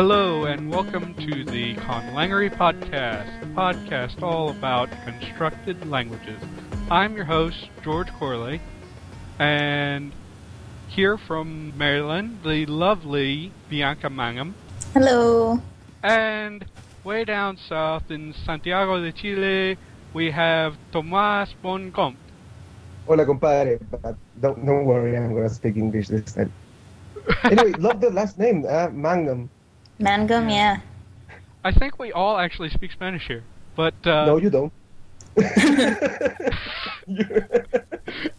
Hello 0.00 0.46
and 0.46 0.70
welcome 0.70 1.12
to 1.16 1.44
the 1.44 1.74
Conlangery 1.74 2.48
Podcast, 2.48 3.42
a 3.42 3.46
podcast 3.54 4.22
all 4.22 4.48
about 4.48 4.88
constructed 5.04 5.86
languages. 5.90 6.40
I'm 6.90 7.14
your 7.14 7.26
host, 7.26 7.68
George 7.84 8.08
Corley, 8.14 8.62
and 9.38 10.10
here 10.88 11.18
from 11.18 11.76
Maryland, 11.76 12.38
the 12.42 12.64
lovely 12.64 13.52
Bianca 13.68 14.08
Mangum, 14.08 14.54
Hello. 14.94 15.60
and 16.02 16.64
way 17.04 17.26
down 17.26 17.58
south 17.58 18.10
in 18.10 18.32
Santiago 18.32 19.02
de 19.02 19.12
Chile, 19.12 19.76
we 20.14 20.30
have 20.30 20.78
Tomás 20.94 21.52
Boncompt. 21.62 22.16
Hola, 23.06 23.26
compadre. 23.26 23.78
But 23.90 24.16
don't 24.40 24.64
don't 24.64 24.86
worry, 24.86 25.14
I'm 25.14 25.34
gonna 25.34 25.50
speak 25.50 25.76
English 25.76 26.08
this 26.08 26.32
time. 26.32 26.50
Anyway, 27.44 27.72
love 27.72 28.00
the 28.00 28.08
last 28.08 28.38
name, 28.38 28.64
uh, 28.66 28.88
Mangum. 28.88 29.50
Mangum, 30.00 30.48
yeah. 30.48 30.80
I 31.62 31.72
think 31.72 31.98
we 31.98 32.10
all 32.10 32.38
actually 32.38 32.70
speak 32.70 32.90
Spanish 32.90 33.26
here, 33.26 33.44
but 33.76 33.94
uh, 34.06 34.24
no, 34.24 34.38
you 34.38 34.48
don't. 34.48 34.72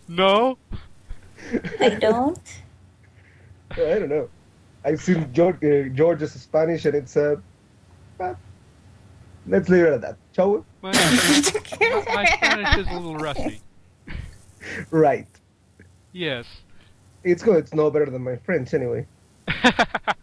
no? 0.08 0.58
I 1.80 1.90
don't. 1.90 2.62
I 3.72 3.76
don't 3.76 4.10
know. 4.10 4.28
I've 4.84 5.00
seen 5.00 5.32
George, 5.34 5.64
uh, 5.64 5.84
George's 5.94 6.32
Spanish, 6.34 6.86
and 6.86 6.96
it's 6.96 7.16
uh, 7.16 7.36
but 8.18 8.38
let's 9.48 9.70
leave 9.70 9.86
it 9.86 9.94
at 9.94 10.02
that, 10.02 10.18
shall 10.36 10.52
we? 10.52 10.62
My, 10.82 10.92
my 10.92 12.26
Spanish 12.26 12.78
is 12.80 12.88
a 12.88 12.94
little 12.94 13.18
rusty. 13.18 13.62
Right. 14.90 15.28
Yes. 16.12 16.48
It's 17.24 17.44
good. 17.44 17.58
It's 17.58 17.74
no 17.74 17.92
better 17.92 18.08
than 18.08 18.24
my 18.24 18.38
French, 18.38 18.74
anyway. 18.74 19.06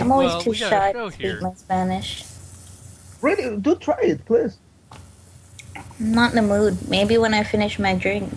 I'm 0.00 0.10
always 0.12 0.28
Well, 0.32 0.40
too 0.42 0.50
we 0.50 0.58
got 0.58 0.66
a 0.66 0.70
shy 0.70 0.92
show 0.92 1.10
to 1.10 1.16
here. 1.16 1.32
speak 1.36 1.42
my 1.42 1.54
Spanish. 1.54 2.24
Really, 3.22 3.56
do 3.58 3.74
try 3.76 3.98
it, 4.00 4.24
please. 4.24 4.58
I'm 6.00 6.12
not 6.12 6.30
in 6.30 6.36
the 6.36 6.42
mood. 6.42 6.88
Maybe 6.88 7.18
when 7.18 7.34
I 7.34 7.44
finish 7.44 7.78
my 7.78 7.94
drink. 7.94 8.32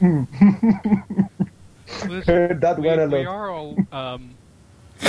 Listen, 0.00 0.26
Heard 2.26 2.60
that 2.62 2.78
we, 2.78 2.86
one 2.88 2.98
a 2.98 3.06
we 3.06 3.24
are 3.24 3.50
all 3.50 3.76
um, 3.92 4.34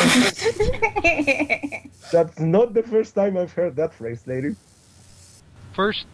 That's 2.12 2.40
not 2.40 2.74
the 2.74 2.84
first 2.84 3.16
time 3.16 3.38
I've 3.38 3.52
heard 3.54 3.76
that 3.78 3.94
phrase, 3.94 4.26
lady. 4.28 4.56
first. 5.74 6.06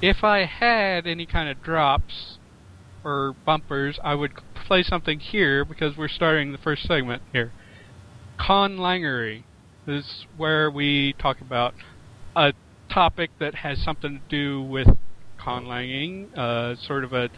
If 0.00 0.22
I 0.24 0.44
had 0.44 1.06
any 1.06 1.26
kind 1.26 1.48
of 1.48 1.62
drops 1.62 2.38
or 3.02 3.34
bumpers, 3.44 3.98
I 4.02 4.14
would 4.14 4.32
play 4.54 4.82
something 4.82 5.18
here 5.20 5.64
because 5.64 5.96
we're 5.96 6.08
starting 6.08 6.52
the 6.52 6.58
first 6.58 6.86
segment 6.86 7.22
here. 7.32 7.52
Conlangery 8.38 9.44
This 9.86 10.04
is 10.04 10.26
where 10.36 10.70
we 10.70 11.14
talk 11.18 11.40
about 11.40 11.74
a 12.36 12.52
topic 12.92 13.30
that 13.38 13.54
has 13.56 13.82
something 13.82 14.20
to 14.20 14.28
do 14.28 14.62
with 14.62 14.88
conlanging, 15.38 16.36
uh, 16.36 16.76
sort 16.76 17.04
of 17.04 17.12
a 17.12 17.30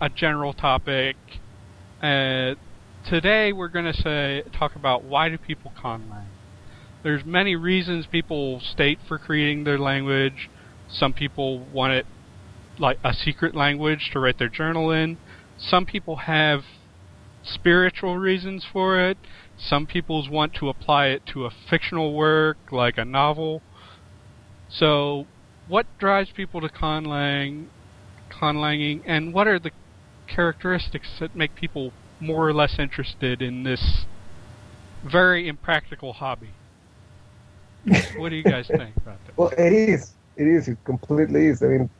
a 0.00 0.08
general 0.08 0.52
topic. 0.52 1.16
Uh, 2.02 2.54
today 3.08 3.52
we're 3.52 3.68
going 3.68 3.84
to 3.84 4.02
say 4.02 4.42
talk 4.52 4.74
about 4.76 5.04
why 5.04 5.28
do 5.28 5.38
people 5.38 5.72
conlang. 5.82 6.26
There's 7.02 7.24
many 7.24 7.56
reasons 7.56 8.06
people 8.06 8.60
state 8.60 8.98
for 9.06 9.18
creating 9.18 9.64
their 9.64 9.78
language. 9.78 10.48
Some 10.88 11.12
people 11.12 11.58
want 11.72 11.92
it 11.92 12.06
like 12.78 12.98
a 13.04 13.12
secret 13.12 13.54
language 13.54 14.10
to 14.12 14.20
write 14.20 14.38
their 14.38 14.48
journal 14.48 14.90
in. 14.90 15.18
Some 15.58 15.86
people 15.86 16.16
have 16.16 16.62
spiritual 17.44 18.16
reasons 18.18 18.64
for 18.72 18.98
it. 18.98 19.18
Some 19.68 19.86
people 19.86 20.28
want 20.30 20.54
to 20.54 20.68
apply 20.68 21.06
it 21.06 21.24
to 21.32 21.46
a 21.46 21.50
fictional 21.50 22.12
work 22.12 22.58
like 22.70 22.98
a 22.98 23.04
novel. 23.04 23.62
So, 24.68 25.26
what 25.68 25.86
drives 25.98 26.30
people 26.30 26.60
to 26.60 26.68
conlang, 26.68 27.66
conlanging, 28.30 29.02
and 29.06 29.32
what 29.32 29.46
are 29.46 29.58
the 29.58 29.70
characteristics 30.26 31.08
that 31.20 31.34
make 31.34 31.54
people 31.54 31.92
more 32.20 32.46
or 32.46 32.52
less 32.52 32.78
interested 32.78 33.40
in 33.40 33.62
this 33.62 34.04
very 35.02 35.48
impractical 35.48 36.12
hobby? 36.12 36.50
what 38.16 38.30
do 38.30 38.36
you 38.36 38.42
guys 38.42 38.66
think 38.66 38.96
about 38.96 39.18
that? 39.26 39.36
Well, 39.36 39.52
it 39.56 39.72
is. 39.72 40.12
It 40.36 40.46
is. 40.46 40.68
It 40.68 40.78
completely 40.84 41.46
is. 41.46 41.62
I 41.62 41.66
mean, 41.66 41.90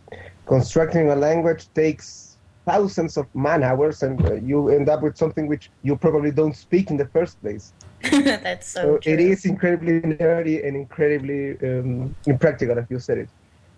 constructing 0.47 1.11
a 1.11 1.17
language 1.17 1.73
takes 1.75 2.34
thousands 2.67 3.17
of 3.17 3.27
man 3.35 3.63
hours, 3.63 4.03
and 4.03 4.25
uh, 4.27 4.35
you 4.35 4.69
end 4.69 4.89
up 4.89 5.03
with 5.03 5.17
something 5.17 5.47
which 5.47 5.71
you 5.83 5.97
probably 5.97 6.31
don't 6.31 6.57
speak 6.57 6.91
in 6.91 6.97
the 6.97 7.07
first 7.07 7.41
place. 7.41 7.73
That's 8.03 8.69
so, 8.69 8.81
So 8.83 8.99
true. 8.99 9.13
it 9.13 9.21
is 9.21 9.45
incredibly 9.45 10.01
nerdy 10.01 10.67
and 10.67 10.77
incredibly 10.77 11.59
um, 11.69 12.15
impractical, 12.27 12.79
if 12.79 12.91
you 12.91 12.99
said 12.99 13.19
it. 13.19 13.29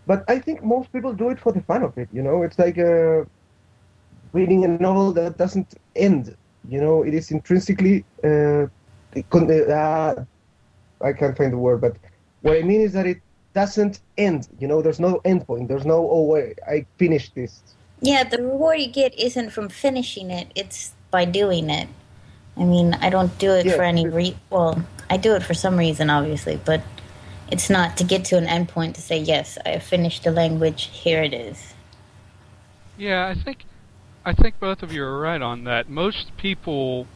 But 0.07 0.25
I 0.29 0.39
think 0.39 0.63
most 0.63 0.93
people 0.93 1.13
do 1.13 1.31
it 1.31 1.39
for 1.41 1.53
the 1.53 1.61
fun 1.63 1.83
of 1.83 1.97
it. 1.99 2.09
You 2.13 2.23
know, 2.23 2.43
it's 2.43 2.59
like 2.59 2.79
uh, 2.79 3.25
reading 4.33 4.65
a 4.65 4.69
novel 4.69 5.13
that 5.13 5.37
doesn't 5.37 5.75
end. 5.97 6.37
You 6.69 6.81
know, 6.81 7.03
it 7.03 7.15
is 7.15 7.31
intrinsically. 7.31 8.05
Uh, 8.23 8.67
uh, 9.17 10.15
I 11.01 11.13
can't 11.13 11.37
find 11.37 11.53
the 11.53 11.59
word, 11.59 11.81
but 11.81 11.97
what 12.43 12.57
I 12.57 12.63
mean 12.63 12.81
is 12.81 12.93
that 12.93 13.07
it 13.07 13.21
doesn't 13.55 14.01
end. 14.19 14.49
You 14.59 14.69
know, 14.69 14.83
there's 14.83 15.01
no 15.01 15.21
end 15.25 15.47
point. 15.47 15.69
There's 15.69 15.87
no 15.87 16.09
oh 16.11 16.23
wait, 16.23 16.59
I 16.67 16.87
finished 16.99 17.35
this. 17.35 17.63
Yeah, 18.01 18.25
the 18.25 18.39
reward 18.39 18.81
you 18.81 18.89
get 18.89 19.19
isn't 19.19 19.51
from 19.51 19.69
finishing 19.69 20.31
it, 20.31 20.51
it's 20.55 20.95
by 21.11 21.25
doing 21.25 21.71
it. 21.71 21.89
I 22.57 22.65
mean, 22.65 22.95
I 23.01 23.11
don't 23.11 23.37
do 23.39 23.53
it 23.53 23.67
Yeah, 23.67 23.77
for 23.77 23.83
any 23.83 24.05
but- 24.05 24.15
re 24.15 24.37
well, 24.51 24.84
I 25.09 25.17
do 25.17 25.34
it 25.34 25.43
for 25.43 25.55
some 25.55 25.77
reason 25.79 26.11
obviously, 26.11 26.61
but 26.65 26.83
it's 27.51 27.71
not 27.71 27.97
to 27.99 28.05
get 28.05 28.25
to 28.27 28.37
an 28.37 28.47
endpoint 28.47 28.95
to 28.95 29.01
say, 29.01 29.19
yes, 29.19 29.57
I 29.65 29.71
have 29.71 29.83
finished 29.83 30.25
the 30.25 30.31
language, 30.33 30.91
here 30.93 31.23
it 31.23 31.33
is. 31.33 31.75
Yeah, 32.99 33.27
I 33.27 33.34
think 33.34 33.65
I 34.25 34.33
think 34.33 34.59
both 34.59 34.83
of 34.83 34.93
you 34.93 35.05
are 35.05 35.21
right 35.21 35.41
on 35.41 35.65
that. 35.65 35.89
Most 35.89 36.37
people 36.37 37.07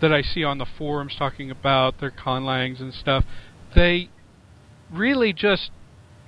that 0.00 0.12
I 0.12 0.20
see 0.22 0.44
on 0.44 0.58
the 0.58 0.66
forums 0.66 1.14
talking 1.16 1.50
about 1.50 1.98
their 2.00 2.10
conlangs 2.10 2.80
and 2.80 2.92
stuff, 2.92 3.24
they 3.74 4.10
really 4.90 5.32
just 5.32 5.70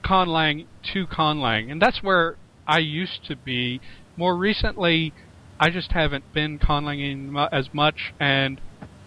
conlang 0.03 0.65
to 0.95 1.07
conlang, 1.07 1.71
and 1.71 1.81
that's 1.83 2.03
where 2.03 2.37
I 2.71 2.79
used 2.79 3.25
to 3.27 3.35
be. 3.35 3.81
More 4.17 4.37
recently, 4.37 5.13
I 5.59 5.71
just 5.71 5.91
haven't 5.91 6.33
been 6.33 6.61
conlanging 6.61 7.49
as 7.51 7.75
much, 7.75 8.15
and 8.21 8.61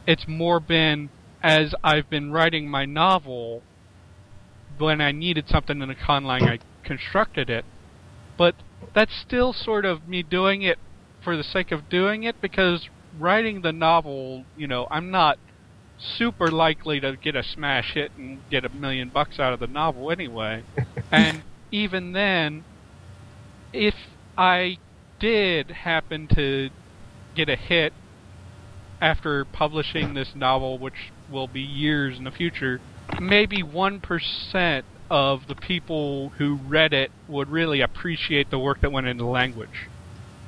it's 0.06 0.28
more 0.28 0.60
been 0.60 1.10
as 1.42 1.74
I've 1.82 2.10
been 2.10 2.34
writing 2.34 2.70
my 2.70 2.84
novel. 2.84 3.64
When 4.78 5.00
I 5.00 5.14
needed 5.14 5.48
something 5.48 5.82
in 5.82 5.90
a 5.90 5.96
conlang, 5.96 6.42
I 6.44 6.60
constructed 6.84 7.50
it, 7.50 7.64
but 8.38 8.56
that's 8.94 9.16
still 9.16 9.54
sort 9.54 9.86
of 9.86 10.10
me 10.10 10.24
doing 10.24 10.62
it 10.62 10.78
for 11.24 11.38
the 11.38 11.44
sake 11.44 11.72
of 11.72 11.88
doing 11.88 12.24
it 12.24 12.42
because 12.42 12.90
writing 13.18 13.62
the 13.62 13.72
novel, 13.72 14.44
you 14.58 14.68
know, 14.68 14.88
I'm 14.92 15.10
not 15.10 15.40
super 15.98 16.52
likely 16.52 17.00
to 17.00 17.16
get 17.16 17.38
a 17.38 17.44
smash 17.44 17.94
hit 17.94 18.12
and 18.18 18.40
get 18.50 18.66
a 18.66 18.70
million 18.70 19.08
bucks 19.08 19.40
out 19.40 19.54
of 19.54 19.62
the 19.62 19.68
novel 19.68 20.12
anyway. 20.12 20.64
and 21.12 21.44
even 21.72 22.12
then, 22.12 22.66
if 23.74 23.96
I 24.38 24.78
did 25.20 25.72
happen 25.72 26.28
to 26.36 26.70
get 27.36 27.50
a 27.50 27.56
hit 27.56 27.94
after 29.02 29.44
publishing 29.46 30.14
this 30.14 30.36
novel, 30.36 30.78
which 30.78 31.12
will 31.30 31.48
be 31.48 31.62
years 31.62 32.18
in 32.18 32.24
the 32.24 32.32
future, 32.32 32.80
maybe 33.20 33.64
1% 33.64 34.84
of 35.10 35.48
the 35.48 35.56
people 35.56 36.30
who 36.38 36.56
read 36.56 36.94
it 36.94 37.12
would 37.28 37.50
really 37.50 37.82
appreciate 37.82 38.50
the 38.50 38.60
work 38.60 38.82
that 38.82 38.92
went 38.92 39.08
into 39.08 39.26
language. 39.26 39.88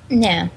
Yeah. 0.09 0.49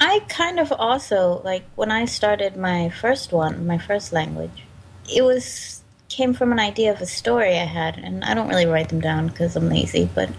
I 0.00 0.20
kind 0.28 0.60
of 0.60 0.72
also 0.72 1.42
like 1.44 1.64
when 1.74 1.90
I 1.90 2.04
started 2.04 2.56
my 2.56 2.88
first 2.88 3.32
one, 3.32 3.66
my 3.66 3.78
first 3.78 4.12
language. 4.12 4.64
It 5.12 5.22
was 5.22 5.82
came 6.08 6.32
from 6.32 6.52
an 6.52 6.58
idea 6.58 6.92
of 6.92 7.00
a 7.00 7.06
story 7.06 7.58
I 7.58 7.64
had, 7.64 7.98
and 7.98 8.24
I 8.24 8.34
don't 8.34 8.48
really 8.48 8.66
write 8.66 8.88
them 8.88 9.00
down 9.00 9.28
because 9.28 9.56
I'm 9.56 9.68
lazy. 9.68 10.08
But 10.14 10.30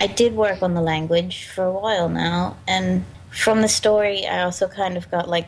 I 0.00 0.06
did 0.06 0.34
work 0.34 0.62
on 0.62 0.74
the 0.74 0.80
language 0.80 1.46
for 1.46 1.64
a 1.64 1.72
while 1.72 2.08
now, 2.08 2.56
and 2.66 3.04
from 3.30 3.60
the 3.60 3.68
story, 3.68 4.26
I 4.26 4.42
also 4.42 4.66
kind 4.66 4.96
of 4.96 5.10
got 5.10 5.28
like 5.28 5.46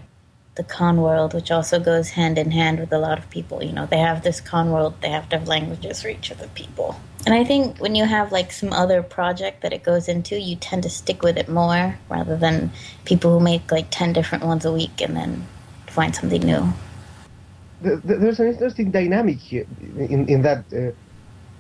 the 0.55 0.63
con 0.63 1.01
world, 1.01 1.33
which 1.33 1.51
also 1.51 1.81
goes 1.81 2.11
hand 2.11 2.37
in 2.37 2.51
hand 2.51 2.79
with 2.79 2.93
a 2.93 2.99
lot 2.99 3.19
of 3.19 3.29
people. 3.31 3.63
You 3.63 3.73
know, 3.73 3.87
they 3.87 3.99
have 3.99 4.23
this 4.23 4.41
con 4.41 4.71
world, 4.71 4.95
they 5.01 5.09
have 5.09 5.29
to 5.31 5.39
have 5.39 5.49
languages 5.49 6.03
for 6.03 6.09
each 6.09 6.31
of 6.31 6.39
the 6.39 6.49
people. 6.49 7.01
And 7.25 7.35
I 7.35 7.45
think 7.45 7.79
when 7.79 7.95
you 7.95 8.05
have 8.05 8.31
like 8.31 8.53
some 8.53 8.73
other 8.73 9.03
project 9.03 9.63
that 9.63 9.73
it 9.73 9.83
goes 9.83 10.09
into, 10.09 10.39
you 10.39 10.57
tend 10.57 10.83
to 10.83 10.91
stick 10.91 11.23
with 11.23 11.39
it 11.39 11.49
more 11.49 11.99
rather 12.11 12.37
than 12.37 12.71
people 13.07 13.33
who 13.33 13.41
make 13.41 13.71
like 13.73 13.87
10 13.91 14.13
different 14.13 14.45
ones 14.45 14.67
a 14.67 14.73
week 14.73 15.01
and 15.01 15.17
then 15.17 15.47
find 15.87 16.15
something 16.15 16.43
new. 16.43 16.73
Th- 17.83 18.03
th- 18.03 18.21
There's 18.21 18.41
an 18.41 18.49
interesting 18.49 18.91
dynamic 18.91 19.39
here 19.39 19.67
in, 19.97 20.29
in 20.29 20.43
that 20.43 20.65
uh, 20.75 20.91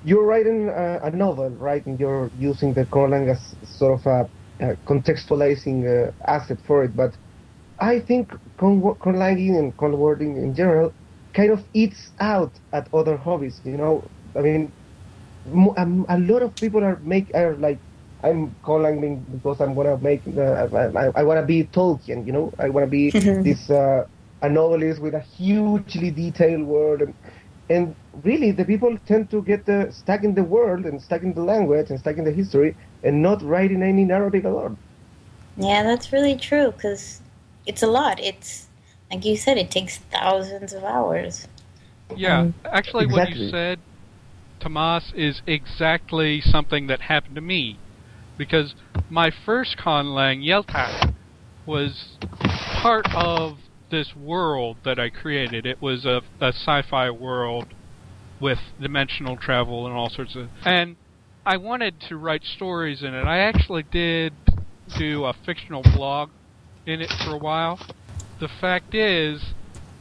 you're 0.05 0.25
writing 0.25 0.69
a, 0.69 1.01
a 1.05 1.11
novel, 1.11 1.51
right? 1.51 1.85
And 1.87 1.99
you're 1.99 2.31
using 2.39 2.75
the 2.75 2.85
Conlang 2.87 3.31
as 3.31 3.55
sort 3.79 4.01
of 4.01 4.07
a, 4.07 4.31
a 4.61 4.77
contextualizing 4.87 6.09
uh, 6.09 6.13
asset 6.27 6.59
for 6.67 6.85
it. 6.85 6.97
But 6.97 7.15
I 7.79 8.01
think 8.01 8.33
conlanging 8.59 9.59
and 9.59 9.77
conwording 9.77 10.37
in 10.37 10.55
general 10.55 10.93
kind 11.35 11.51
of 11.51 11.65
eats 11.73 12.11
out 12.21 12.53
at 12.73 12.93
other 12.93 13.17
hobbies. 13.17 13.61
You 13.65 13.77
know, 13.77 14.05
I 14.37 14.41
mean, 14.41 14.73
um, 15.77 16.07
a 16.09 16.19
lot 16.19 16.43
of 16.43 16.55
people 16.57 16.85
are 16.85 16.97
make 17.03 17.35
are 17.35 17.57
like. 17.57 17.79
I'm 18.25 18.55
calling 18.63 19.19
because 19.33 19.61
I'm 19.61 19.75
gonna 19.75 19.99
make. 19.99 20.23
Uh, 20.39 20.69
I, 20.73 21.11
I 21.21 21.23
wanna 21.25 21.43
be 21.43 21.65
Tolkien, 21.65 22.25
you 22.25 22.33
know. 22.33 22.53
I 22.57 22.69
wanna 22.69 22.87
be 22.87 23.11
this 23.11 23.69
uh, 23.69 24.07
a 24.43 24.49
novelist 24.49 25.01
with 25.01 25.15
a 25.15 25.21
hugely 25.21 26.13
detailed 26.13 26.63
world, 26.63 27.03
and, 27.03 27.15
and 27.73 27.95
really 28.23 28.51
the 28.51 28.65
people 28.65 28.97
tend 29.07 29.31
to 29.31 29.43
get 29.43 29.69
uh, 29.69 29.91
stuck 29.91 30.23
in 30.25 30.35
the 30.35 30.45
world 30.45 30.85
and 30.85 31.01
stuck 31.01 31.23
in 31.23 31.33
the 31.33 31.43
language 31.43 31.91
and 31.91 31.99
stuck 31.99 32.17
in 32.19 32.25
the 32.25 32.31
history, 32.31 32.77
and 33.03 33.23
not 33.23 33.43
writing 33.43 33.83
any 33.83 34.05
narrative 34.05 34.47
at 34.47 34.53
all. 34.53 34.77
Yeah, 35.57 35.83
that's 35.83 36.13
really 36.13 36.37
true 36.37 36.73
because 36.73 37.21
it's 37.67 37.83
a 37.83 37.87
lot. 37.87 38.21
It's 38.21 38.69
like 39.11 39.25
you 39.25 39.37
said, 39.37 39.59
it 39.59 39.71
takes 39.71 39.99
thousands 39.99 40.73
of 40.73 40.85
hours. 40.85 41.47
Yeah, 42.17 42.41
Um, 42.41 42.55
actually, 42.65 43.07
what 43.07 43.29
you 43.29 43.51
said, 43.51 43.79
Tomas, 44.61 45.13
is 45.15 45.43
exactly 45.47 46.41
something 46.41 46.87
that 46.87 47.01
happened 47.01 47.35
to 47.35 47.41
me. 47.41 47.79
Because 48.39 48.75
my 49.11 49.31
first 49.31 49.77
conlang, 49.77 50.45
Yeltak, 50.45 51.15
was 51.67 52.17
part 52.83 53.07
of 53.15 53.59
this 53.93 54.17
world 54.17 54.79
that 54.85 54.99
I 54.99 55.11
created. 55.11 55.65
It 55.67 55.81
was 55.81 56.05
a, 56.05 56.23
a 56.41 56.49
sci-fi 56.49 57.11
world 57.11 57.67
with 58.41 58.59
dimensional 58.81 59.37
travel 59.37 59.87
and 59.87 59.95
all 59.95 60.11
sorts 60.11 60.35
of. 60.35 60.49
And 60.65 60.97
I 61.47 61.59
wanted 61.59 62.01
to 62.09 62.17
write 62.17 62.43
stories 62.43 63.03
in 63.03 63.15
it. 63.15 63.25
I 63.25 63.39
actually 63.39 63.85
did 63.85 64.33
do 64.99 65.25
a 65.27 65.35
fictional 65.47 65.83
blog 65.83 66.31
in 66.87 67.01
it 67.01 67.11
for 67.25 67.35
a 67.35 67.39
while. 67.39 67.79
The 68.41 68.49
fact 68.49 68.95
is, 68.95 69.41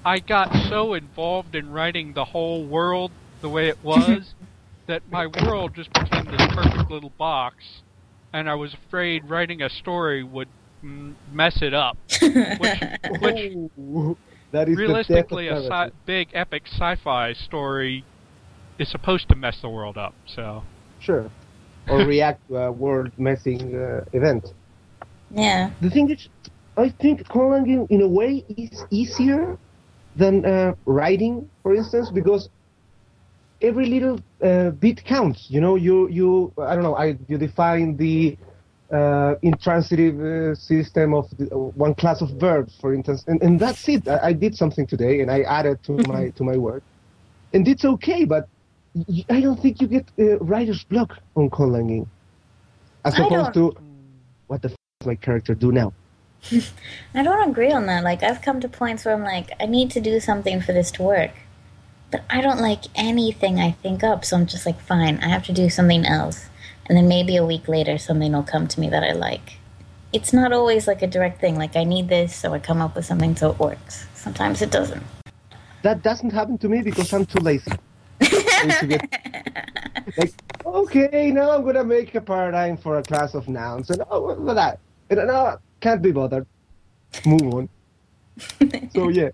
I 0.03 0.19
got 0.19 0.51
so 0.69 0.95
involved 0.95 1.53
in 1.53 1.69
writing 1.69 2.13
the 2.13 2.25
whole 2.25 2.65
world 2.65 3.11
the 3.41 3.49
way 3.49 3.67
it 3.67 3.77
was 3.83 4.33
that 4.87 5.03
my 5.11 5.27
world 5.27 5.75
just 5.75 5.93
became 5.93 6.25
this 6.25 6.47
perfect 6.53 6.89
little 6.89 7.11
box, 7.17 7.81
and 8.33 8.49
I 8.49 8.55
was 8.55 8.73
afraid 8.73 9.29
writing 9.29 9.61
a 9.61 9.69
story 9.69 10.23
would 10.23 10.47
mess 10.81 11.61
it 11.61 11.73
up. 11.73 11.97
Which, 12.57 12.83
which 13.19 13.57
Ooh, 13.77 14.17
that 14.51 14.69
is 14.69 14.77
realistically, 14.77 15.47
a 15.47 15.57
sci- 15.57 15.91
big 16.05 16.29
epic 16.33 16.63
sci-fi 16.67 17.33
story 17.33 18.05
is 18.77 18.89
supposed 18.89 19.27
to 19.29 19.35
mess 19.35 19.61
the 19.61 19.69
world 19.69 19.97
up. 19.97 20.13
So 20.25 20.63
Sure. 20.99 21.29
Or 21.87 21.97
react 22.05 22.47
to 22.47 22.57
a 22.57 22.71
world 22.71 23.11
messing 23.17 23.75
uh, 23.75 24.05
event. 24.13 24.53
Yeah. 25.31 25.71
The 25.81 25.89
thing 25.89 26.09
is, 26.09 26.27
I 26.77 26.89
think 26.89 27.27
conlanging 27.27 27.87
in 27.89 28.01
a 28.01 28.07
way 28.07 28.43
is 28.49 28.85
easier 28.89 29.57
than 30.15 30.45
uh, 30.45 30.75
writing, 30.85 31.49
for 31.63 31.73
instance, 31.75 32.09
because 32.11 32.49
every 33.61 33.85
little 33.85 34.19
uh, 34.43 34.71
bit 34.71 35.03
counts. 35.05 35.47
You 35.49 35.61
know, 35.61 35.75
you 35.75 36.07
you 36.09 36.53
I 36.57 36.75
don't 36.75 36.83
know, 36.83 36.95
I 36.95 37.17
you 37.27 37.37
define 37.37 37.97
the 37.97 38.37
uh, 38.91 39.35
intransitive 39.41 40.19
uh, 40.19 40.55
system 40.55 41.13
of 41.13 41.29
the, 41.37 41.45
uh, 41.53 41.57
one 41.57 41.93
class 41.95 42.21
of 42.21 42.29
verbs, 42.31 42.75
for 42.81 42.93
instance, 42.93 43.23
and, 43.27 43.41
and 43.41 43.59
that's 43.59 43.87
it. 43.87 44.07
I, 44.07 44.27
I 44.27 44.33
did 44.33 44.55
something 44.55 44.85
today, 44.85 45.21
and 45.21 45.31
I 45.31 45.41
added 45.41 45.81
to 45.83 45.93
my 46.07 46.29
to 46.31 46.43
my 46.43 46.57
work, 46.57 46.83
and 47.53 47.67
it's 47.67 47.85
okay. 47.85 48.25
But 48.25 48.47
y- 48.93 49.25
I 49.29 49.41
don't 49.41 49.59
think 49.59 49.81
you 49.81 49.87
get 49.87 50.05
uh, 50.19 50.37
writer's 50.39 50.83
block 50.83 51.17
on 51.35 51.49
conlanging, 51.49 52.07
as 53.05 53.15
I 53.15 53.25
opposed 53.25 53.53
to 53.53 53.75
what 54.47 54.61
the 54.61 54.69
f- 54.69 54.75
does 54.99 55.07
my 55.07 55.15
character 55.15 55.53
do 55.55 55.71
now. 55.71 55.93
I 57.13 57.23
don't 57.23 57.49
agree 57.49 57.71
on 57.71 57.85
that. 57.85 58.03
Like, 58.03 58.23
I've 58.23 58.41
come 58.41 58.59
to 58.61 58.67
points 58.67 59.05
where 59.05 59.13
I'm 59.13 59.23
like, 59.23 59.51
I 59.59 59.67
need 59.67 59.91
to 59.91 60.01
do 60.01 60.19
something 60.19 60.59
for 60.59 60.73
this 60.73 60.91
to 60.91 61.03
work. 61.03 61.31
But 62.11 62.23
I 62.29 62.41
don't 62.41 62.59
like 62.59 62.85
anything 62.95 63.59
I 63.59 63.71
think 63.71 64.03
up, 64.03 64.25
so 64.25 64.35
I'm 64.35 64.45
just 64.45 64.65
like, 64.65 64.81
fine, 64.81 65.17
I 65.19 65.29
have 65.29 65.45
to 65.45 65.53
do 65.53 65.69
something 65.69 66.05
else. 66.05 66.49
And 66.87 66.97
then 66.97 67.07
maybe 67.07 67.35
a 67.37 67.45
week 67.45 67.67
later, 67.67 67.97
something 67.97 68.31
will 68.33 68.43
come 68.43 68.67
to 68.67 68.79
me 68.79 68.89
that 68.89 69.03
I 69.03 69.13
like. 69.13 69.57
It's 70.13 70.33
not 70.33 70.51
always 70.51 70.87
like 70.87 71.01
a 71.01 71.07
direct 71.07 71.39
thing. 71.39 71.57
Like, 71.57 71.75
I 71.75 71.83
need 71.83 72.09
this, 72.09 72.35
so 72.35 72.53
I 72.53 72.59
come 72.59 72.81
up 72.81 72.95
with 72.95 73.05
something 73.05 73.35
so 73.35 73.51
it 73.51 73.59
works. 73.59 74.07
Sometimes 74.13 74.61
it 74.61 74.71
doesn't. 74.71 75.03
That 75.83 76.03
doesn't 76.03 76.31
happen 76.31 76.57
to 76.59 76.69
me 76.69 76.81
because 76.81 77.13
I'm 77.13 77.25
too 77.25 77.39
lazy. 77.39 77.71
I 78.21 78.65
need 78.65 78.79
to 78.79 78.87
get- 78.87 80.17
like, 80.17 80.33
okay, 80.65 81.31
now 81.31 81.51
I'm 81.51 81.63
gonna 81.63 81.83
make 81.83 82.13
a 82.15 82.21
paradigm 82.21 82.77
for 82.77 82.97
a 82.97 83.03
class 83.03 83.33
of 83.33 83.47
nouns, 83.47 83.89
and 83.89 84.03
oh, 84.09 84.33
what 84.35 84.53
that? 84.55 84.79
And 85.09 85.19
uh, 85.19 85.25
no, 85.25 85.57
can't 85.79 86.01
be 86.01 86.11
bothered. 86.11 86.45
Move 87.25 87.53
on. 87.53 87.69
so 88.93 89.09
yeah, 89.09 89.29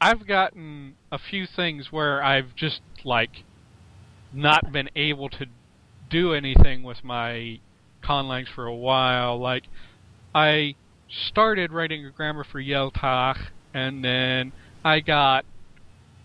I've 0.00 0.26
gotten 0.26 0.94
a 1.10 1.18
few 1.18 1.46
things 1.46 1.90
where 1.92 2.22
I've 2.22 2.54
just 2.54 2.80
like 3.04 3.44
not 4.32 4.72
been 4.72 4.90
able 4.96 5.28
to 5.30 5.46
do 6.14 6.32
anything 6.32 6.84
with 6.84 7.02
my 7.02 7.58
conlangs 8.00 8.46
for 8.54 8.66
a 8.66 8.74
while. 8.74 9.36
Like 9.36 9.64
I 10.32 10.76
started 11.08 11.72
writing 11.72 12.06
a 12.06 12.10
grammar 12.10 12.44
for 12.44 12.62
Yeltach 12.62 13.36
and 13.74 14.04
then 14.04 14.52
I 14.84 15.00
got 15.00 15.44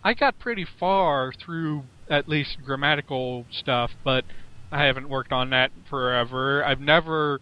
I 0.03 0.13
got 0.13 0.37
pretty 0.37 0.67
far 0.79 1.33
through 1.33 1.85
at 2.07 2.29
least 2.29 2.57
grammatical 2.63 3.47
stuff, 3.49 3.89
but 4.03 4.25
I 4.71 4.85
haven't 4.85 5.09
worked 5.09 5.31
on 5.31 5.49
that 5.49 5.71
forever. 5.89 6.63
I've 6.63 6.79
never 6.79 7.41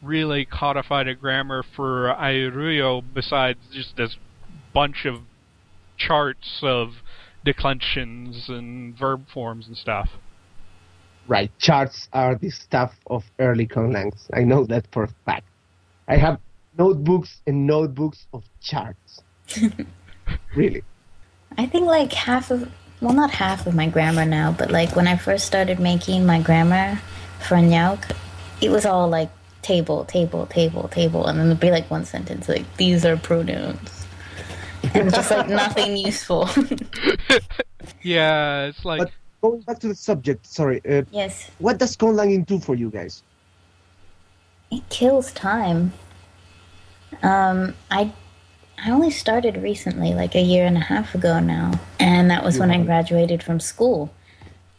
really 0.00 0.46
codified 0.46 1.08
a 1.08 1.14
grammar 1.14 1.62
for 1.76 2.14
Airuyo 2.18 3.04
besides 3.12 3.58
just 3.70 3.98
this 3.98 4.16
bunch 4.72 5.04
of 5.04 5.20
charts 5.98 6.60
of 6.62 7.02
declensions 7.44 8.48
and 8.48 8.96
verb 8.98 9.26
forms 9.32 9.66
and 9.66 9.76
stuff. 9.76 10.08
Right. 11.28 11.50
Charts 11.58 12.08
are 12.12 12.34
the 12.34 12.50
stuff 12.50 12.94
of 13.06 13.24
early 13.38 13.66
conlangs. 13.66 14.26
I 14.32 14.42
know 14.42 14.64
that 14.66 14.86
for 14.92 15.04
a 15.04 15.08
fact. 15.24 15.46
I 16.08 16.16
have 16.16 16.38
notebooks 16.78 17.40
and 17.46 17.66
notebooks 17.66 18.26
of 18.32 18.44
charts. 18.60 19.22
really. 20.56 20.82
I 21.58 21.66
think 21.66 21.86
like 21.86 22.12
half 22.12 22.50
of, 22.50 22.70
well, 23.00 23.12
not 23.12 23.30
half 23.30 23.66
of 23.66 23.74
my 23.74 23.88
grammar 23.88 24.24
now, 24.24 24.52
but 24.52 24.70
like 24.70 24.96
when 24.96 25.06
I 25.06 25.16
first 25.16 25.46
started 25.46 25.78
making 25.78 26.24
my 26.26 26.40
grammar 26.40 27.00
for 27.40 27.56
Nyauk, 27.56 28.14
it 28.60 28.70
was 28.70 28.86
all 28.86 29.08
like 29.08 29.30
table, 29.62 30.04
table, 30.04 30.46
table, 30.46 30.88
table, 30.88 31.26
and 31.26 31.38
then 31.38 31.48
there'd 31.48 31.60
be 31.60 31.70
like 31.70 31.90
one 31.90 32.04
sentence 32.04 32.48
like 32.48 32.64
these 32.76 33.04
are 33.04 33.16
pronouns, 33.16 34.06
and 34.94 35.12
just 35.12 35.30
like 35.30 35.48
nothing 35.62 35.96
useful. 35.96 36.48
Yeah, 38.02 38.66
it's 38.66 38.84
like 38.84 39.00
But 39.00 39.10
going 39.42 39.60
back 39.62 39.78
to 39.80 39.88
the 39.88 39.94
subject, 39.94 40.46
sorry. 40.46 40.80
Uh, 40.88 41.02
yes, 41.10 41.50
what 41.58 41.78
does 41.78 41.96
conlanging 41.96 42.46
do 42.46 42.58
for 42.58 42.74
you 42.74 42.90
guys? 42.90 43.22
it 44.72 44.88
kills 44.88 45.30
time. 45.32 45.92
Um, 47.22 47.74
I 47.90 48.12
I 48.84 48.90
only 48.90 49.10
started 49.10 49.62
recently, 49.62 50.14
like 50.14 50.34
a 50.34 50.40
year 50.40 50.66
and 50.66 50.76
a 50.76 50.80
half 50.80 51.14
ago 51.14 51.38
now, 51.38 51.72
and 52.00 52.30
that 52.30 52.42
was 52.42 52.58
when 52.58 52.70
I 52.70 52.82
graduated 52.82 53.42
from 53.42 53.60
school. 53.60 54.12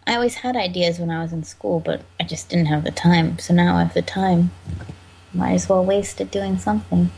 I 0.06 0.16
always 0.16 0.36
had 0.36 0.58
ideas 0.58 1.00
when 1.00 1.10
I 1.10 1.22
was 1.22 1.32
in 1.32 1.44
school, 1.44 1.80
but 1.80 2.02
I 2.20 2.24
just 2.26 2.50
didn't 2.50 2.66
have 2.66 2.84
the 2.84 2.92
time. 2.92 3.40
So 3.40 3.54
now 3.54 3.78
I 3.78 3.84
have 3.84 3.94
the 3.94 4.02
time. 4.02 4.52
Might 5.34 5.54
as 5.54 5.70
well 5.70 5.86
waste 5.86 6.20
it 6.20 6.32
doing 6.32 6.58
something. 6.58 7.10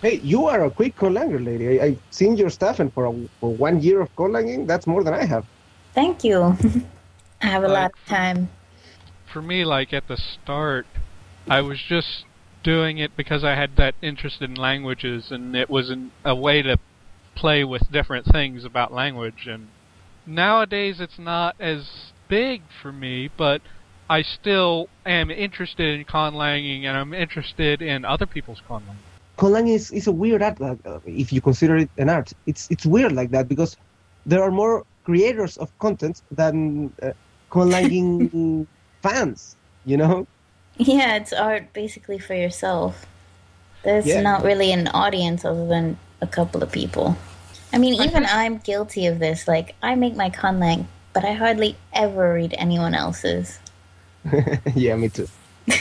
Hey, 0.00 0.20
you 0.22 0.46
are 0.46 0.64
a 0.64 0.70
quick 0.70 0.96
conlanger 0.96 1.44
lady. 1.44 1.80
I, 1.80 1.86
I've 1.86 1.98
seen 2.10 2.36
your 2.36 2.50
stuff, 2.50 2.78
and 2.78 2.92
for, 2.92 3.06
a, 3.06 3.12
for 3.40 3.52
one 3.52 3.82
year 3.82 4.00
of 4.00 4.14
conlanging, 4.14 4.68
that's 4.68 4.86
more 4.86 5.02
than 5.02 5.14
I 5.14 5.24
have. 5.24 5.44
Thank 5.94 6.24
you. 6.24 6.56
I 7.42 7.46
have 7.46 7.64
a 7.64 7.68
lot 7.68 7.92
of 7.92 8.06
time. 8.06 8.50
for 9.32 9.42
me, 9.42 9.64
like 9.64 9.92
at 9.92 10.08
the 10.08 10.16
start, 10.16 10.86
I 11.48 11.60
was 11.62 11.80
just 11.80 12.24
doing 12.62 12.98
it 12.98 13.16
because 13.16 13.44
I 13.44 13.54
had 13.54 13.76
that 13.76 13.94
interest 14.02 14.42
in 14.42 14.54
languages, 14.54 15.30
and 15.30 15.56
it 15.56 15.70
was 15.70 15.90
an, 15.90 16.12
a 16.24 16.34
way 16.34 16.62
to 16.62 16.76
play 17.34 17.64
with 17.64 17.90
different 17.90 18.26
things 18.26 18.64
about 18.64 18.92
language. 18.92 19.46
And 19.46 19.68
nowadays, 20.26 21.00
it's 21.00 21.18
not 21.18 21.56
as 21.58 22.12
big 22.28 22.62
for 22.82 22.92
me, 22.92 23.30
but 23.36 23.62
I 24.08 24.22
still 24.22 24.88
am 25.06 25.30
interested 25.30 25.98
in 25.98 26.04
conlanging, 26.04 26.84
and 26.84 26.96
I'm 26.96 27.14
interested 27.14 27.80
in 27.80 28.04
other 28.04 28.26
people's 28.26 28.60
conlanging. 28.68 28.96
Conlanging 29.38 29.74
is, 29.74 29.90
is 29.90 30.06
a 30.06 30.12
weird 30.12 30.42
art, 30.42 30.60
uh, 30.60 31.00
if 31.06 31.32
you 31.32 31.40
consider 31.40 31.76
it 31.78 31.90
an 31.96 32.10
art. 32.10 32.32
It's 32.46 32.68
it's 32.70 32.84
weird 32.84 33.12
like 33.12 33.30
that 33.30 33.48
because 33.48 33.76
there 34.26 34.42
are 34.42 34.50
more 34.50 34.84
creators 35.10 35.56
of 35.58 35.68
content 35.78 36.22
than 36.30 36.92
uh, 37.02 37.10
conlanging 37.50 38.66
fans. 39.02 39.56
You 39.84 39.96
know? 39.96 40.26
Yeah, 40.76 41.16
it's 41.16 41.32
art 41.32 41.72
basically 41.72 42.18
for 42.18 42.34
yourself. 42.34 43.06
There's 43.82 44.06
Yeah. 44.06 44.20
not 44.20 44.44
really 44.44 44.70
an 44.72 44.88
audience 44.88 45.44
other 45.44 45.66
than 45.66 45.98
a 46.20 46.26
couple 46.26 46.62
of 46.62 46.70
people. 46.70 47.16
I 47.72 47.78
mean, 47.78 47.94
even 47.94 48.24
think- 48.24 48.34
I'm 48.34 48.58
guilty 48.58 49.06
of 49.06 49.18
this. 49.18 49.48
Like, 49.48 49.74
I 49.82 49.94
make 49.94 50.14
my 50.14 50.30
conlang, 50.30 50.86
but 51.12 51.24
I 51.24 51.32
hardly 51.32 51.76
ever 51.92 52.34
read 52.34 52.54
anyone 52.58 52.94
else's. 52.94 53.58
yeah, 54.74 54.94
me 54.96 55.08
too. 55.08 55.28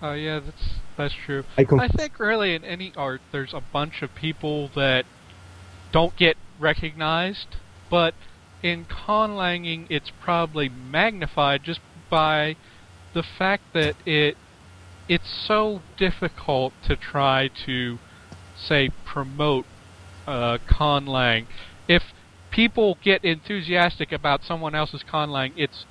Oh 0.00 0.12
yeah, 0.14 0.38
that's 0.38 0.64
that's 0.96 1.14
true. 1.26 1.42
I 1.56 1.64
confess. 1.64 1.90
I 1.92 1.96
think 1.96 2.20
really 2.20 2.54
in 2.54 2.62
any 2.64 2.92
art, 2.96 3.20
there's 3.32 3.52
a 3.52 3.60
bunch 3.72 4.00
of 4.00 4.14
people 4.14 4.68
that 4.76 5.04
don't 5.90 6.14
get 6.14 6.36
recognized, 6.60 7.56
but 7.90 8.14
in 8.62 8.84
conlanging 8.84 9.86
it's 9.88 10.10
probably 10.22 10.68
magnified 10.68 11.62
just 11.62 11.80
by 12.10 12.56
the 13.14 13.22
fact 13.22 13.62
that 13.72 13.94
it 14.04 14.36
it's 15.08 15.30
so 15.46 15.80
difficult 15.96 16.72
to 16.86 16.94
try 16.96 17.48
to 17.66 17.98
say 18.56 18.90
promote 19.06 19.64
uh, 20.26 20.58
conlang. 20.68 21.46
If 21.88 22.02
people 22.50 22.98
get 23.02 23.24
enthusiastic 23.24 24.12
about 24.12 24.44
someone 24.44 24.74
else's 24.74 25.02
conlang, 25.10 25.52
it's 25.56 25.86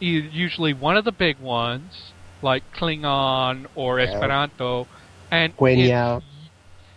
e- 0.00 0.28
usually 0.30 0.74
one 0.74 0.96
of 0.98 1.04
the 1.06 1.12
big 1.12 1.38
ones 1.38 2.12
like 2.42 2.62
Klingon 2.74 3.66
or 3.74 3.98
Yeah. 3.98 4.06
Esperanto, 4.10 4.86
and 5.30 5.56
Quenya. 5.56 6.22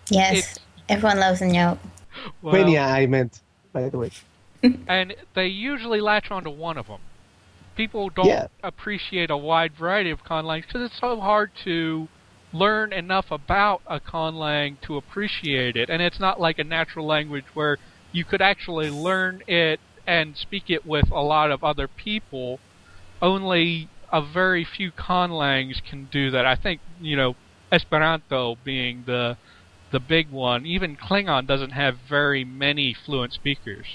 Yes, 0.09 0.33
It's- 0.37 0.59
everyone 0.89 1.19
loves 1.19 1.39
Nyok. 1.39 1.77
well, 2.41 2.53
Quenya, 2.55 2.85
I 2.85 3.05
meant, 3.05 3.39
by 3.71 3.87
the 3.87 3.97
way. 3.97 4.11
And 4.87 5.15
they 5.35 5.47
usually 5.47 6.01
latch 6.01 6.31
onto 6.31 6.49
one 6.49 6.77
of 6.77 6.87
them. 6.87 7.01
People 7.75 8.09
don't 8.09 8.27
Yeah. 8.29 8.47
appreciate 8.63 9.29
a 9.29 9.37
wide 9.37 9.73
variety 9.73 10.09
of 10.09 10.23
conlangs 10.23 10.65
because 10.67 10.83
it's 10.83 10.99
so 10.99 11.19
hard 11.19 11.51
to 11.63 12.07
learn 12.53 12.93
enough 12.93 13.31
about 13.31 13.81
a 13.87 13.99
conlang 13.99 14.79
to 14.81 14.97
appreciate 14.97 15.75
it, 15.75 15.89
and 15.89 16.01
it's 16.01 16.19
not 16.19 16.39
like 16.39 16.59
a 16.59 16.63
natural 16.63 17.05
language 17.05 17.45
where 17.55 17.77
you 18.11 18.23
could 18.23 18.41
actually 18.41 18.89
learn 18.91 19.41
it 19.47 19.79
and 20.05 20.37
speak 20.37 20.69
it 20.69 20.85
with 20.85 21.09
a 21.11 21.21
lot 21.21 21.49
of 21.49 21.63
other 21.63 21.87
people. 21.87 22.59
Only 23.21 23.87
a 24.11 24.21
very 24.21 24.63
few 24.63 24.91
conlangs 24.91 25.81
can 25.89 26.05
do 26.11 26.29
that. 26.29 26.45
I 26.45 26.55
think 26.55 26.79
you 27.01 27.15
know 27.15 27.35
Esperanto 27.71 28.55
being 28.63 29.03
the 29.07 29.35
the 29.91 29.99
big 29.99 30.29
one. 30.29 30.65
Even 30.65 30.95
Klingon 30.95 31.47
doesn't 31.47 31.71
have 31.71 31.97
very 32.07 32.43
many 32.43 32.93
fluent 32.93 33.33
speakers. 33.33 33.85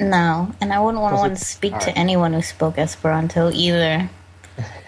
No, 0.00 0.52
and 0.60 0.72
I 0.72 0.80
wouldn't 0.80 1.02
want 1.02 1.16
to 1.34 1.36
speak 1.44 1.78
to 1.80 1.96
anyone 1.98 2.32
who 2.32 2.42
spoke 2.42 2.78
Esperanto 2.78 3.50
either. 3.52 4.08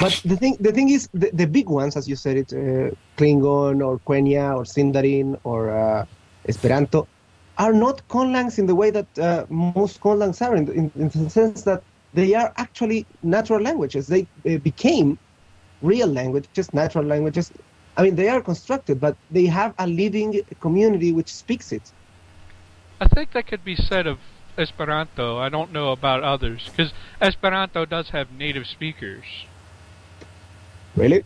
but 0.00 0.12
the 0.24 0.36
thing, 0.36 0.56
the 0.60 0.72
thing 0.72 0.88
is, 0.90 1.08
the, 1.12 1.30
the 1.32 1.46
big 1.46 1.68
ones, 1.68 1.96
as 1.96 2.08
you 2.08 2.16
said, 2.16 2.36
it 2.36 2.52
uh, 2.52 2.90
Klingon 3.16 3.84
or 3.84 3.98
Quenya 4.00 4.56
or 4.56 4.64
Sindarin 4.64 5.38
or 5.44 5.70
uh, 5.70 6.04
Esperanto, 6.48 7.06
are 7.58 7.72
not 7.72 8.06
conlangs 8.08 8.58
in 8.58 8.66
the 8.66 8.74
way 8.74 8.90
that 8.90 9.06
uh, 9.18 9.46
most 9.50 10.00
conlangs 10.00 10.40
are, 10.42 10.56
in, 10.56 10.64
the- 10.66 10.72
in, 10.72 10.92
in 10.96 11.08
the 11.08 11.30
sense 11.30 11.62
that 11.62 11.82
they 12.14 12.34
are 12.34 12.52
actually 12.56 13.06
natural 13.22 13.60
languages. 13.60 14.06
They 14.06 14.26
uh, 14.46 14.58
became 14.58 15.18
real 15.82 16.08
languages, 16.08 16.50
just 16.54 16.72
natural 16.74 17.04
languages. 17.04 17.52
I 17.96 18.02
mean, 18.02 18.14
they 18.16 18.28
are 18.28 18.40
constructed, 18.40 19.00
but 19.00 19.16
they 19.30 19.46
have 19.46 19.74
a 19.78 19.86
living 19.86 20.40
community 20.60 21.12
which 21.12 21.32
speaks 21.32 21.72
it. 21.72 21.92
I 23.00 23.08
think 23.08 23.32
that 23.32 23.46
could 23.46 23.64
be 23.64 23.76
said 23.76 24.06
of 24.06 24.18
Esperanto. 24.58 25.38
I 25.38 25.48
don't 25.48 25.72
know 25.72 25.90
about 25.92 26.22
others 26.22 26.68
because 26.70 26.92
Esperanto 27.20 27.84
does 27.84 28.10
have 28.10 28.30
native 28.32 28.66
speakers. 28.66 29.24
Really? 30.94 31.24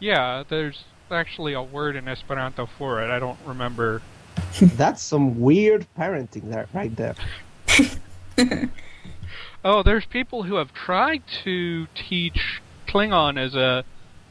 Yeah, 0.00 0.42
there's 0.48 0.84
actually 1.10 1.52
a 1.52 1.62
word 1.62 1.96
in 1.96 2.08
Esperanto 2.08 2.66
for 2.66 3.02
it. 3.02 3.10
I 3.10 3.18
don't 3.18 3.38
remember. 3.46 4.02
That's 4.60 5.02
some 5.02 5.40
weird 5.40 5.86
parenting 5.96 6.50
there, 6.50 6.68
right 6.72 6.94
there. 6.96 7.14
Oh, 9.64 9.82
there's 9.82 10.06
people 10.06 10.44
who 10.44 10.54
have 10.54 10.72
tried 10.72 11.22
to 11.44 11.86
teach 11.94 12.62
Klingon 12.88 13.38
as 13.38 13.54
a 13.54 13.84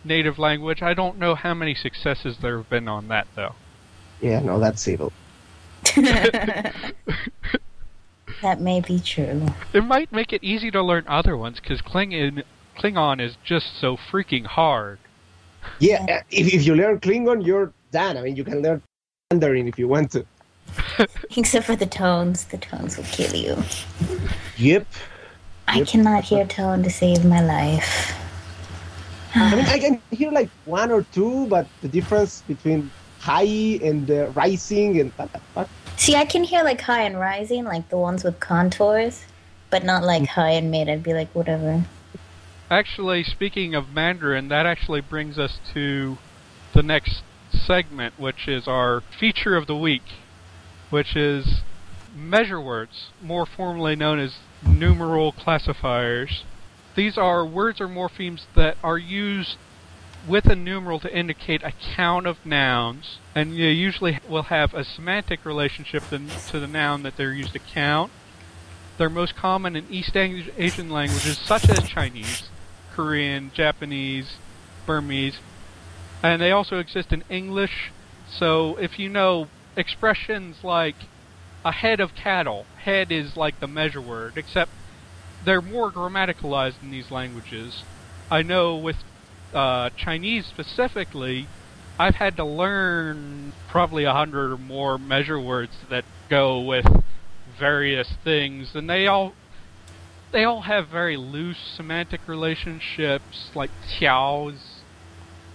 native 0.03 0.39
language. 0.39 0.81
I 0.81 0.93
don't 0.93 1.19
know 1.19 1.35
how 1.35 1.53
many 1.53 1.75
successes 1.75 2.37
there 2.41 2.57
have 2.57 2.69
been 2.69 2.87
on 2.87 3.09
that 3.09 3.27
though. 3.35 3.53
Yeah, 4.21 4.39
no, 4.39 4.59
that's 4.59 4.87
evil. 4.87 5.13
That 8.41 8.61
may 8.61 8.79
be 8.79 8.99
true. 8.99 9.45
It 9.73 9.83
might 9.83 10.11
make 10.13 10.31
it 10.31 10.43
easy 10.43 10.71
to 10.71 10.81
learn 10.81 11.03
other 11.07 11.35
ones 11.35 11.59
because 11.59 11.81
Klingon 11.81 12.43
Klingon 12.77 13.19
is 13.19 13.35
just 13.43 13.77
so 13.81 13.97
freaking 13.97 14.45
hard. 14.45 14.97
Yeah, 15.79 16.05
uh, 16.07 16.21
if, 16.31 16.53
if 16.53 16.65
you 16.65 16.73
learn 16.75 16.99
Klingon, 17.01 17.45
you're 17.45 17.73
done. 17.91 18.15
I 18.15 18.21
mean, 18.21 18.37
you 18.37 18.45
can 18.45 18.61
learn 18.61 18.81
Mandarin 19.31 19.67
if 19.67 19.77
you 19.77 19.89
want 19.89 20.11
to. 20.11 20.25
Except 21.37 21.65
for 21.65 21.75
the 21.75 21.85
tones. 21.85 22.45
The 22.45 22.57
tones 22.57 22.95
will 22.95 23.03
kill 23.05 23.35
you. 23.35 23.57
Yep. 24.57 24.87
I 25.67 25.79
Yep. 25.79 25.87
cannot 25.87 26.23
hear 26.23 26.45
tone 26.45 26.81
to 26.83 26.89
save 26.89 27.25
my 27.25 27.41
life. 27.43 28.15
I 29.35 29.55
mean, 29.55 29.65
I 29.65 29.77
can 29.79 30.01
hear 30.11 30.31
like 30.31 30.49
one 30.65 30.91
or 30.91 31.03
two, 31.11 31.45
but 31.47 31.67
the 31.81 31.87
difference 31.89 32.41
between 32.47 32.89
high 33.19 33.43
and 33.43 34.09
uh, 34.09 34.27
rising 34.29 34.99
and 34.99 35.11
what 35.13 35.31
the 35.33 35.39
fuck? 35.53 35.69
See, 35.97 36.15
I 36.15 36.25
can 36.25 36.43
hear 36.43 36.63
like 36.63 36.81
high 36.81 37.03
and 37.03 37.19
rising, 37.19 37.65
like 37.65 37.89
the 37.89 37.97
ones 37.97 38.23
with 38.23 38.39
contours, 38.39 39.25
but 39.69 39.83
not 39.83 40.03
like 40.03 40.27
high 40.27 40.51
and 40.51 40.71
mid. 40.71 40.89
I'd 40.89 41.03
be 41.03 41.13
like, 41.13 41.29
whatever. 41.35 41.85
Actually, 42.71 43.23
speaking 43.23 43.75
of 43.75 43.89
Mandarin, 43.89 44.47
that 44.49 44.65
actually 44.65 45.01
brings 45.01 45.37
us 45.37 45.59
to 45.73 46.17
the 46.73 46.83
next 46.83 47.23
segment, 47.51 48.19
which 48.19 48.47
is 48.47 48.67
our 48.67 49.01
feature 49.01 49.57
of 49.57 49.67
the 49.67 49.75
week, 49.75 50.03
which 50.89 51.15
is 51.15 51.61
measure 52.15 52.61
words, 52.61 53.09
more 53.21 53.45
formally 53.45 53.95
known 53.95 54.19
as 54.19 54.37
numeral 54.65 55.31
classifiers. 55.31 56.43
These 56.95 57.17
are 57.17 57.45
words 57.45 57.81
or 57.81 57.87
morphemes 57.87 58.45
that 58.55 58.77
are 58.83 58.97
used 58.97 59.57
with 60.27 60.45
a 60.45 60.55
numeral 60.55 60.99
to 60.99 61.15
indicate 61.15 61.63
a 61.63 61.71
count 61.95 62.27
of 62.27 62.45
nouns, 62.45 63.17
and 63.33 63.55
you 63.55 63.67
usually 63.67 64.19
will 64.27 64.43
have 64.43 64.73
a 64.73 64.83
semantic 64.83 65.45
relationship 65.45 66.03
to 66.09 66.59
the 66.59 66.67
noun 66.67 67.03
that 67.03 67.15
they're 67.17 67.33
used 67.33 67.53
to 67.53 67.59
count. 67.59 68.11
They're 68.97 69.09
most 69.09 69.35
common 69.35 69.75
in 69.75 69.85
East 69.89 70.15
Asian 70.15 70.89
languages 70.89 71.37
such 71.37 71.69
as 71.69 71.87
Chinese, 71.87 72.49
Korean, 72.93 73.51
Japanese, 73.53 74.35
Burmese, 74.85 75.39
and 76.21 76.41
they 76.41 76.51
also 76.51 76.79
exist 76.79 77.13
in 77.13 77.23
English. 77.29 77.91
So 78.29 78.75
if 78.77 78.99
you 78.99 79.07
know 79.07 79.47
expressions 79.77 80.63
like 80.63 80.95
a 81.63 81.71
head 81.71 81.99
of 81.99 82.13
cattle, 82.13 82.65
head 82.83 83.11
is 83.11 83.37
like 83.37 83.59
the 83.59 83.67
measure 83.67 84.01
word, 84.01 84.33
except 84.35 84.71
they're 85.45 85.61
more 85.61 85.91
grammaticalized 85.91 86.81
in 86.81 86.91
these 86.91 87.09
languages. 87.09 87.83
I 88.29 88.43
know 88.43 88.75
with 88.75 88.97
uh, 89.53 89.89
Chinese 89.97 90.45
specifically, 90.45 91.47
I've 91.97 92.15
had 92.15 92.37
to 92.37 92.45
learn 92.45 93.53
probably 93.69 94.05
a 94.05 94.13
hundred 94.13 94.53
or 94.53 94.57
more 94.57 94.97
measure 94.97 95.39
words 95.39 95.73
that 95.89 96.05
go 96.29 96.61
with 96.61 96.85
various 97.57 98.13
things, 98.23 98.71
and 98.73 98.89
they 98.89 99.07
all 99.07 99.33
they 100.31 100.43
all 100.43 100.61
have 100.61 100.87
very 100.87 101.17
loose 101.17 101.57
semantic 101.75 102.21
relationships. 102.27 103.49
Like 103.55 103.71
tiao 103.87 104.53
is, 104.53 104.61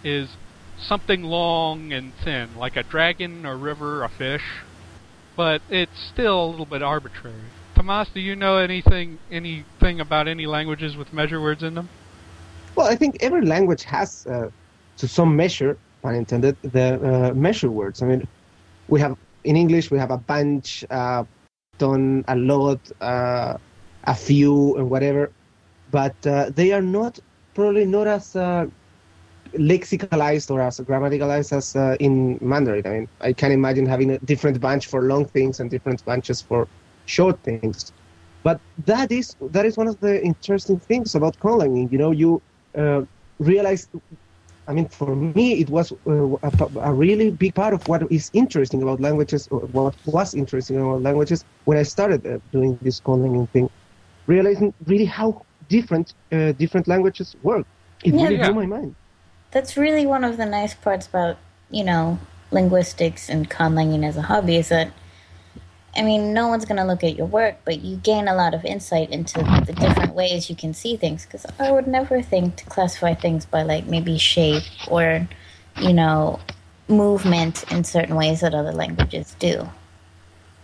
is 0.03 0.37
something 0.79 1.23
long 1.23 1.93
and 1.93 2.13
thin, 2.23 2.57
like 2.57 2.77
a 2.77 2.83
dragon, 2.83 3.47
a 3.47 3.57
river, 3.57 4.05
a 4.05 4.09
fish, 4.09 4.45
but 5.37 5.63
it's 5.71 6.11
still 6.13 6.45
a 6.45 6.51
little 6.51 6.67
bit 6.67 6.83
arbitrary. 6.83 7.51
Tomas, 7.75 8.09
do 8.13 8.21
you 8.21 8.37
know 8.37 8.57
anything 8.59 9.19
anything 9.31 10.01
about 10.01 10.29
any 10.29 10.47
languages 10.47 10.97
with 10.97 11.13
measure 11.13 11.41
words 11.41 11.63
in 11.63 11.75
them? 11.75 11.89
Well, 12.77 12.87
I 12.89 12.97
think 12.97 13.17
every 13.21 13.43
language 13.43 13.85
has, 13.85 14.27
uh, 14.27 14.51
to 14.97 15.09
some 15.09 15.37
measure, 15.37 15.79
pun 16.03 16.15
intended, 16.15 16.57
the 16.63 17.31
uh, 17.31 17.35
measure 17.35 17.71
words. 17.71 18.03
I 18.03 18.07
mean, 18.07 18.27
we 18.89 19.01
have 19.01 19.17
in 19.45 19.57
English 19.57 19.91
we 19.91 19.99
have 19.99 20.11
a 20.11 20.19
bunch, 20.19 20.85
uh, 20.91 21.25
ton, 21.79 22.25
a 22.29 22.37
lot, 22.37 22.81
uh, 23.01 23.57
a 24.05 24.15
few, 24.15 24.77
and 24.77 24.91
whatever, 24.91 25.31
but 25.91 26.15
uh, 26.27 26.51
they 26.55 26.73
are 26.73 26.83
not 26.83 27.19
probably 27.55 27.85
not 27.87 28.07
as 28.07 28.35
uh, 28.37 28.67
lexicalized 29.55 30.51
or 30.51 30.61
as 30.61 30.81
grammaticalized 30.81 31.53
as 31.53 31.77
uh, 31.77 31.97
in 32.01 32.39
Mandarin. 32.41 32.87
I 32.87 32.91
mean, 32.91 33.09
I 33.21 33.33
can 33.33 33.53
imagine 33.53 33.87
having 33.87 34.11
a 34.11 34.19
different 34.19 34.61
bunch 34.61 34.87
for 34.87 35.03
long 35.03 35.27
things 35.27 35.61
and 35.61 35.71
different 35.71 36.05
bunches 36.05 36.43
for 36.43 36.67
short 37.07 37.39
things. 37.43 37.93
But 38.43 38.61
that 38.85 39.13
is 39.13 39.37
that 39.41 39.65
is 39.65 39.77
one 39.77 39.87
of 39.89 40.01
the 40.01 40.23
interesting 40.23 40.79
things 40.79 41.15
about 41.15 41.39
conlanging. 41.39 41.91
You 41.93 41.99
know, 41.99 42.11
you 42.11 42.43
realize. 43.39 43.89
I 44.67 44.73
mean, 44.73 44.89
for 44.89 45.15
me, 45.15 45.61
it 45.61 45.69
was 45.69 45.93
uh, 45.93 46.37
a, 46.43 46.51
a 46.81 46.93
really 46.95 47.31
big 47.31 47.55
part 47.55 47.75
of 47.75 47.87
what 47.87 48.11
is 48.11 48.31
interesting 48.33 48.83
about 48.83 48.99
languages, 48.99 49.47
or 49.51 49.61
what 49.61 49.95
was 50.07 50.35
interesting 50.35 50.77
about 50.81 51.03
languages 51.03 51.45
when 51.67 51.77
I 51.77 51.83
started 51.83 52.27
uh, 52.27 52.39
doing 52.51 52.79
this 52.81 53.01
conlanging 53.01 53.51
thing. 53.51 53.69
Realizing 54.27 54.73
really 54.87 55.05
how 55.05 55.43
different 55.69 56.15
uh, 56.33 56.53
different 56.53 56.89
languages 56.89 57.37
work. 57.43 57.67
It 58.05 58.15
Yeah. 58.15 58.23
really 58.23 58.37
Yeah. 58.37 58.53
blew 58.53 58.55
my 58.55 58.67
mind. 58.67 58.97
That's 59.51 59.77
really 59.77 60.07
one 60.07 60.25
of 60.25 60.37
the 60.37 60.47
nice 60.47 60.75
parts 60.75 61.07
about, 61.07 61.37
you 61.71 61.85
know, 61.85 62.19
linguistics 62.51 63.29
and 63.29 63.51
conlanging 63.51 64.05
as 64.05 64.17
a 64.17 64.23
hobby 64.23 64.57
is 64.57 64.69
that, 64.71 64.89
I 65.97 66.03
mean, 66.03 66.33
no 66.33 66.49
one's 66.49 66.65
going 66.65 66.79
to 66.79 66.85
look 66.85 67.05
at 67.05 67.17
your 67.17 67.27
work, 67.27 67.57
but 67.65 67.81
you 67.83 67.97
gain 67.97 68.29
a 68.29 68.35
lot 68.35 68.55
of 68.55 68.65
insight 68.65 69.11
into 69.11 69.39
the 69.67 69.73
different 69.73 70.15
ways 70.15 70.51
you 70.51 70.57
can 70.57 70.75
see 70.75 70.97
things. 70.97 71.25
Because 71.25 71.47
I 71.59 71.71
would 71.71 71.87
never 71.87 72.23
think 72.23 72.57
to 72.57 72.65
classify 72.67 73.15
things 73.15 73.47
by, 73.47 73.63
like, 73.63 73.87
maybe 73.87 74.19
shape 74.19 74.65
or, 74.89 75.29
you 75.81 75.93
know, 75.93 76.41
movement 76.89 77.71
in 77.73 77.85
certain 77.85 78.17
ways 78.17 78.41
that 78.41 78.55
other 78.55 78.73
languages 78.73 79.37
do. 79.39 79.69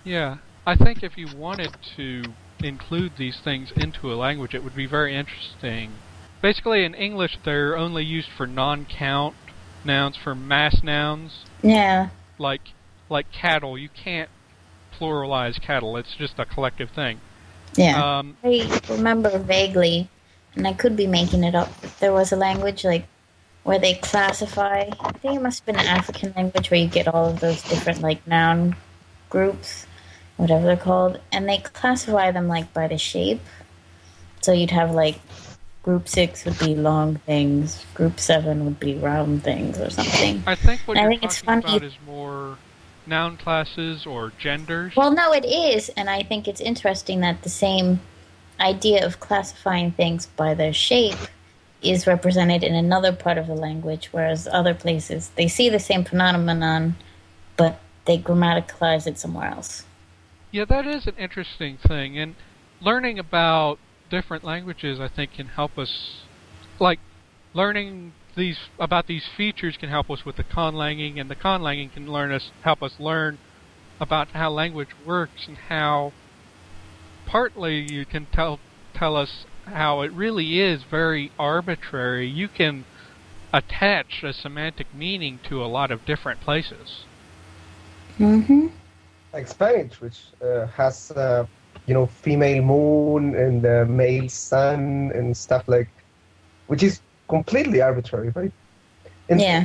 Yeah, 0.04 0.38
I 0.66 0.76
think 0.76 1.02
if 1.02 1.16
you 1.16 1.28
wanted 1.36 1.76
to 1.96 2.24
include 2.62 3.12
these 3.16 3.38
things 3.38 3.72
into 3.76 4.12
a 4.12 4.14
language, 4.14 4.54
it 4.54 4.64
would 4.64 4.74
be 4.74 4.86
very 4.86 5.14
interesting. 5.16 5.92
Basically, 6.42 6.84
in 6.84 6.94
English, 6.94 7.38
they're 7.44 7.76
only 7.76 8.04
used 8.04 8.28
for 8.36 8.46
non-count 8.46 9.34
nouns, 9.84 10.16
for 10.16 10.34
mass 10.34 10.82
nouns, 10.82 11.44
Yeah. 11.62 12.08
like 12.38 12.60
like 13.08 13.30
cattle. 13.32 13.76
You 13.76 13.88
can't 13.88 14.30
pluralize 15.00 15.60
cattle; 15.60 15.96
it's 15.96 16.14
just 16.14 16.38
a 16.38 16.44
collective 16.44 16.90
thing. 16.90 17.20
Yeah. 17.76 18.18
Um, 18.18 18.36
I 18.44 18.80
remember 18.88 19.38
vaguely, 19.38 20.08
and 20.54 20.66
I 20.66 20.72
could 20.72 20.96
be 20.96 21.06
making 21.06 21.44
it 21.44 21.54
up. 21.54 21.70
But 21.80 21.98
there 22.00 22.12
was 22.12 22.32
a 22.32 22.36
language 22.36 22.84
like 22.84 23.06
where 23.64 23.78
they 23.78 23.94
classify. 23.94 24.90
I 25.00 25.12
think 25.12 25.36
it 25.36 25.42
must 25.42 25.60
have 25.60 25.66
been 25.66 25.78
an 25.84 25.86
African 25.86 26.32
language 26.36 26.70
where 26.70 26.80
you 26.80 26.88
get 26.88 27.08
all 27.08 27.26
of 27.30 27.40
those 27.40 27.62
different 27.62 28.02
like 28.02 28.26
noun 28.26 28.76
groups, 29.28 29.86
whatever 30.36 30.66
they're 30.66 30.76
called, 30.76 31.20
and 31.32 31.48
they 31.48 31.58
classify 31.58 32.30
them 32.30 32.48
like 32.48 32.72
by 32.74 32.88
the 32.88 32.98
shape. 32.98 33.40
So 34.42 34.52
you'd 34.52 34.70
have 34.70 34.90
like 34.92 35.20
group 35.82 36.08
six 36.08 36.44
would 36.44 36.58
be 36.58 36.74
long 36.74 37.16
things, 37.16 37.84
group 37.94 38.18
seven 38.20 38.64
would 38.64 38.80
be 38.80 38.94
round 38.96 39.42
things, 39.44 39.78
or 39.78 39.90
something. 39.90 40.42
I 40.46 40.54
think 40.54 40.80
what 40.82 40.96
I 40.96 41.02
you're 41.02 41.10
think 41.10 41.24
it's 41.24 41.40
talking 41.42 41.62
funny- 41.62 41.76
about 41.76 41.86
is 41.86 41.96
more 42.06 42.58
noun 43.10 43.36
classes 43.36 44.06
or 44.06 44.32
genders. 44.38 44.96
Well, 44.96 45.10
no, 45.10 45.34
it 45.34 45.44
is, 45.44 45.90
and 45.90 46.08
I 46.08 46.22
think 46.22 46.48
it's 46.48 46.62
interesting 46.62 47.20
that 47.20 47.42
the 47.42 47.50
same 47.50 48.00
idea 48.58 49.04
of 49.04 49.20
classifying 49.20 49.90
things 49.90 50.26
by 50.26 50.54
their 50.54 50.72
shape 50.72 51.18
is 51.82 52.06
represented 52.06 52.62
in 52.62 52.74
another 52.74 53.12
part 53.12 53.36
of 53.36 53.46
the 53.46 53.54
language, 53.54 54.08
whereas 54.12 54.48
other 54.48 54.74
places 54.74 55.30
they 55.36 55.48
see 55.48 55.68
the 55.68 55.78
same 55.78 56.04
phenomenon, 56.04 56.96
but 57.56 57.80
they 58.06 58.16
grammaticalize 58.16 59.06
it 59.06 59.18
somewhere 59.18 59.48
else. 59.48 59.84
Yeah, 60.50 60.64
that 60.66 60.86
is 60.86 61.06
an 61.06 61.16
interesting 61.16 61.76
thing, 61.76 62.18
and 62.18 62.34
learning 62.80 63.18
about 63.18 63.78
different 64.08 64.44
languages, 64.44 65.00
I 65.00 65.08
think, 65.08 65.34
can 65.34 65.46
help 65.46 65.78
us. 65.78 66.22
Like 66.78 67.00
learning 67.52 68.12
these 68.36 68.58
about 68.78 69.06
these 69.06 69.24
features 69.36 69.76
can 69.76 69.88
help 69.88 70.10
us 70.10 70.24
with 70.24 70.36
the 70.36 70.44
conlanging, 70.44 71.20
and 71.20 71.30
the 71.30 71.36
conlanging 71.36 71.92
can 71.92 72.10
learn 72.10 72.32
us 72.32 72.50
help 72.62 72.82
us 72.82 72.92
learn 72.98 73.38
about 74.00 74.28
how 74.28 74.50
language 74.50 74.90
works 75.04 75.46
and 75.46 75.56
how. 75.56 76.12
Partly, 77.26 77.92
you 77.92 78.04
can 78.04 78.26
tell 78.26 78.58
tell 78.94 79.16
us 79.16 79.44
how 79.66 80.00
it 80.00 80.12
really 80.12 80.60
is 80.60 80.82
very 80.82 81.30
arbitrary. 81.38 82.26
You 82.28 82.48
can 82.48 82.84
attach 83.52 84.22
a 84.22 84.32
semantic 84.32 84.92
meaning 84.94 85.38
to 85.48 85.62
a 85.62 85.66
lot 85.66 85.90
of 85.90 86.04
different 86.04 86.40
places. 86.40 87.04
Mm-hmm. 88.18 88.66
like 89.32 89.48
Spanish, 89.48 90.00
which 90.00 90.20
uh, 90.42 90.66
has 90.66 91.10
uh, 91.12 91.46
you 91.86 91.94
know 91.94 92.06
female 92.06 92.62
moon 92.62 93.34
and 93.34 93.64
uh, 93.64 93.84
male 93.88 94.28
sun 94.28 95.10
and 95.14 95.36
stuff 95.36 95.64
like, 95.66 95.88
which 96.66 96.82
is 96.82 97.00
completely 97.30 97.80
arbitrary, 97.82 98.30
right? 98.40 98.52
And 99.30 99.40
Yeah. 99.40 99.64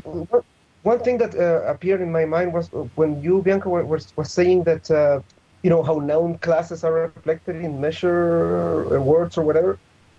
one- 0.83 1.03
thing 1.05 1.17
that 1.19 1.33
uh, 1.35 1.63
appeared 1.73 2.01
in 2.01 2.11
my 2.11 2.25
mind 2.25 2.53
was 2.53 2.65
uh, 2.73 2.83
when 2.99 3.11
you, 3.25 3.41
Bianca, 3.43 3.69
were, 3.69 3.85
was, 3.93 4.13
was 4.17 4.31
saying 4.39 4.63
that 4.65 4.85
uh, 4.91 5.21
you 5.63 5.71
know 5.71 5.83
how 5.83 5.95
noun 6.11 6.37
classes 6.47 6.83
are 6.85 6.93
reflected 7.09 7.57
in 7.67 7.81
measure 7.87 8.95
uh, 8.95 9.01
words 9.01 9.37
or 9.39 9.43
whatever. 9.49 9.71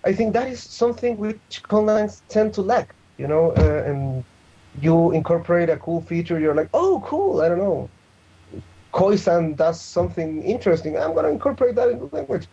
I 0.09 0.13
think 0.13 0.33
that 0.33 0.47
is 0.55 0.61
something 0.81 1.17
which 1.17 1.63
conlines 1.73 2.23
tend 2.29 2.53
to 2.55 2.61
lack. 2.73 2.95
You 3.21 3.27
know, 3.27 3.45
uh, 3.63 3.83
and 3.89 4.25
you 4.79 5.11
incorporate 5.11 5.69
a 5.69 5.77
cool 5.77 6.01
feature, 6.01 6.39
you're 6.39 6.55
like, 6.61 6.69
oh, 6.73 7.01
cool. 7.05 7.41
I 7.41 7.49
don't 7.49 7.59
know. 7.59 7.89
Khoisan 8.93 9.55
does 9.55 9.81
something 9.81 10.43
interesting. 10.43 10.97
I'm 10.97 11.13
going 11.13 11.25
to 11.25 11.31
incorporate 11.31 11.75
that 11.75 11.89
into 11.89 12.05
language. 12.11 12.47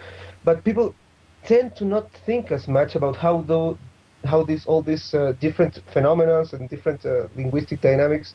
But 0.45 0.65
people 0.65 0.97
tend 1.45 1.77
to 1.77 1.85
not 1.85 2.13
think 2.13 2.51
as 2.53 2.69
much 2.69 2.97
about 2.97 3.17
how 3.17 3.43
though 3.43 3.79
how 4.25 4.43
these 4.43 4.65
all 4.67 4.83
these 4.83 5.15
uh, 5.15 5.33
different 5.41 5.79
phenomena 5.93 6.45
and 6.53 6.69
different 6.69 7.05
uh, 7.05 7.29
linguistic 7.37 7.81
dynamics 7.81 8.35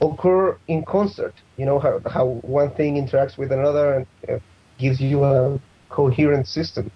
occur 0.00 0.58
in 0.68 0.84
concert. 0.84 1.34
You 1.56 1.66
know 1.66 1.78
how 1.78 2.00
how 2.06 2.26
one 2.42 2.74
thing 2.74 2.94
interacts 2.94 3.38
with 3.38 3.52
another 3.52 3.94
and 3.94 4.06
uh, 4.28 4.38
gives 4.78 5.00
you 5.00 5.24
a 5.24 5.60
coherent 5.90 6.46
system. 6.46 6.90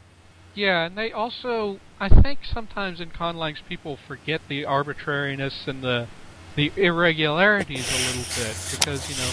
Yeah, 0.55 0.85
and 0.85 0.99
they 0.99 1.13
also, 1.13 1.79
I 1.99 2.09
think 2.09 2.41
sometimes 2.45 3.01
in 3.01 3.11
conlangs 3.11 3.59
people 3.69 3.99
forget 4.07 4.43
the 4.49 4.67
arbitrariness 4.67 5.65
and 5.67 5.83
the 5.83 6.09
the 6.57 6.71
irregularities 6.77 7.89
a 7.89 7.99
little 8.09 8.45
bit 8.45 8.57
because 8.71 9.09
you 9.09 9.17
know, 9.17 9.33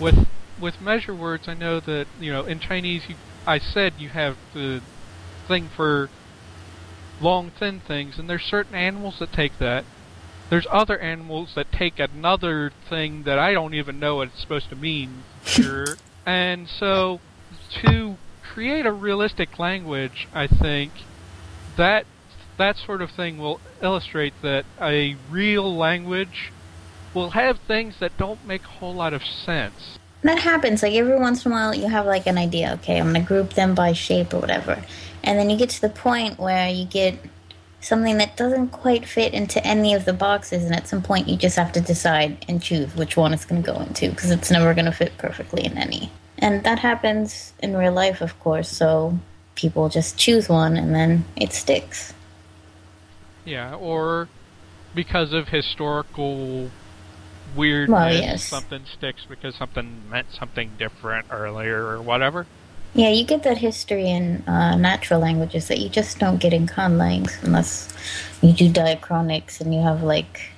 with 0.00 0.28
with 0.60 0.80
measure 0.80 1.14
words, 1.14 1.46
I 1.46 1.54
know 1.54 1.80
that 1.80 2.06
you 2.18 2.32
know 2.32 2.44
in 2.44 2.58
Chinese, 2.58 3.04
you, 3.08 3.14
I 3.46 3.58
said 3.58 3.94
you 3.98 4.08
have 4.08 4.36
the 4.52 4.82
thing 5.46 5.68
for 5.76 6.10
long 7.20 7.50
thin 7.50 7.80
things, 7.80 8.18
and 8.18 8.28
there's 8.28 8.44
certain 8.44 8.74
animals 8.74 9.18
that 9.18 9.32
take 9.32 9.58
that. 9.58 9.84
There's 10.48 10.66
other 10.70 10.98
animals 10.98 11.54
that 11.56 11.72
take 11.72 11.98
another 11.98 12.72
thing 12.88 13.24
that 13.24 13.38
I 13.38 13.52
don't 13.52 13.74
even 13.74 13.98
know 13.98 14.16
what 14.16 14.28
it's 14.28 14.40
supposed 14.40 14.70
to 14.70 14.76
mean. 14.76 15.22
Sure. 15.46 15.86
and 16.26 16.68
so 16.68 17.20
to 17.82 18.16
create 18.42 18.84
a 18.84 18.92
realistic 18.92 19.60
language, 19.60 20.26
I 20.34 20.48
think 20.48 20.92
that 21.76 22.04
that 22.56 22.76
sort 22.76 23.00
of 23.00 23.10
thing 23.10 23.38
will 23.38 23.60
illustrate 23.80 24.34
that 24.42 24.64
a 24.80 25.16
real 25.30 25.76
language 25.76 26.52
will 27.14 27.30
have 27.30 27.58
things 27.60 27.94
that 28.00 28.16
don't 28.18 28.44
make 28.46 28.64
a 28.64 28.68
whole 28.68 28.94
lot 28.94 29.12
of 29.14 29.24
sense. 29.24 29.98
That 30.22 30.38
happens. 30.38 30.82
Like 30.82 30.94
every 30.94 31.18
once 31.18 31.44
in 31.46 31.52
a 31.52 31.54
while, 31.54 31.74
you 31.74 31.88
have 31.88 32.06
like 32.06 32.26
an 32.26 32.38
idea. 32.38 32.72
Okay, 32.74 32.98
I'm 32.98 33.06
gonna 33.06 33.20
group 33.20 33.54
them 33.54 33.74
by 33.74 33.92
shape 33.92 34.34
or 34.34 34.40
whatever, 34.40 34.82
and 35.26 35.38
then 35.38 35.50
you 35.50 35.56
get 35.58 35.70
to 35.70 35.80
the 35.80 35.88
point 35.90 36.38
where 36.38 36.68
you 36.70 36.84
get 36.86 37.18
something 37.80 38.16
that 38.18 38.36
doesn't 38.36 38.68
quite 38.68 39.06
fit 39.06 39.34
into 39.34 39.64
any 39.64 39.92
of 39.92 40.04
the 40.04 40.12
boxes, 40.12 40.64
and 40.64 40.74
at 40.74 40.88
some 40.88 41.02
point, 41.02 41.28
you 41.28 41.36
just 41.36 41.56
have 41.56 41.72
to 41.72 41.80
decide 41.80 42.44
and 42.48 42.62
choose 42.62 42.94
which 42.96 43.16
one 43.16 43.34
it's 43.34 43.44
gonna 43.44 43.60
go 43.60 43.78
into 43.80 44.08
because 44.10 44.30
it's 44.30 44.50
never 44.50 44.72
gonna 44.72 44.92
fit 44.92 45.16
perfectly 45.18 45.64
in 45.64 45.76
any. 45.76 46.10
And 46.38 46.64
that 46.64 46.78
happens 46.78 47.52
in 47.60 47.76
real 47.76 47.92
life, 47.92 48.20
of 48.20 48.38
course. 48.40 48.68
So 48.68 49.18
people 49.54 49.88
just 49.88 50.16
choose 50.16 50.48
one, 50.48 50.76
and 50.76 50.94
then 50.94 51.24
it 51.36 51.52
sticks. 51.52 52.14
Yeah, 53.44 53.74
or 53.74 54.28
because 54.94 55.32
of 55.32 55.48
historical 55.48 56.70
weirdness, 57.54 57.94
Well, 57.94 58.12
yes. 58.12 58.44
something 58.44 58.82
sticks 58.92 59.24
because 59.28 59.54
something 59.54 60.02
meant 60.10 60.32
something 60.32 60.72
different 60.78 61.26
earlier 61.30 61.86
or 61.86 62.02
whatever. 62.02 62.46
Yeah, 62.96 63.10
you 63.10 63.24
get 63.24 63.42
that 63.42 63.58
history 63.58 64.08
in 64.08 64.42
uh, 64.48 64.74
natural 64.74 65.20
languages 65.20 65.68
that 65.68 65.78
you 65.78 65.90
just 65.90 66.18
don't 66.18 66.38
get 66.38 66.54
in 66.54 66.66
conlangs 66.66 67.42
unless 67.42 67.92
you 68.40 68.54
do 68.54 68.72
diachronics 68.72 69.60
and 69.60 69.74
you 69.74 69.82
have 69.82 70.02
like 70.02 70.48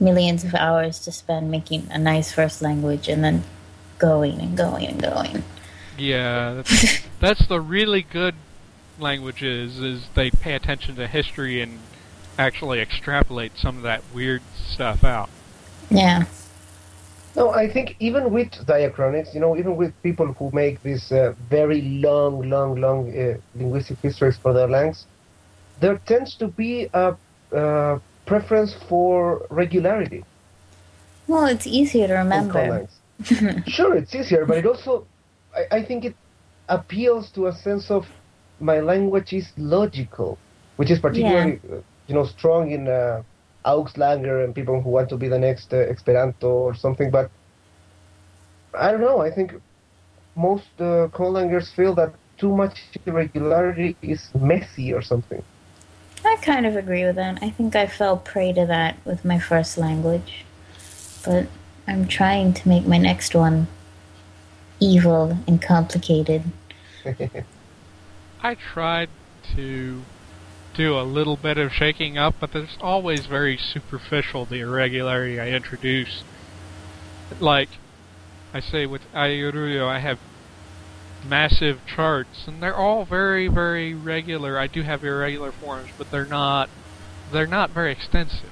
millions 0.00 0.42
of 0.42 0.52
hours 0.56 0.98
to 1.04 1.12
spend 1.12 1.48
making 1.48 1.86
a 1.92 1.98
nice 1.98 2.32
first 2.32 2.60
language 2.60 3.08
and 3.08 3.22
then 3.22 3.44
going 3.98 4.40
and 4.40 4.56
going 4.56 4.86
and 4.86 5.00
going. 5.00 5.44
Yeah, 5.96 6.54
that's, 6.54 7.02
that's 7.20 7.46
the 7.46 7.60
really 7.60 8.02
good 8.02 8.34
languages 8.98 9.78
is 9.78 10.08
they 10.16 10.32
pay 10.32 10.54
attention 10.54 10.96
to 10.96 11.06
history 11.06 11.60
and 11.60 11.78
actually 12.36 12.80
extrapolate 12.80 13.56
some 13.56 13.76
of 13.76 13.82
that 13.84 14.02
weird 14.12 14.42
stuff 14.56 15.04
out. 15.04 15.30
Yeah. 15.88 16.24
No, 17.36 17.50
I 17.50 17.68
think 17.68 17.96
even 18.00 18.32
with 18.32 18.50
diachronics, 18.66 19.34
you 19.34 19.40
know, 19.40 19.58
even 19.58 19.76
with 19.76 19.92
people 20.02 20.32
who 20.32 20.50
make 20.54 20.82
these 20.82 21.12
uh, 21.12 21.34
very 21.50 21.82
long, 21.82 22.48
long, 22.48 22.80
long 22.80 23.14
uh, 23.14 23.36
linguistic 23.54 23.98
histories 23.98 24.38
for 24.38 24.54
their 24.54 24.66
language, 24.66 25.00
there 25.80 25.98
tends 26.06 26.34
to 26.36 26.48
be 26.48 26.88
a 26.94 27.14
uh, 27.52 27.98
preference 28.24 28.74
for 28.88 29.46
regularity. 29.50 30.24
Well, 31.28 31.44
it's 31.44 31.66
easier 31.66 32.06
to 32.08 32.14
remember. 32.14 32.88
sure, 33.66 33.94
it's 33.96 34.14
easier, 34.14 34.46
but 34.46 34.56
it 34.58 34.66
also, 34.66 35.06
I, 35.54 35.76
I 35.78 35.82
think 35.84 36.06
it 36.06 36.16
appeals 36.70 37.30
to 37.32 37.48
a 37.48 37.52
sense 37.52 37.90
of 37.90 38.06
my 38.60 38.80
language 38.80 39.34
is 39.34 39.52
logical, 39.58 40.38
which 40.76 40.90
is 40.90 40.98
particularly, 40.98 41.60
uh, 41.70 41.76
you 42.06 42.14
know, 42.14 42.24
strong 42.24 42.70
in 42.70 42.88
uh, 42.88 43.22
auxlanger 43.66 44.44
and 44.44 44.54
people 44.54 44.80
who 44.80 44.90
want 44.90 45.08
to 45.10 45.16
be 45.16 45.28
the 45.28 45.38
next 45.38 45.72
uh, 45.72 45.78
Esperanto 45.78 46.48
or 46.48 46.74
something. 46.74 47.10
But 47.10 47.30
I 48.74 48.90
don't 48.92 49.00
know. 49.00 49.20
I 49.20 49.30
think 49.30 49.54
most 50.36 50.68
uh, 50.78 51.08
conlangers 51.12 51.74
feel 51.74 51.94
that 51.96 52.14
too 52.38 52.54
much 52.54 52.78
irregularity 53.06 53.96
is 54.02 54.28
messy 54.34 54.92
or 54.92 55.02
something. 55.02 55.42
I 56.24 56.36
kind 56.42 56.66
of 56.66 56.76
agree 56.76 57.04
with 57.04 57.16
that. 57.16 57.38
I 57.42 57.50
think 57.50 57.76
I 57.76 57.86
fell 57.86 58.16
prey 58.16 58.52
to 58.52 58.66
that 58.66 58.96
with 59.04 59.24
my 59.24 59.38
first 59.38 59.78
language. 59.78 60.44
But 61.24 61.46
I'm 61.86 62.06
trying 62.06 62.52
to 62.54 62.68
make 62.68 62.86
my 62.86 62.98
next 62.98 63.34
one 63.34 63.68
evil 64.80 65.38
and 65.46 65.60
complicated. 65.62 66.44
I 68.42 68.54
tried 68.54 69.08
to 69.54 70.02
do 70.76 70.98
a 70.98 71.02
little 71.02 71.36
bit 71.36 71.58
of 71.58 71.72
shaking 71.72 72.18
up, 72.18 72.34
but 72.38 72.52
there's 72.52 72.76
always 72.80 73.26
very 73.26 73.56
superficial 73.56 74.44
the 74.44 74.60
irregularity 74.60 75.40
I 75.40 75.48
introduce. 75.48 76.22
Like, 77.40 77.68
I 78.52 78.60
say 78.60 78.86
with 78.86 79.02
Airuyo, 79.12 79.86
I 79.88 79.98
have 80.00 80.18
massive 81.28 81.80
charts, 81.86 82.46
and 82.46 82.62
they're 82.62 82.76
all 82.76 83.04
very, 83.04 83.48
very 83.48 83.94
regular. 83.94 84.58
I 84.58 84.66
do 84.66 84.82
have 84.82 85.02
irregular 85.02 85.52
forms, 85.52 85.90
but 85.98 86.10
they're 86.10 86.26
not 86.26 86.68
they're 87.32 87.46
not 87.46 87.70
very 87.70 87.92
extensive. 87.92 88.50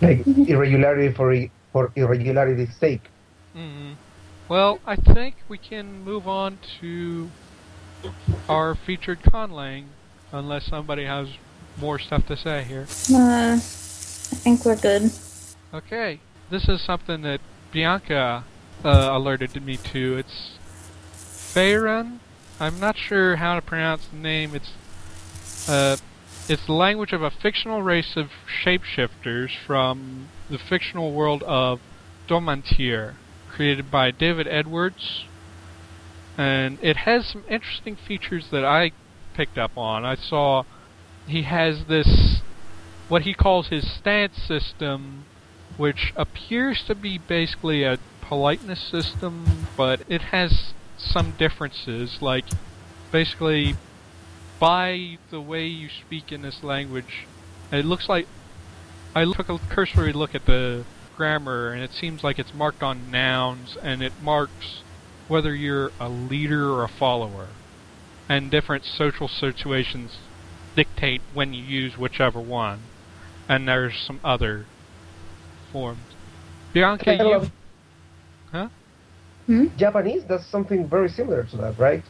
Like 0.00 0.26
irregularity 0.26 1.14
for 1.14 1.34
for 1.72 1.92
irregularity's 1.96 2.74
sake. 2.76 3.02
Mm-hmm. 3.56 3.92
Well, 4.48 4.80
I 4.84 4.96
think 4.96 5.36
we 5.48 5.56
can 5.56 6.02
move 6.04 6.28
on 6.28 6.58
to 6.80 7.30
our 8.48 8.74
featured 8.74 9.22
conlang, 9.22 9.84
unless 10.32 10.66
somebody 10.66 11.04
has 11.04 11.28
more 11.78 11.98
stuff 11.98 12.26
to 12.26 12.36
say 12.36 12.64
here. 12.64 12.86
Uh, 13.12 13.54
I 13.54 13.58
think 13.58 14.64
we're 14.64 14.76
good. 14.76 15.10
Okay, 15.72 16.20
this 16.50 16.68
is 16.68 16.80
something 16.82 17.22
that 17.22 17.40
Bianca 17.72 18.44
uh, 18.84 19.08
alerted 19.10 19.64
me 19.64 19.76
to. 19.92 20.18
It's 20.18 20.58
Faerun. 21.14 22.18
I'm 22.60 22.78
not 22.78 22.96
sure 22.96 23.36
how 23.36 23.54
to 23.54 23.62
pronounce 23.62 24.06
the 24.06 24.16
name. 24.16 24.54
It's 24.54 24.72
uh, 25.68 25.96
it's 26.48 26.66
the 26.66 26.72
language 26.72 27.12
of 27.12 27.22
a 27.22 27.30
fictional 27.30 27.82
race 27.82 28.16
of 28.16 28.30
shapeshifters 28.64 29.50
from 29.66 30.28
the 30.50 30.58
fictional 30.58 31.12
world 31.12 31.42
of 31.44 31.80
Domantier, 32.28 33.14
created 33.50 33.90
by 33.90 34.10
David 34.10 34.48
Edwards. 34.48 35.24
And 36.36 36.78
it 36.82 36.98
has 36.98 37.26
some 37.26 37.44
interesting 37.48 37.96
features 37.96 38.46
that 38.50 38.64
I 38.64 38.92
picked 39.34 39.56
up 39.56 39.76
on. 39.76 40.04
I 40.04 40.16
saw 40.16 40.64
he 41.26 41.42
has 41.42 41.84
this, 41.84 42.40
what 43.08 43.22
he 43.22 43.34
calls 43.34 43.68
his 43.68 43.90
stance 43.90 44.36
system, 44.36 45.24
which 45.76 46.12
appears 46.16 46.82
to 46.84 46.94
be 46.94 47.18
basically 47.18 47.84
a 47.84 47.98
politeness 48.20 48.80
system, 48.80 49.66
but 49.76 50.02
it 50.08 50.22
has 50.22 50.72
some 50.96 51.32
differences. 51.32 52.20
Like, 52.20 52.44
basically, 53.10 53.76
by 54.58 55.18
the 55.30 55.40
way 55.40 55.66
you 55.66 55.88
speak 55.88 56.32
in 56.32 56.42
this 56.42 56.62
language, 56.62 57.26
it 57.70 57.84
looks 57.84 58.08
like 58.08 58.26
I 59.14 59.24
took 59.24 59.48
a 59.48 59.58
cursory 59.58 60.12
look 60.12 60.34
at 60.34 60.46
the 60.46 60.84
grammar, 61.16 61.72
and 61.72 61.82
it 61.82 61.92
seems 61.92 62.24
like 62.24 62.38
it's 62.38 62.54
marked 62.54 62.82
on 62.82 63.10
nouns, 63.10 63.76
and 63.82 64.02
it 64.02 64.12
marks 64.22 64.82
whether 65.28 65.54
you're 65.54 65.92
a 66.00 66.08
leader 66.08 66.70
or 66.70 66.84
a 66.84 66.88
follower. 66.88 67.48
And 68.28 68.50
different 68.50 68.84
social 68.84 69.28
situations 69.28 70.16
dictate 70.74 71.20
when 71.34 71.52
you 71.52 71.62
use 71.62 71.96
whichever 71.98 72.40
one. 72.40 72.80
And 73.48 73.68
there's 73.68 73.98
some 73.98 74.20
other 74.24 74.66
forms. 75.72 76.00
Bianca, 76.72 77.10
I 77.20 77.24
you. 77.24 77.50
Huh? 78.50 78.68
Hmm? 79.46 79.66
Japanese 79.76 80.22
does 80.24 80.46
something 80.46 80.86
very 80.88 81.08
similar 81.08 81.44
to 81.44 81.56
that, 81.58 81.78
right? 81.78 82.02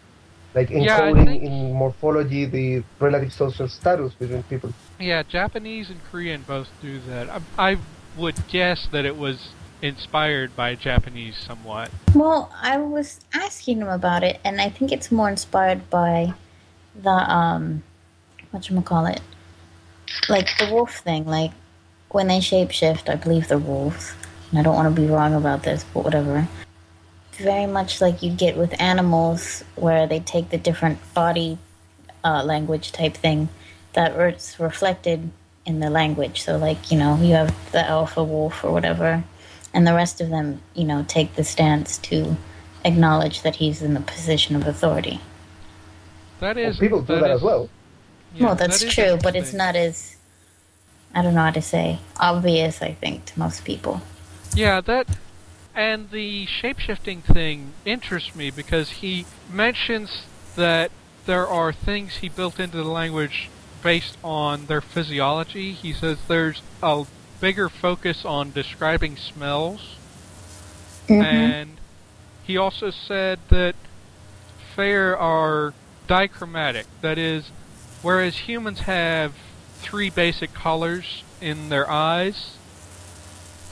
Like 0.54 0.70
Yeah, 0.70 1.00
encoding 1.00 1.24
think- 1.24 1.42
in 1.42 1.72
morphology 1.72 2.44
the 2.44 2.84
relative 3.00 3.32
social 3.32 3.68
status 3.68 4.12
between 4.14 4.42
people. 4.44 4.72
Yeah, 5.00 5.22
Japanese 5.22 5.88
and 5.90 6.00
Korean 6.10 6.42
both 6.42 6.68
do 6.82 7.00
that. 7.08 7.28
I, 7.30 7.72
I 7.72 7.78
would 8.16 8.36
guess 8.48 8.86
that 8.92 9.04
it 9.04 9.16
was 9.16 9.48
inspired 9.80 10.54
by 10.54 10.74
Japanese 10.74 11.36
somewhat. 11.38 11.90
Well, 12.14 12.52
I 12.60 12.76
was 12.76 13.20
asking 13.32 13.80
him 13.80 13.88
about 13.88 14.22
it, 14.22 14.38
and 14.44 14.60
I 14.60 14.68
think 14.68 14.92
it's 14.92 15.10
more 15.10 15.28
inspired 15.30 15.88
by 15.90 16.34
the 16.94 17.10
um, 17.10 17.82
what 18.52 18.70
you 18.70 18.80
call 18.82 19.06
it, 19.06 19.20
like 20.28 20.48
the 20.58 20.72
wolf 20.72 20.98
thing. 20.98 21.26
Like 21.26 21.50
when 22.10 22.28
they 22.28 22.38
shapeshift, 22.38 23.08
I 23.08 23.16
believe 23.16 23.48
they're 23.48 23.58
wolves. 23.58 24.12
And 24.50 24.60
I 24.60 24.62
don't 24.62 24.74
want 24.74 24.94
to 24.94 25.00
be 25.00 25.08
wrong 25.08 25.34
about 25.34 25.62
this, 25.62 25.84
but 25.92 26.04
whatever. 26.04 26.46
Very 27.32 27.66
much 27.66 28.00
like 28.00 28.22
you 28.22 28.30
get 28.30 28.56
with 28.56 28.78
animals, 28.80 29.64
where 29.74 30.06
they 30.06 30.20
take 30.20 30.50
the 30.50 30.58
different 30.58 30.98
body 31.14 31.58
uh, 32.22 32.44
language 32.44 32.92
type 32.92 33.14
thing 33.14 33.48
that 33.94 34.12
is 34.12 34.60
reflected 34.60 35.30
in 35.64 35.80
the 35.80 35.88
language. 35.88 36.42
So, 36.42 36.58
like 36.58 36.92
you 36.92 36.98
know, 36.98 37.16
you 37.16 37.34
have 37.34 37.72
the 37.72 37.84
alpha 37.88 38.22
wolf 38.22 38.62
or 38.62 38.70
whatever, 38.70 39.24
and 39.72 39.86
the 39.86 39.94
rest 39.94 40.20
of 40.20 40.28
them, 40.28 40.60
you 40.74 40.84
know, 40.84 41.04
take 41.08 41.34
the 41.34 41.44
stance 41.44 41.96
to 41.98 42.36
acknowledge 42.84 43.40
that 43.42 43.56
he's 43.56 43.80
in 43.80 43.94
the 43.94 44.00
position 44.00 44.54
of 44.54 44.66
authority. 44.66 45.20
That 46.40 46.58
is. 46.58 46.78
Well, 46.78 46.80
people 46.80 47.02
do 47.02 47.18
that 47.18 47.30
is- 47.30 47.36
as 47.36 47.42
well. 47.42 47.70
Yeah, 48.34 48.46
well, 48.46 48.54
that's 48.54 48.80
that 48.80 48.90
true, 48.90 49.18
but 49.22 49.36
it's 49.36 49.52
not 49.52 49.76
as 49.76 50.16
I 51.14 51.22
don't 51.22 51.34
know 51.34 51.42
how 51.42 51.50
to 51.50 51.62
say 51.62 51.98
obvious. 52.18 52.82
I 52.82 52.92
think 52.92 53.26
to 53.26 53.38
most 53.38 53.64
people. 53.64 54.00
Yeah, 54.54 54.80
that 54.82 55.18
and 55.74 56.10
the 56.10 56.46
shapeshifting 56.46 57.22
thing 57.22 57.72
interests 57.84 58.34
me 58.34 58.50
because 58.50 58.90
he 58.90 59.24
mentions 59.50 60.24
that 60.56 60.90
there 61.24 61.46
are 61.46 61.72
things 61.72 62.16
he 62.16 62.28
built 62.28 62.60
into 62.60 62.76
the 62.78 62.90
language 62.90 63.48
based 63.82 64.16
on 64.22 64.66
their 64.66 64.80
physiology. 64.80 65.72
He 65.72 65.92
says 65.92 66.18
there's 66.28 66.62
a 66.82 67.04
bigger 67.40 67.68
focus 67.68 68.24
on 68.24 68.52
describing 68.52 69.16
smells, 69.16 69.96
Mhm. 71.08 71.24
and 71.24 71.70
he 72.44 72.56
also 72.56 72.90
said 72.90 73.38
that 73.48 73.74
fair 74.74 75.16
are 75.18 75.74
dichromatic. 76.06 76.86
That 77.00 77.18
is, 77.18 77.50
whereas 78.02 78.38
humans 78.38 78.80
have 78.80 79.34
three 79.78 80.10
basic 80.10 80.52
colors 80.52 81.22
in 81.40 81.68
their 81.68 81.90
eyes, 81.90 82.56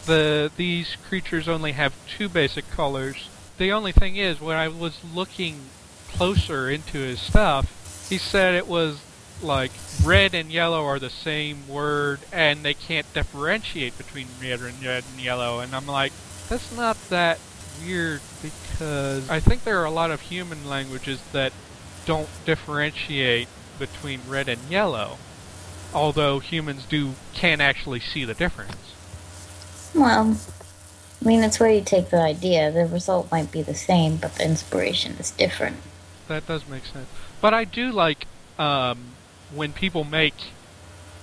the 0.06 0.50
these 0.56 0.96
creatures 1.08 1.48
only 1.48 1.72
have 1.72 1.94
two 2.08 2.28
basic 2.28 2.68
colors. 2.70 3.28
The 3.58 3.72
only 3.72 3.92
thing 3.92 4.16
is, 4.16 4.40
when 4.40 4.56
I 4.56 4.68
was 4.68 4.98
looking 5.14 5.60
closer 6.08 6.70
into 6.70 6.98
his 6.98 7.20
stuff, 7.20 8.08
he 8.08 8.18
said 8.18 8.54
it 8.54 8.66
was 8.66 9.00
like 9.42 9.70
red 10.04 10.34
and 10.34 10.50
yellow 10.50 10.84
are 10.84 10.98
the 10.98 11.10
same 11.10 11.68
word, 11.68 12.20
and 12.32 12.64
they 12.64 12.74
can't 12.74 13.12
differentiate 13.14 13.96
between 13.96 14.26
red 14.40 14.60
and 14.60 14.82
red 14.82 15.04
and 15.10 15.20
yellow. 15.20 15.60
And 15.60 15.74
I'm 15.74 15.86
like, 15.86 16.12
that's 16.48 16.74
not 16.76 16.96
that 17.10 17.38
weird 17.84 18.20
because 18.42 19.28
I 19.30 19.40
think 19.40 19.64
there 19.64 19.80
are 19.80 19.84
a 19.84 19.90
lot 19.90 20.10
of 20.10 20.20
human 20.20 20.68
languages 20.68 21.20
that 21.32 21.52
don't 22.06 22.28
differentiate 22.44 23.48
between 23.80 24.20
red 24.28 24.48
and 24.48 24.60
yellow. 24.70 25.18
Although 25.92 26.38
humans 26.38 26.84
do 26.88 27.14
can 27.34 27.60
actually 27.60 27.98
see 27.98 28.24
the 28.24 28.34
difference. 28.34 28.94
Well, 29.92 30.36
I 31.20 31.28
mean, 31.28 31.42
it's 31.42 31.58
where 31.58 31.70
you 31.70 31.82
take 31.82 32.10
the 32.10 32.22
idea. 32.22 32.70
The 32.70 32.86
result 32.86 33.28
might 33.32 33.50
be 33.50 33.62
the 33.62 33.74
same, 33.74 34.16
but 34.16 34.36
the 34.36 34.44
inspiration 34.44 35.16
is 35.18 35.32
different. 35.32 35.78
That 36.28 36.46
does 36.46 36.68
make 36.68 36.84
sense. 36.84 37.08
But 37.40 37.54
I 37.54 37.64
do 37.64 37.90
like 37.90 38.28
um, 38.56 38.98
when 39.52 39.72
people 39.72 40.04
make 40.04 40.34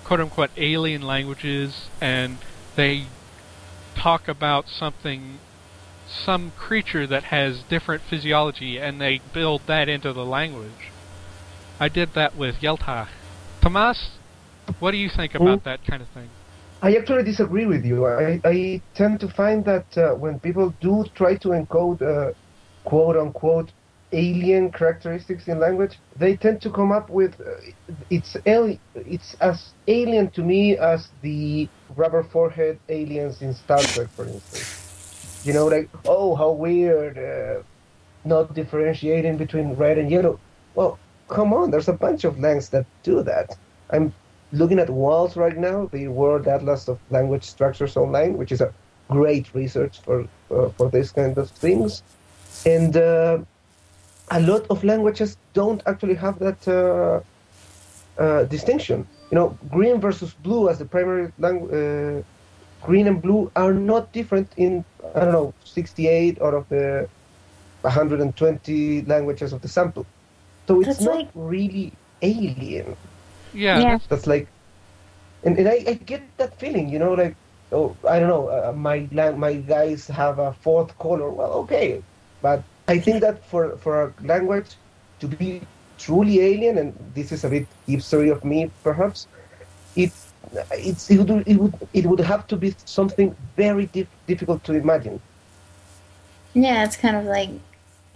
quote 0.03 0.19
unquote 0.19 0.51
alien 0.57 1.01
languages 1.01 1.87
and 2.01 2.37
they 2.75 3.05
talk 3.95 4.27
about 4.27 4.67
something, 4.67 5.39
some 6.07 6.51
creature 6.57 7.07
that 7.07 7.23
has 7.23 7.63
different 7.63 8.03
physiology 8.03 8.77
and 8.77 8.99
they 8.99 9.21
build 9.33 9.61
that 9.67 9.87
into 9.87 10.11
the 10.11 10.25
language. 10.25 10.91
I 11.79 11.89
did 11.89 12.09
that 12.15 12.35
with 12.35 12.55
Yeltach. 12.55 13.07
Tomas, 13.61 14.09
what 14.79 14.91
do 14.91 14.97
you 14.97 15.09
think 15.09 15.35
about 15.35 15.63
that 15.65 15.79
kind 15.85 16.01
of 16.01 16.07
thing? 16.09 16.27
I 16.81 16.95
actually 16.95 17.23
disagree 17.23 17.65
with 17.65 17.85
you. 17.85 18.05
I, 18.05 18.39
I 18.43 18.81
tend 18.95 19.19
to 19.19 19.27
find 19.27 19.63
that 19.65 19.97
uh, 19.97 20.15
when 20.15 20.39
people 20.39 20.73
do 20.81 21.05
try 21.15 21.35
to 21.37 21.49
encode 21.49 22.01
uh, 22.01 22.33
quote 22.83 23.15
unquote 23.15 23.71
alien 24.11 24.71
characteristics 24.71 25.47
in 25.47 25.59
language, 25.59 25.99
they 26.17 26.35
tend 26.35 26.61
to 26.61 26.71
come 26.71 26.91
up 26.91 27.09
with 27.09 27.39
uh, 27.39 27.93
it's 28.09 28.35
ali- 28.47 28.79
it's 28.95 29.35
as 29.41 29.73
alien 29.87 30.31
to 30.31 30.41
me 30.41 30.77
as 30.77 31.09
the 31.21 31.69
rubber 31.95 32.23
forehead 32.23 32.79
aliens 32.89 33.41
in 33.41 33.53
Star 33.53 33.83
Trek, 33.93 34.09
for 34.15 34.25
instance. 34.25 34.67
You 35.43 35.53
know, 35.53 35.67
like 35.67 35.89
oh 36.05 36.35
how 36.35 36.51
weird, 36.51 37.17
uh, 37.17 37.61
not 38.25 38.55
differentiating 38.55 39.37
between 39.37 39.73
red 39.73 39.97
and 39.97 40.09
yellow. 40.09 40.39
Well, 40.75 40.99
come 41.27 41.53
on, 41.53 41.71
there's 41.71 41.87
a 41.87 41.93
bunch 41.93 42.23
of 42.23 42.39
languages 42.39 42.69
that 42.69 42.85
do 43.03 43.23
that. 43.23 43.57
I'm 43.89 44.13
looking 44.51 44.79
at 44.79 44.89
WALS 44.89 45.35
right 45.35 45.57
now, 45.57 45.89
the 45.91 46.07
World 46.07 46.47
Atlas 46.47 46.87
of 46.87 46.99
Language 47.09 47.43
Structures 47.43 47.97
Online, 47.97 48.37
which 48.37 48.51
is 48.51 48.61
a 48.61 48.73
great 49.09 49.53
research 49.53 49.99
for 50.01 50.27
uh, 50.51 50.69
for 50.69 50.89
this 50.89 51.11
kind 51.11 51.37
of 51.37 51.49
things, 51.49 52.03
and 52.65 52.97
uh, 52.97 53.39
a 54.31 54.41
lot 54.41 54.65
of 54.69 54.83
languages 54.83 55.37
don't 55.53 55.81
actually 55.85 56.15
have 56.15 56.39
that 56.39 56.67
uh, 56.67 57.21
uh, 58.21 58.43
distinction. 58.43 59.07
You 59.31 59.35
know, 59.35 59.57
green 59.69 59.99
versus 59.99 60.33
blue 60.33 60.69
as 60.69 60.79
the 60.79 60.85
primary 60.85 61.31
language. 61.39 61.73
Uh, 61.73 62.23
green 62.81 63.07
and 63.07 63.21
blue 63.21 63.51
are 63.55 63.73
not 63.73 64.11
different 64.11 64.51
in 64.55 64.85
I 65.15 65.21
don't 65.21 65.31
know 65.31 65.53
68 65.63 66.41
out 66.41 66.53
of 66.53 66.69
the 66.69 67.09
120 67.81 69.01
languages 69.03 69.53
of 69.53 69.61
the 69.61 69.67
sample. 69.67 70.05
So 70.67 70.79
it's 70.79 70.87
That's 70.87 71.01
not 71.01 71.15
like- 71.15 71.29
really 71.35 71.93
alien 72.21 72.95
Yeah, 73.53 73.77
Yeah. 73.79 73.83
that's- 73.83 74.07
that's 74.09 74.27
like 74.27 74.47
and, 75.43 75.57
and 75.59 75.67
I, 75.69 75.77
I 75.87 75.93
get 75.93 76.21
that 76.37 76.57
feeling 76.59 76.89
you 76.89 76.99
know 76.99 77.13
like 77.13 77.35
oh 77.71 77.95
i 78.09 78.19
don't 78.19 78.27
know 78.35 78.47
uh, 78.49 78.73
my 78.73 78.97
my 79.45 79.53
guys 79.75 80.07
have 80.07 80.39
a 80.39 80.51
fourth 80.65 80.91
color 80.99 81.29
well 81.29 81.53
okay 81.63 82.01
But 82.41 82.61
I 82.87 82.99
think 83.05 83.17
that 83.25 83.37
for 83.51 83.63
for 83.83 83.93
a 84.05 84.07
language 84.33 84.69
to 85.21 85.27
be 85.27 85.49
truly 86.03 86.35
alien, 86.51 86.77
and 86.77 86.93
this 87.17 87.31
is 87.35 87.43
a 87.43 87.49
bit 87.49 87.65
hipstery 87.89 88.29
of 88.35 88.39
me, 88.45 88.59
perhaps, 88.83 89.27
it 90.03 90.11
it's 90.87 91.09
it 91.11 91.17
would 91.19 91.31
it 91.51 91.57
would 91.61 91.73
it 91.99 92.05
would 92.09 92.21
have 92.31 92.43
to 92.51 92.55
be 92.63 92.69
something 92.85 93.35
very 93.57 93.85
dif- 93.95 94.13
difficult 94.31 94.63
to 94.69 94.73
imagine. 94.83 95.17
Yeah, 96.53 96.85
it's 96.85 96.95
kind 96.95 97.17
of 97.17 97.25
like 97.25 97.49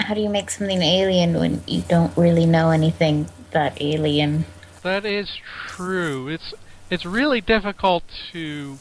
how 0.02 0.14
do 0.14 0.22
you 0.22 0.30
make 0.30 0.50
something 0.50 0.82
alien 0.82 1.34
when 1.40 1.64
you 1.68 1.82
don't 1.82 2.16
really 2.18 2.46
know 2.46 2.72
anything 2.72 3.28
that 3.52 3.82
alien? 3.82 4.46
That 4.84 5.06
is 5.06 5.38
true. 5.68 6.28
It's 6.28 6.54
it's 6.90 7.06
really 7.06 7.42
difficult 7.42 8.04
to 8.32 8.78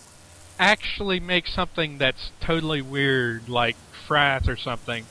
actually 0.59 1.21
make 1.21 1.47
something 1.47 1.99
that's 1.99 2.33
totally 2.41 2.83
weird, 2.83 3.49
like 3.49 3.77
Frath 4.07 4.49
or 4.49 4.57
something. 4.57 5.07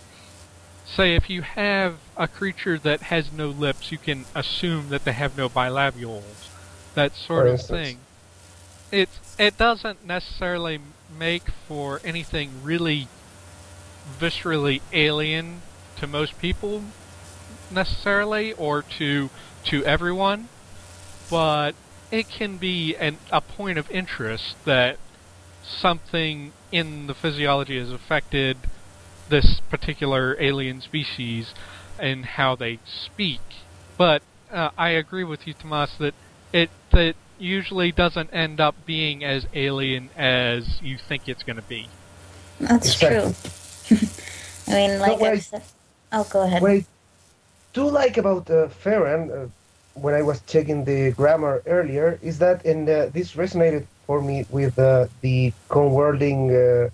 Say, 0.85 1.15
if 1.15 1.29
you 1.29 1.43
have 1.43 1.97
a 2.17 2.27
creature 2.27 2.77
that 2.79 3.03
has 3.03 3.31
no 3.31 3.47
lips, 3.49 3.91
you 3.91 3.97
can 3.97 4.25
assume 4.35 4.89
that 4.89 5.05
they 5.05 5.11
have 5.11 5.37
no 5.37 5.47
bilabials. 5.47 6.49
That 6.95 7.15
sort 7.15 7.47
of 7.47 7.61
thing. 7.61 7.99
It 8.91 9.09
it 9.37 9.57
doesn't 9.57 10.05
necessarily 10.05 10.79
make 11.17 11.49
for 11.67 12.01
anything 12.03 12.63
really 12.63 13.07
viscerally 14.19 14.81
alien 14.91 15.61
to 15.99 16.07
most 16.07 16.37
people 16.39 16.83
necessarily 17.71 18.53
or 18.53 18.81
to 18.81 19.29
to 19.63 19.83
everyone 19.85 20.47
but 21.29 21.75
it 22.11 22.27
can 22.27 22.57
be 22.57 22.95
an, 22.95 23.17
a 23.31 23.41
point 23.41 23.77
of 23.77 23.89
interest 23.91 24.55
that 24.65 24.97
something 25.63 26.51
in 26.71 27.07
the 27.07 27.13
physiology 27.13 27.77
has 27.79 27.91
affected 27.91 28.57
this 29.29 29.61
particular 29.69 30.35
alien 30.39 30.81
species 30.81 31.53
and 31.99 32.25
how 32.25 32.55
they 32.55 32.79
speak. 32.85 33.41
But 33.97 34.23
uh, 34.51 34.71
I 34.77 34.89
agree 34.89 35.23
with 35.23 35.45
you, 35.45 35.53
Tomas, 35.53 35.91
that 35.99 36.15
it 36.51 36.69
that 36.91 37.15
usually 37.37 37.91
doesn't 37.91 38.33
end 38.33 38.59
up 38.59 38.75
being 38.85 39.23
as 39.23 39.45
alien 39.53 40.09
as 40.17 40.79
you 40.81 40.97
think 40.97 41.29
it's 41.29 41.43
going 41.43 41.55
to 41.57 41.61
be. 41.61 41.87
That's 42.59 42.91
Exactly. 42.93 43.35
true. 43.87 43.99
I 44.67 44.71
mean, 44.73 44.99
like 44.99 45.19
what 45.19 45.29
I 45.29 45.33
I- 45.33 45.39
said. 45.39 45.63
Oh, 46.11 46.23
go 46.25 46.41
ahead. 46.43 46.61
What 46.61 46.71
I 46.71 46.85
do 47.73 47.89
like 47.89 48.17
about 48.17 48.49
uh, 48.49 48.67
Farron, 48.69 49.31
uh, 49.31 49.47
when 49.93 50.13
I 50.15 50.21
was 50.21 50.41
checking 50.43 50.83
the 50.85 51.11
grammar 51.11 51.61
earlier, 51.65 52.19
is 52.21 52.39
that, 52.39 52.65
and 52.65 52.89
uh, 52.89 53.07
this 53.13 53.33
resonated 53.35 53.87
for 54.05 54.21
me 54.21 54.45
with 54.49 54.77
uh, 54.79 55.07
the 55.21 55.53
conworlding 55.69 56.49
uh, 56.51 56.89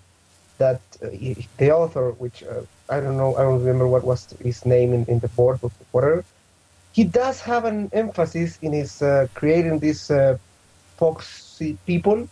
that 0.58 0.82
uh, 1.04 1.10
he- 1.10 1.48
the 1.58 1.72
author, 1.72 2.12
which 2.12 2.44
I 2.90 3.00
don't 3.00 3.18
know, 3.18 3.36
I 3.36 3.44
don't 3.44 3.60
remember 3.60 3.88
what 3.88 4.04
was 4.04 4.28
his 4.42 4.66
name 4.66 4.94
in, 4.94 5.06
in 5.06 5.20
the 5.20 5.30
board, 5.30 5.60
but 5.62 5.72
whatever. 5.92 6.26
He 6.94 7.04
does 7.04 7.42
have 7.42 7.66
an 7.66 7.90
emphasis 7.94 8.58
in 8.62 8.74
his 8.74 9.02
creating 9.34 9.80
these 9.80 10.10
foxy 10.98 11.78
people 11.86 12.28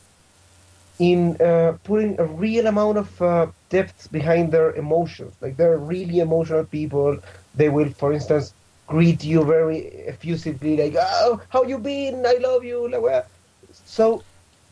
in 0.99 1.35
uh, 1.41 1.77
putting 1.83 2.19
a 2.19 2.25
real 2.25 2.67
amount 2.67 2.97
of 2.97 3.21
uh, 3.21 3.47
depth 3.69 4.11
behind 4.11 4.51
their 4.51 4.73
emotions. 4.73 5.35
Like 5.41 5.57
they're 5.57 5.77
really 5.77 6.19
emotional 6.19 6.65
people. 6.65 7.17
They 7.53 7.69
will, 7.69 7.89
for 7.97 8.13
instance, 8.13 8.53
greet 8.87 9.23
you 9.23 9.43
very 9.43 9.79
effusively, 10.13 10.77
like 10.77 10.95
"Oh, 10.99 11.41
how 11.49 11.63
you 11.63 11.79
been? 11.79 12.25
I 12.25 12.37
love 12.41 12.63
you." 12.63 12.89
Like, 12.89 13.01
well, 13.01 13.25
so 13.71 14.23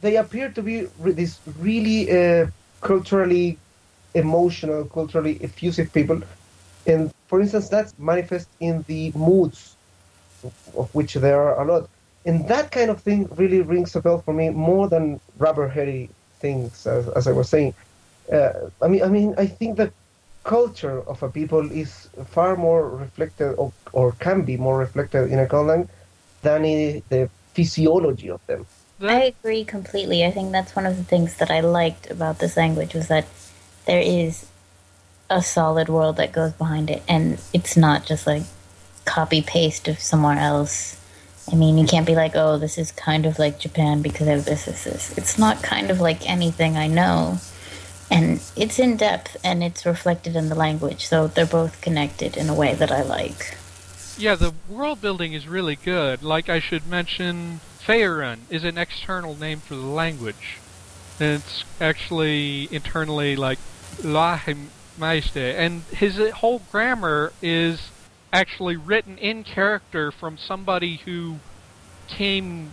they 0.02 0.18
appear 0.18 0.52
to 0.52 0.62
be 0.62 0.88
re- 0.98 1.28
really 1.58 2.10
uh, 2.12 2.48
culturally 2.82 3.60
emotional, 4.14 4.86
culturally 4.86 5.38
effusive 5.42 5.92
people. 5.94 6.22
And 6.86 7.12
for 7.28 7.42
instance, 7.42 7.70
that's 7.70 7.94
manifest 7.98 8.50
in 8.60 8.84
the 8.88 9.12
moods, 9.16 9.78
of 10.78 10.94
which 10.94 11.14
there 11.16 11.42
are 11.42 11.62
a 11.62 11.66
lot. 11.72 11.90
And 12.26 12.48
that 12.48 12.72
kind 12.72 12.90
of 12.90 13.02
thing 13.02 13.28
really 13.36 13.62
rings 13.62 13.96
a 13.96 14.02
bell 14.02 14.22
for 14.22 14.34
me 14.34 14.50
more 14.50 14.88
than 14.88 15.20
rubber-heady 15.38 16.10
things, 16.40 16.86
as, 16.86 17.08
as 17.10 17.28
I 17.28 17.32
was 17.32 17.50
saying. 17.50 17.74
Uh, 18.32 18.70
I 18.82 18.88
mean, 18.88 19.04
I 19.04 19.08
mean, 19.08 19.34
I 19.38 19.48
think 19.48 19.78
the 19.78 19.92
culture 20.44 21.02
of 21.08 21.22
a 21.24 21.30
people 21.30 21.72
is 21.72 22.10
far 22.28 22.56
more 22.56 22.90
reflected, 22.90 23.54
or, 23.56 23.72
or 23.92 24.12
can 24.14 24.44
be 24.44 24.58
more 24.58 24.78
reflected 24.78 25.32
in 25.32 25.40
a 25.40 25.46
conlang 25.46 25.90
than 26.42 26.66
in 26.66 27.04
the 27.10 27.30
physiology 27.54 28.30
of 28.30 28.46
them. 28.48 28.66
I 29.02 29.24
agree 29.24 29.66
completely. 29.66 30.24
I 30.24 30.32
think 30.32 30.52
that's 30.52 30.76
one 30.76 30.86
of 30.86 30.98
the 30.98 31.04
things 31.04 31.38
that 31.38 31.50
I 31.50 31.62
liked 31.62 32.10
about 32.12 32.38
this 32.38 32.56
language 32.56 32.94
was 32.94 33.08
that 33.08 33.26
there 33.86 34.02
is 34.02 34.46
a 35.30 35.42
solid 35.42 35.90
world 35.90 36.18
that 36.18 36.32
goes 36.32 36.52
behind 36.54 36.92
it, 36.92 37.02
and 37.08 37.40
it's 37.52 37.76
not 37.76 38.06
just 38.06 38.28
like 38.28 38.44
copy 39.06 39.42
paste 39.42 39.88
of 39.88 40.00
somewhere 40.00 40.38
else. 40.38 41.01
I 41.52 41.56
mean, 41.56 41.78
you 41.78 41.86
can't 41.86 42.06
be 42.06 42.16
like, 42.16 42.34
oh, 42.36 42.58
this 42.58 42.78
is 42.78 42.92
kind 42.92 43.26
of 43.26 43.40
like 43.40 43.60
Japan 43.60 44.02
because 44.02 44.28
of 44.28 44.46
this, 44.46 44.66
this, 44.66 44.84
this. 44.84 45.18
It's 45.18 45.38
not 45.38 45.64
kind 45.64 45.90
of 45.90 46.00
like 46.02 46.30
anything 46.30 46.78
I 46.78 46.88
know. 46.88 47.40
And 48.10 48.42
it's 48.58 48.78
in 48.80 48.98
depth 48.98 49.38
and 49.44 49.64
it's 49.64 49.86
reflected 49.86 50.36
in 50.36 50.50
the 50.50 50.56
language, 50.56 51.08
so 51.08 51.28
they're 51.28 51.46
both 51.46 51.80
connected 51.82 52.36
in 52.36 52.50
a 52.50 52.54
way 52.54 52.74
that 52.76 52.92
I 52.92 53.04
like. 53.04 53.58
yeah, 54.18 54.36
the 54.36 54.54
world 54.70 55.02
building 55.02 55.34
is 55.34 55.48
really 55.48 55.76
good. 55.76 56.22
Like 56.24 56.50
I 56.50 56.60
should 56.60 56.88
mention, 56.88 57.62
Faerun 57.86 58.40
is 58.50 58.64
an 58.64 58.78
external 58.78 59.36
name 59.36 59.60
for 59.60 59.76
the 59.76 59.82
language. 59.82 60.60
And 61.20 61.42
it's 61.42 61.64
actually 61.80 62.68
internally 62.72 63.36
like 63.36 63.60
Lahimeiste. 63.98 65.56
And 65.56 65.84
his 65.92 66.18
whole 66.32 66.62
grammar 66.72 67.34
is 67.42 67.90
actually 68.34 68.78
written 68.78 69.18
in 69.18 69.44
character 69.44 70.12
from 70.12 70.38
somebody 70.38 71.02
who 71.06 71.38
came 72.08 72.72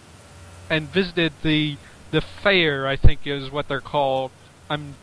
and 0.70 0.88
visited 0.88 1.32
the 1.42 1.76
the 2.10 2.20
fair, 2.20 2.86
I 2.86 2.96
think 2.96 3.26
is 3.26 3.50
what 3.50 3.68
they're 3.68 3.80
called. 3.80 4.30
I'm 4.70 4.94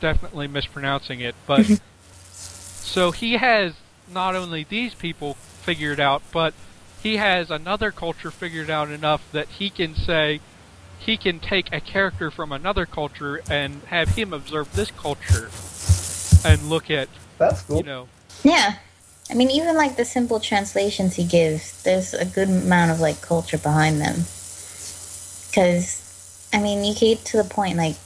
definitely 0.00 0.48
mispronouncing 0.48 1.20
it, 1.20 1.34
but 1.46 1.66
so 2.32 3.10
he 3.10 3.34
has 3.34 3.74
not 4.10 4.34
only 4.34 4.64
these 4.64 4.94
people 4.94 5.34
figured 5.62 6.00
out, 6.00 6.22
but 6.32 6.54
he 7.02 7.16
has 7.18 7.50
another 7.50 7.90
culture 7.90 8.30
figured 8.30 8.70
out 8.70 8.90
enough 8.90 9.22
that 9.32 9.46
he 9.48 9.68
can 9.68 9.94
say 9.94 10.40
he 10.98 11.16
can 11.18 11.38
take 11.38 11.70
a 11.70 11.80
character 11.80 12.30
from 12.30 12.50
another 12.50 12.86
culture 12.86 13.42
and 13.50 13.82
have 13.84 14.10
him 14.10 14.32
observe 14.32 14.74
this 14.74 14.90
culture 14.90 15.50
and 16.44 16.70
look 16.70 16.90
at 16.90 17.08
That's 17.36 17.60
cool. 17.62 17.78
you 17.78 17.82
know 17.82 18.08
Yeah. 18.42 18.76
I 19.30 19.34
mean, 19.34 19.50
even 19.50 19.76
like 19.76 19.96
the 19.96 20.04
simple 20.04 20.38
translations 20.38 21.14
he 21.14 21.24
gives, 21.24 21.82
there's 21.82 22.12
a 22.12 22.24
good 22.24 22.48
amount 22.48 22.90
of 22.90 23.00
like 23.00 23.20
culture 23.22 23.58
behind 23.58 24.00
them. 24.00 24.24
Because, 25.48 26.48
I 26.52 26.60
mean, 26.60 26.84
you 26.84 26.94
get 26.94 27.24
to 27.26 27.36
the 27.38 27.48
point, 27.48 27.76
like, 27.76 27.96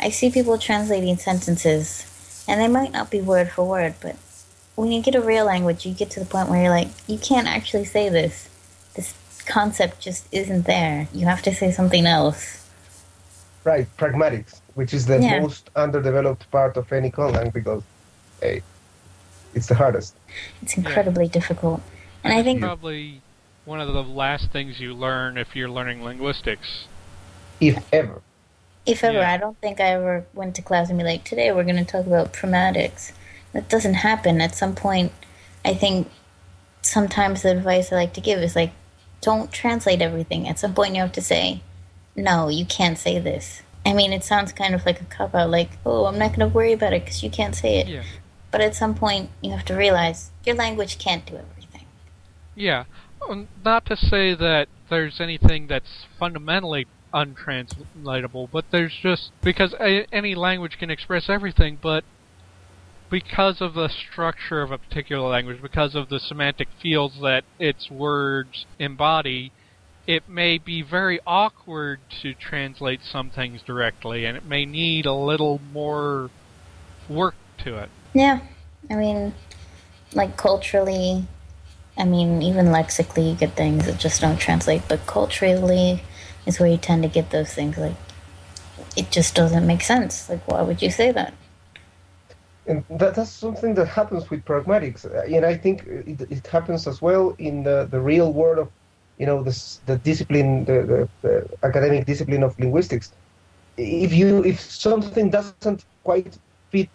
I 0.00 0.10
see 0.10 0.30
people 0.30 0.58
translating 0.58 1.16
sentences, 1.16 2.44
and 2.48 2.60
they 2.60 2.68
might 2.68 2.92
not 2.92 3.10
be 3.10 3.20
word 3.20 3.50
for 3.50 3.64
word, 3.64 3.94
but 4.00 4.16
when 4.74 4.90
you 4.90 5.02
get 5.02 5.14
a 5.14 5.20
real 5.20 5.44
language, 5.44 5.86
you 5.86 5.94
get 5.94 6.10
to 6.10 6.20
the 6.20 6.26
point 6.26 6.48
where 6.48 6.62
you're 6.62 6.70
like, 6.70 6.88
you 7.06 7.18
can't 7.18 7.46
actually 7.46 7.84
say 7.84 8.08
this. 8.08 8.48
This 8.94 9.14
concept 9.46 10.00
just 10.00 10.26
isn't 10.32 10.66
there. 10.66 11.06
You 11.12 11.26
have 11.26 11.42
to 11.42 11.54
say 11.54 11.70
something 11.70 12.06
else. 12.06 12.68
Right, 13.62 13.86
pragmatics, 13.96 14.60
which 14.74 14.92
is 14.92 15.06
the 15.06 15.20
Yeah. 15.20 15.40
most 15.40 15.70
underdeveloped 15.76 16.50
part 16.50 16.76
of 16.76 16.92
any 16.92 17.10
conlang 17.10 17.52
because, 17.52 17.82
hey, 18.40 18.62
it's 19.54 19.66
the 19.66 19.74
hardest. 19.74 20.14
It's 20.62 20.76
incredibly 20.76 21.28
difficult. 21.28 21.80
And 22.22 22.32
I 22.32 22.42
think 22.42 22.60
probably 22.60 23.20
one 23.64 23.80
of 23.80 23.92
the 23.92 24.02
last 24.02 24.50
things 24.50 24.80
you 24.80 24.94
learn 24.94 25.38
if 25.38 25.54
you're 25.54 25.70
learning 25.70 26.02
linguistics. 26.02 26.86
If 27.60 27.82
ever. 27.92 28.22
If 28.86 29.02
ever, 29.02 29.18
Yeah. 29.18 29.32
I 29.32 29.36
don't 29.36 29.58
think 29.60 29.80
I 29.80 29.90
ever 29.90 30.26
went 30.34 30.56
to 30.56 30.62
class 30.62 30.90
and 30.90 30.98
be 30.98 31.04
like, 31.04 31.24
today 31.24 31.52
we're 31.52 31.64
going 31.64 31.76
to 31.76 31.84
talk 31.84 32.06
about 32.06 32.32
pragmatics. 32.32 33.12
That 33.52 33.68
doesn't 33.68 33.94
happen. 33.94 34.40
At 34.40 34.54
some 34.54 34.74
point, 34.74 35.12
I 35.64 35.74
think 35.74 36.10
sometimes 36.82 37.42
the 37.42 37.50
advice 37.52 37.92
I 37.92 37.96
like 37.96 38.12
to 38.14 38.20
give 38.20 38.40
is 38.40 38.54
like, 38.54 38.72
don't 39.20 39.50
translate 39.52 40.02
everything. 40.02 40.46
At 40.48 40.58
some 40.58 40.74
point, 40.74 40.94
you 40.94 41.00
have 41.00 41.12
to 41.12 41.22
say, 41.22 41.62
no, 42.14 42.48
you 42.48 42.66
can't 42.66 42.98
say 42.98 43.18
this. 43.18 43.62
I 43.86 43.92
mean, 43.92 44.12
it 44.12 44.24
sounds 44.24 44.52
kind 44.52 44.74
of 44.74 44.84
like 44.84 45.00
a 45.00 45.04
cop 45.04 45.34
out, 45.34 45.50
like, 45.50 45.70
oh, 45.86 46.06
I'm 46.06 46.18
not 46.18 46.28
going 46.34 46.40
to 46.40 46.54
worry 46.54 46.72
about 46.72 46.92
it 46.92 47.04
because 47.04 47.22
you 47.22 47.30
can't 47.30 47.54
say 47.54 47.78
it. 47.78 47.88
Yeah. 47.88 48.02
But 48.54 48.60
at 48.60 48.76
some 48.76 48.94
point, 48.94 49.30
you 49.42 49.50
have 49.50 49.64
to 49.64 49.74
realize 49.74 50.30
your 50.44 50.54
language 50.54 50.96
can't 51.00 51.26
do 51.26 51.34
everything. 51.34 51.86
Yeah. 52.54 52.84
Um, 53.28 53.48
Not 53.64 53.84
to 53.86 53.96
say 53.96 54.32
that 54.36 54.68
there's 54.88 55.20
anything 55.20 55.66
that's 55.66 56.06
fundamentally 56.20 56.86
untranslatable, 57.12 58.50
but 58.52 58.66
there's 58.70 58.94
just 59.02 59.32
because 59.42 59.74
any 59.80 60.36
language 60.36 60.78
can 60.78 60.88
express 60.88 61.28
everything, 61.28 61.80
but 61.82 62.04
because 63.10 63.60
of 63.60 63.74
the 63.74 63.88
structure 63.88 64.62
of 64.62 64.70
a 64.70 64.78
particular 64.78 65.28
language, 65.28 65.60
because 65.60 65.96
of 65.96 66.08
the 66.08 66.20
semantic 66.20 66.68
fields 66.80 67.16
that 67.22 67.42
its 67.58 67.90
words 67.90 68.66
embody, 68.78 69.50
it 70.06 70.28
may 70.28 70.58
be 70.58 70.80
very 70.80 71.18
awkward 71.26 71.98
to 72.22 72.34
translate 72.34 73.00
some 73.02 73.30
things 73.30 73.62
directly, 73.62 74.24
and 74.24 74.36
it 74.36 74.44
may 74.44 74.64
need 74.64 75.06
a 75.06 75.12
little 75.12 75.60
more 75.72 76.30
work 77.08 77.34
to 77.58 77.76
it. 77.78 77.90
Yeah, 78.14 78.40
I 78.90 78.94
mean, 78.94 79.34
like 80.14 80.36
culturally, 80.36 81.26
I 81.98 82.04
mean, 82.04 82.42
even 82.42 82.70
lexically, 82.70 83.30
you 83.30 83.34
get 83.34 83.56
things 83.56 83.86
that 83.86 83.98
just 83.98 84.20
don't 84.20 84.38
translate, 84.38 84.82
but 84.88 85.04
culturally 85.06 86.02
is 86.46 86.60
where 86.60 86.68
you 86.68 86.76
tend 86.76 87.02
to 87.02 87.08
get 87.08 87.30
those 87.30 87.52
things. 87.52 87.76
Like, 87.76 87.96
it 88.96 89.10
just 89.10 89.34
doesn't 89.34 89.66
make 89.66 89.82
sense. 89.82 90.28
Like, 90.28 90.46
why 90.46 90.62
would 90.62 90.80
you 90.80 90.90
say 90.90 91.10
that? 91.10 91.34
And 92.66 92.84
that, 92.88 93.14
that's 93.16 93.30
something 93.30 93.74
that 93.74 93.88
happens 93.88 94.30
with 94.30 94.44
pragmatics, 94.44 95.04
uh, 95.04 95.22
and 95.36 95.44
I 95.44 95.54
think 95.56 95.84
it, 95.86 96.20
it 96.30 96.46
happens 96.46 96.86
as 96.86 97.02
well 97.02 97.34
in 97.38 97.62
the, 97.62 97.86
the 97.90 98.00
real 98.00 98.32
world 98.32 98.58
of, 98.58 98.70
you 99.18 99.26
know, 99.26 99.42
this, 99.42 99.80
the 99.86 99.98
discipline, 99.98 100.64
the, 100.64 100.82
the, 100.82 101.08
the 101.22 101.48
academic 101.62 102.06
discipline 102.06 102.42
of 102.42 102.58
linguistics. 102.58 103.12
If 103.76 104.14
you 104.14 104.44
if 104.44 104.60
something 104.60 105.30
doesn't 105.30 105.84
quite 106.04 106.38
fit, 106.70 106.88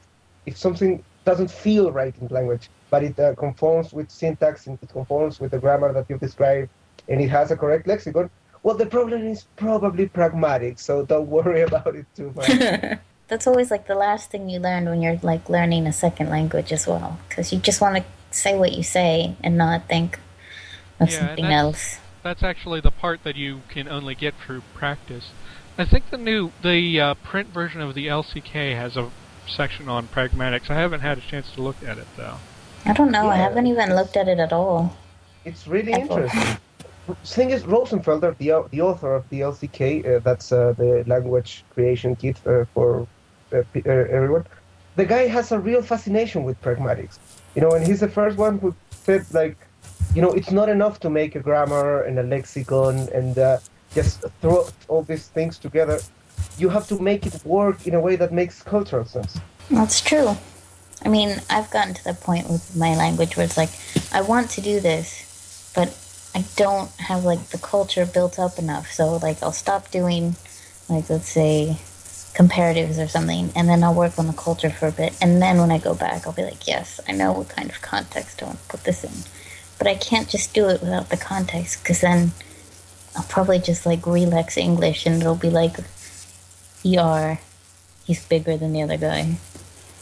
if 0.46 0.58
something 0.58 1.04
doesn't 1.26 1.52
feel 1.52 1.92
right 1.92 2.14
in 2.22 2.28
language, 2.28 2.70
but 2.90 3.04
it 3.04 3.20
uh, 3.20 3.36
conforms 3.36 3.94
with 3.94 4.10
syntax 4.10 4.68
and 4.68 4.78
it 4.82 4.90
conforms 4.90 5.40
with 5.40 5.52
the 5.52 5.60
grammar 5.60 5.94
that 5.94 6.06
you've 6.10 6.20
described, 6.20 6.70
and 7.08 7.22
it 7.22 7.30
has 7.30 7.52
a 7.52 7.56
correct 7.58 7.88
lexicon, 7.88 8.30
well, 8.64 8.76
the 8.76 8.86
problem 8.86 9.26
is 9.26 9.46
probably 9.56 10.08
pragmatic, 10.08 10.80
so 10.80 11.06
don't 11.06 11.28
worry 11.38 11.62
about 11.62 11.96
it 11.96 12.06
too 12.16 12.32
much. 12.36 12.50
That's 13.28 13.46
always 13.46 13.70
like 13.70 13.86
the 13.88 13.96
last 13.96 14.32
thing 14.32 14.50
you 14.50 14.60
learn 14.60 14.86
when 14.86 15.02
you're 15.02 15.20
like 15.22 15.50
learning 15.50 15.86
a 15.86 15.94
second 15.94 16.30
language 16.30 16.72
as 16.74 16.88
well, 16.88 17.20
because 17.30 17.54
you 17.54 17.60
just 17.60 17.80
want 17.80 17.98
to 17.98 18.04
say 18.32 18.58
what 18.58 18.74
you 18.74 18.84
say 18.84 19.36
and 19.44 19.58
not 19.58 19.88
think 19.88 20.20
of 21.00 21.10
Yeah, 21.10 21.20
something 21.20 21.46
that's- 21.46 21.60
else. 21.60 22.00
That's 22.22 22.44
actually 22.44 22.82
the 22.82 22.92
part 22.92 23.24
that 23.24 23.38
you 23.38 23.62
can 23.70 23.88
only 23.88 24.14
get 24.14 24.34
through 24.36 24.62
practice. 24.74 25.30
I 25.78 25.86
think 25.86 26.10
the 26.10 26.18
new 26.18 26.52
the 26.62 27.00
uh, 27.00 27.14
print 27.14 27.48
version 27.48 27.80
of 27.80 27.94
the 27.96 28.08
LCK 28.08 28.76
has 28.76 28.98
a 28.98 29.10
section 29.50 29.90
on 29.90 30.08
pragmatics. 30.08 30.70
I 30.70 30.76
haven't 30.76 31.02
had 31.02 31.18
a 31.18 31.22
chance 31.22 31.52
to 31.54 31.62
look 31.62 31.76
at 31.86 31.98
it 31.98 32.08
though. 32.16 32.36
I 32.86 32.94
don't 32.94 33.12
know. 33.12 33.30
I 33.30 33.36
haven't 33.36 33.68
even 33.68 33.96
looked 33.96 34.16
at 34.18 34.28
it 34.28 34.40
at 34.40 34.54
all. 34.54 34.96
It's 35.46 35.68
really 35.68 35.94
I 35.94 36.08
thought- 36.08 36.22
interesting. 36.24 36.58
thing 37.26 37.50
is, 37.50 37.64
Rosenfelder, 37.64 38.38
the 38.38 38.68
the 38.72 38.82
author 38.82 39.16
of 39.16 39.28
the 39.30 39.42
LCK, 39.42 39.82
uh, 40.06 40.20
that's 40.20 40.52
uh, 40.52 40.74
the 40.78 41.04
language 41.08 41.64
creation 41.74 42.16
kit 42.16 42.38
uh, 42.46 42.66
for 42.74 43.08
uh, 43.54 43.58
uh, 43.58 43.90
everyone. 44.18 44.46
The 44.96 45.06
guy 45.06 45.28
has 45.28 45.52
a 45.52 45.60
real 45.60 45.82
fascination 45.82 46.44
with 46.44 46.62
pragmatics, 46.62 47.18
you 47.56 47.62
know, 47.62 47.72
and 47.72 47.86
he's 47.86 48.02
the 48.02 48.10
first 48.10 48.38
one 48.38 48.60
who 48.60 48.76
said 48.92 49.26
like, 49.34 49.58
you 50.16 50.22
know, 50.22 50.32
it's 50.32 50.52
not 50.52 50.70
enough 50.70 51.00
to 51.02 51.10
make 51.10 51.36
a 51.36 51.40
grammar 51.40 52.04
and 52.04 52.20
a 52.20 52.24
lexicon 52.24 52.96
and 53.14 53.38
uh, 53.38 53.58
just 53.94 54.24
throw 54.42 54.68
all 54.88 55.04
these 55.04 55.28
things 55.28 55.58
together. 55.58 56.00
You 56.58 56.70
have 56.70 56.88
to 56.88 57.00
make 57.00 57.26
it 57.26 57.44
work 57.46 57.88
in 57.88 57.94
a 57.94 58.00
way 58.00 58.16
that 58.16 58.32
makes 58.34 58.62
cultural 58.62 59.06
sense. 59.06 59.40
That's 59.70 60.02
true. 60.02 60.38
I 61.06 61.10
mean, 61.10 61.42
I've 61.50 61.72
gotten 61.72 61.94
to 61.94 62.04
the 62.04 62.14
point 62.14 62.50
with 62.50 62.76
my 62.76 62.96
language 62.96 63.38
where 63.38 63.46
it's 63.46 63.58
like, 63.58 63.70
I 64.12 64.22
want 64.22 64.50
to 64.52 64.62
do 64.62 64.80
this, 64.80 65.72
but 65.76 65.98
I 66.36 66.44
don't 66.56 66.92
have 67.00 67.24
like 67.24 67.50
the 67.50 67.58
culture 67.58 68.06
built 68.06 68.38
up 68.38 68.60
enough. 68.60 68.92
So 68.92 69.18
like, 69.18 69.42
I'll 69.42 69.52
stop 69.52 69.90
doing, 69.92 70.36
like, 70.90 71.10
let's 71.10 71.30
say, 71.30 71.78
comparatives 72.34 73.04
or 73.04 73.08
something, 73.08 73.52
and 73.56 73.68
then 73.68 73.84
I'll 73.84 73.94
work 73.94 74.18
on 74.20 74.28
the 74.28 74.34
culture 74.34 74.70
for 74.70 74.88
a 74.88 74.92
bit, 74.92 75.14
and 75.20 75.42
then 75.42 75.58
when 75.58 75.72
I 75.72 75.78
go 75.80 75.96
back, 75.96 76.26
I'll 76.26 76.32
be 76.32 76.44
like, 76.44 76.68
yes, 76.68 77.00
I 77.08 77.12
know 77.12 77.34
what 77.34 77.50
kind 77.50 77.70
of 77.70 77.82
context 77.82 78.42
I 78.42 78.46
want 78.46 78.62
to 78.62 78.68
put 78.68 78.84
this 78.84 79.04
in, 79.04 79.12
but 79.78 79.88
I 79.88 79.96
can't 79.96 80.30
just 80.30 80.54
do 80.54 80.70
it 80.70 80.80
without 80.80 81.10
the 81.10 81.18
context, 81.18 81.82
because 81.82 82.02
then 82.02 82.32
I'll 83.18 83.24
probably 83.24 83.60
just 83.60 83.86
like 83.86 84.06
relax 84.06 84.58
English, 84.58 85.06
and 85.06 85.20
it'll 85.20 85.36
be 85.36 85.50
like, 85.50 85.78
er, 86.86 87.40
he's 88.06 88.26
bigger 88.26 88.58
than 88.58 88.74
the 88.74 88.82
other 88.82 88.98
guy. 88.98 89.38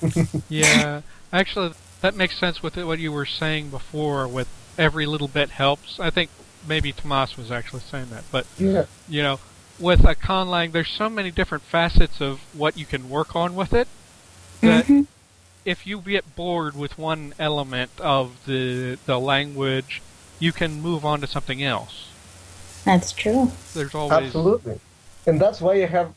Yeah, 0.50 1.02
actually, 1.34 1.74
that 2.02 2.16
makes 2.16 2.38
sense 2.38 2.62
with 2.62 2.78
what 2.78 3.00
you 3.00 3.12
were 3.12 3.26
saying 3.26 3.70
before. 3.70 4.28
With 4.28 4.48
every 4.78 5.06
little 5.06 5.28
bit 5.28 5.50
helps. 5.50 6.00
I 6.00 6.10
think 6.12 6.30
maybe 6.68 6.92
Tomas 6.94 7.36
was 7.38 7.52
actually 7.52 7.82
saying 7.82 8.10
that, 8.12 8.24
but 8.32 8.46
Yeah. 8.58 8.86
you 9.10 9.24
know, 9.24 9.40
with 9.80 10.06
a 10.06 10.16
conlang, 10.16 10.72
there's 10.72 10.90
so 10.90 11.10
many 11.10 11.32
different 11.32 11.64
facets 11.64 12.22
of 12.22 12.42
what 12.54 12.78
you 12.78 12.86
can 12.86 13.10
work 13.10 13.36
on 13.36 13.56
with 13.56 13.74
it 13.74 13.88
that 14.62 14.86
Mhm. 14.86 15.08
if 15.66 15.88
you 15.88 16.00
get 16.00 16.36
bored 16.36 16.76
with 16.76 16.98
one 16.98 17.34
element 17.40 17.92
of 18.00 18.46
the 18.46 18.98
the 19.06 19.20
language, 19.20 20.02
you 20.40 20.54
can 20.54 20.82
move 20.82 21.04
on 21.06 21.22
to 21.22 21.28
something 21.28 21.64
else. 21.64 22.06
That's 22.86 23.12
true. 23.12 23.52
There's 23.74 23.96
always 23.96 24.28
Absolutely. 24.28 24.80
And 25.26 25.42
that's 25.42 25.60
why 25.60 25.74
you 25.74 25.88
have 25.88 26.14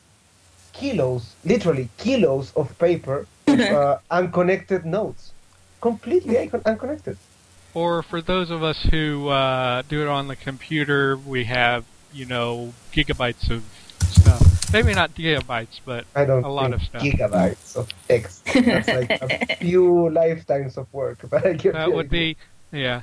kilos, 0.73 1.35
literally 1.45 1.89
kilos 1.97 2.51
of 2.55 2.77
paper 2.79 3.27
of 3.47 3.59
uh, 3.59 3.97
unconnected 4.09 4.85
notes. 4.85 5.31
Completely 5.81 6.35
uncon- 6.35 6.63
unconnected. 6.65 7.17
Or 7.73 8.03
for 8.03 8.21
those 8.21 8.51
of 8.51 8.63
us 8.63 8.83
who 8.91 9.29
uh, 9.29 9.81
do 9.87 10.01
it 10.01 10.07
on 10.07 10.27
the 10.27 10.35
computer, 10.35 11.17
we 11.17 11.45
have 11.45 11.85
you 12.13 12.25
know 12.25 12.73
gigabytes 12.93 13.49
of 13.49 13.63
stuff. 14.07 14.71
Maybe 14.73 14.93
not 14.93 15.15
gigabytes, 15.15 15.79
but 15.85 16.05
I 16.15 16.25
don't 16.25 16.43
A 16.43 16.49
lot 16.49 16.71
think 16.71 16.75
of 16.75 16.81
stuff. 16.87 17.01
gigabytes 17.01 17.75
of 17.75 17.89
text. 18.07 18.45
That's 18.53 18.87
like 18.87 19.09
a 19.09 19.55
few 19.59 20.09
lifetimes 20.09 20.77
of 20.77 20.91
work. 20.93 21.19
But 21.29 21.45
I 21.45 21.53
that 21.53 21.91
would 21.93 22.09
be 22.09 22.37
yeah. 22.71 23.01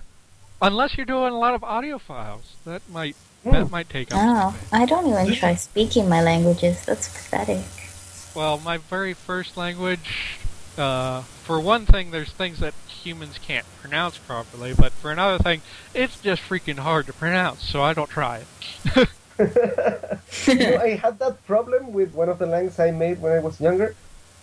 Unless 0.61 0.97
you're 0.97 1.07
doing 1.07 1.33
a 1.33 1.39
lot 1.39 1.55
of 1.55 1.63
audio 1.65 1.99
files, 1.99 2.55
that 2.65 2.83
might. 2.91 3.17
That 3.53 3.71
might 3.71 3.89
take 3.89 4.13
up. 4.15 4.21
Oh. 4.23 4.59
I 4.73 4.87
don't 4.87 5.07
even 5.07 5.35
try 5.35 5.55
speaking 5.55 6.09
my 6.09 6.23
languages. 6.23 6.85
That's 6.85 7.09
pathetic. 7.09 7.65
Well, 8.35 8.59
my 8.59 8.77
very 8.79 9.15
first 9.15 9.57
language, 9.57 10.39
uh, 10.77 11.23
for 11.43 11.59
one 11.61 11.87
thing, 11.87 12.11
there's 12.11 12.31
things 12.31 12.61
that 12.61 12.75
humans 12.87 13.39
can't 13.39 13.67
pronounce 13.81 14.19
properly, 14.19 14.75
but 14.75 14.93
for 14.93 15.11
another 15.11 15.43
thing, 15.43 15.63
it's 15.95 16.21
just 16.21 16.43
freaking 16.43 16.79
hard 16.79 17.07
to 17.07 17.13
pronounce, 17.13 17.63
so 17.67 17.83
I 17.83 17.95
don't 17.95 18.11
try 18.11 18.43
it. 18.95 19.09
you 20.47 20.55
know, 20.55 20.77
I 20.77 20.97
had 20.97 21.19
that 21.21 21.45
problem 21.47 21.93
with 21.93 22.15
one 22.15 22.29
of 22.29 22.39
the 22.39 22.47
languages 22.47 22.79
I 22.79 22.91
made 22.91 23.21
when 23.21 23.33
I 23.33 23.39
was 23.39 23.61
younger, 23.61 23.95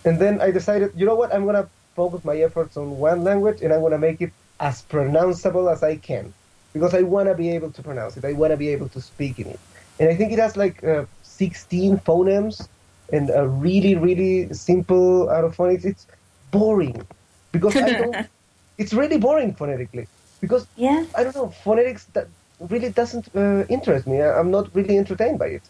and 0.04 0.20
then 0.20 0.41
I 0.41 0.52
decided, 0.52 0.91
you 0.96 1.06
know 1.06 1.15
what, 1.15 1.34
I'm 1.34 1.46
gonna 1.46 1.70
focus 1.96 2.26
my 2.26 2.38
efforts 2.38 2.78
on 2.78 2.98
one 2.98 3.24
language, 3.24 3.62
and 3.62 3.72
I'm 3.72 3.82
gonna 3.82 3.98
make 3.98 4.22
it 4.22 4.32
as 4.60 4.82
pronounceable 4.84 5.72
as 5.72 5.84
I 5.84 5.98
can, 5.98 6.34
because 6.76 6.94
I 6.94 7.04
wanna 7.04 7.34
be 7.34 7.50
able 7.58 7.72
to 7.72 7.82
pronounce 7.82 8.18
it. 8.18 8.26
I 8.26 8.34
wanna 8.34 8.58
be 8.58 8.68
able 8.76 8.90
to 8.90 9.00
speak 9.02 9.40
in 9.40 9.48
it, 9.48 9.60
and 10.00 10.10
I 10.10 10.16
think 10.16 10.34
it 10.34 10.40
has 10.40 10.58
like 10.58 10.84
uh, 10.84 11.06
16 11.24 11.98
phonemes 12.00 12.68
and 13.14 13.30
a 13.30 13.48
really, 13.48 13.96
really 13.96 14.54
simple 14.54 15.30
out 15.30 15.46
of 15.46 15.56
phonics. 15.56 15.86
It's 15.86 16.06
boring 16.52 17.08
because 17.54 17.78
I 17.78 17.94
don't. 17.94 18.28
it's 18.78 18.94
really 18.94 19.18
boring 19.18 19.54
phonetically 19.56 20.06
because 20.42 20.68
Yeah. 20.76 21.06
I 21.18 21.24
don't 21.24 21.36
know, 21.36 21.50
phonetics 21.64 22.04
that 22.16 22.28
really 22.60 22.90
doesn't 22.90 23.26
uh, 23.34 23.64
interest 23.70 24.06
me. 24.06 24.22
I, 24.22 24.38
I'm 24.38 24.52
not 24.52 24.66
really 24.76 24.98
entertained 24.98 25.40
by 25.40 25.48
it. 25.58 25.64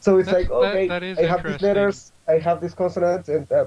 So 0.00 0.18
it's 0.18 0.26
That's- 0.28 0.32
like, 0.34 0.50
okay, 0.50 0.88
that- 0.88 1.00
that 1.00 1.06
is 1.06 1.18
I 1.18 1.26
have 1.32 1.44
these 1.44 1.62
letters, 1.62 2.10
I 2.26 2.38
have 2.38 2.60
these 2.60 2.74
consonants, 2.74 3.28
and 3.28 3.50
uh. 3.52 3.66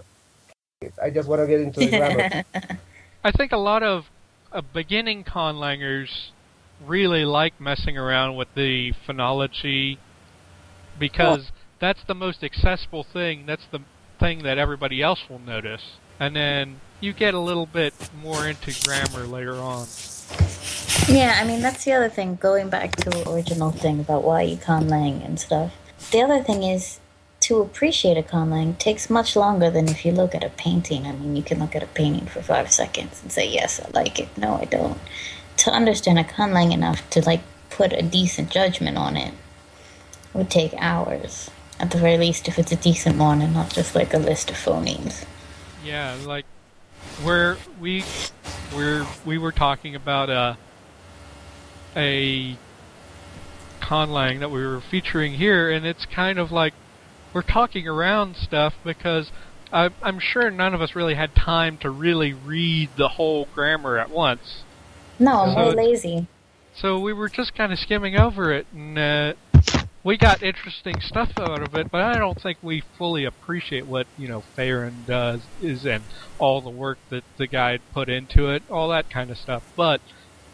I 1.02 1.10
just 1.12 1.30
want 1.30 1.40
to 1.40 1.48
get 1.48 1.62
into 1.62 1.80
the 1.80 1.92
grammar. 1.98 2.44
I 3.24 3.32
think 3.32 3.54
a 3.54 3.58
lot 3.72 3.84
of 3.84 4.10
uh, 4.52 4.60
beginning 4.74 5.24
conlangers 5.24 6.32
really 6.86 7.26
like 7.26 7.60
messing 7.60 7.98
around 7.98 8.36
with 8.36 8.48
the 8.56 8.94
phonology 9.08 9.98
because 11.00 11.52
that's 11.80 12.04
the 12.04 12.16
most 12.16 12.44
accessible 12.44 13.04
thing. 13.04 13.46
That's 13.46 13.66
the 13.72 13.80
thing 14.20 14.44
that 14.44 14.58
everybody 14.58 15.02
else 15.02 15.22
will 15.30 15.40
notice. 15.40 15.98
And 16.20 16.36
then 16.36 16.80
you 17.00 17.14
get 17.14 17.34
a 17.34 17.40
little 17.40 17.66
bit 17.66 17.94
more 18.22 18.48
into 18.48 18.74
grammar 18.84 19.26
later 19.28 19.56
on. 19.56 19.88
Yeah, 21.08 21.38
I 21.42 21.46
mean 21.46 21.62
that's 21.62 21.84
the 21.84 21.94
other 21.94 22.10
thing. 22.10 22.36
Going 22.36 22.70
back 22.70 22.96
to 22.98 23.10
the 23.10 23.30
original 23.30 23.72
thing 23.72 24.00
about 24.00 24.24
why 24.24 24.44
you 24.44 24.58
conlang 24.58 25.26
and 25.26 25.40
stuff. 25.40 25.74
The 26.12 26.22
other 26.22 26.42
thing 26.42 26.64
is 26.64 27.00
to 27.42 27.60
appreciate 27.60 28.18
a 28.18 28.24
conlang 28.24 28.78
takes 28.78 29.10
much 29.10 29.36
longer 29.36 29.70
than 29.70 29.90
if 29.90 30.06
you 30.06 30.14
look 30.14 30.34
at 30.34 30.46
a 30.46 30.50
painting. 30.50 31.06
I 31.06 31.12
mean, 31.12 31.36
you 31.36 31.44
can 31.44 31.60
look 31.60 31.76
at 31.76 31.84
a 31.84 31.88
painting 31.88 32.26
for 32.28 32.42
five 32.42 32.72
seconds 32.72 33.22
and 33.22 33.32
say 33.32 33.50
yes, 33.50 33.82
I 33.82 33.90
like 33.90 34.20
it. 34.20 34.30
No, 34.38 34.56
I 34.56 34.66
don't. 34.66 34.98
To 35.64 35.72
understand 35.72 36.20
a 36.20 36.24
conlang 36.24 36.74
enough 36.74 37.10
to 37.12 37.22
like 37.22 37.42
put 37.70 37.94
a 37.94 38.02
decent 38.02 38.50
judgment 38.50 38.98
on 38.98 39.16
it 39.16 39.34
would 40.34 40.50
take 40.50 40.74
hours. 40.78 41.50
At 41.80 41.92
the 41.92 41.98
very 41.98 42.18
least, 42.18 42.48
if 42.48 42.60
it's 42.60 42.72
a 42.72 42.76
decent 42.76 43.18
one 43.18 43.42
and 43.42 43.54
not 43.54 43.70
just 43.72 43.96
like 43.96 44.14
a 44.14 44.18
list 44.18 44.50
of 44.52 44.58
phonemes. 44.58 45.26
Yeah, 45.84 46.18
like 46.26 46.46
where 47.24 47.58
we 47.80 48.04
where 48.74 49.06
we 49.26 49.38
were 49.38 49.52
talking 49.52 49.96
about 49.96 50.30
uh, 50.30 50.56
a 51.96 52.00
a 52.00 52.58
conlang 53.82 54.40
that 54.40 54.52
we 54.52 54.66
were 54.66 54.82
featuring 54.82 55.34
here, 55.34 55.72
and 55.72 55.86
it's 55.86 56.06
kind 56.06 56.40
of 56.40 56.52
like 56.52 56.74
we're 57.34 57.42
talking 57.42 57.88
around 57.88 58.36
stuff 58.36 58.74
because 58.84 59.32
I, 59.72 59.90
I'm 60.02 60.20
sure 60.20 60.50
none 60.52 60.74
of 60.74 60.82
us 60.82 60.96
really 60.96 61.16
had 61.16 61.36
time 61.36 61.78
to 61.80 61.90
really 61.90 62.34
read 62.34 62.90
the 62.98 63.10
whole 63.10 63.48
grammar 63.54 63.98
at 63.98 64.10
once. 64.10 64.64
No, 65.20 65.42
I'm 65.42 65.54
So- 65.54 65.70
way 65.70 65.88
lazy. 65.88 66.28
So 66.76 67.00
we 67.00 67.14
were 67.14 67.30
just 67.30 67.54
kind 67.54 67.72
of 67.72 67.78
skimming 67.78 68.18
over 68.18 68.52
it, 68.52 68.66
and 68.74 68.98
uh, 68.98 69.34
we 70.04 70.18
got 70.18 70.42
interesting 70.42 71.00
stuff 71.02 71.32
out 71.38 71.62
of 71.62 71.76
it, 71.76 71.92
but 71.92 72.02
I 72.02 72.18
don't 72.18 72.42
think 72.42 72.58
we 72.64 72.82
fully 72.98 73.26
appreciate 73.26 73.86
what 73.86 74.08
you 74.18 74.28
know 74.28 74.42
Farron 74.56 75.04
does 75.06 75.42
is 75.62 75.86
and 75.86 76.04
all 76.40 76.62
the 76.62 76.72
work 76.72 76.98
that 77.10 77.24
the 77.38 77.46
guy 77.46 77.78
put 77.94 78.10
into 78.10 78.50
it, 78.50 78.64
all 78.72 78.90
that 78.90 79.12
kind 79.12 79.30
of 79.30 79.38
stuff. 79.38 79.62
But 79.76 80.02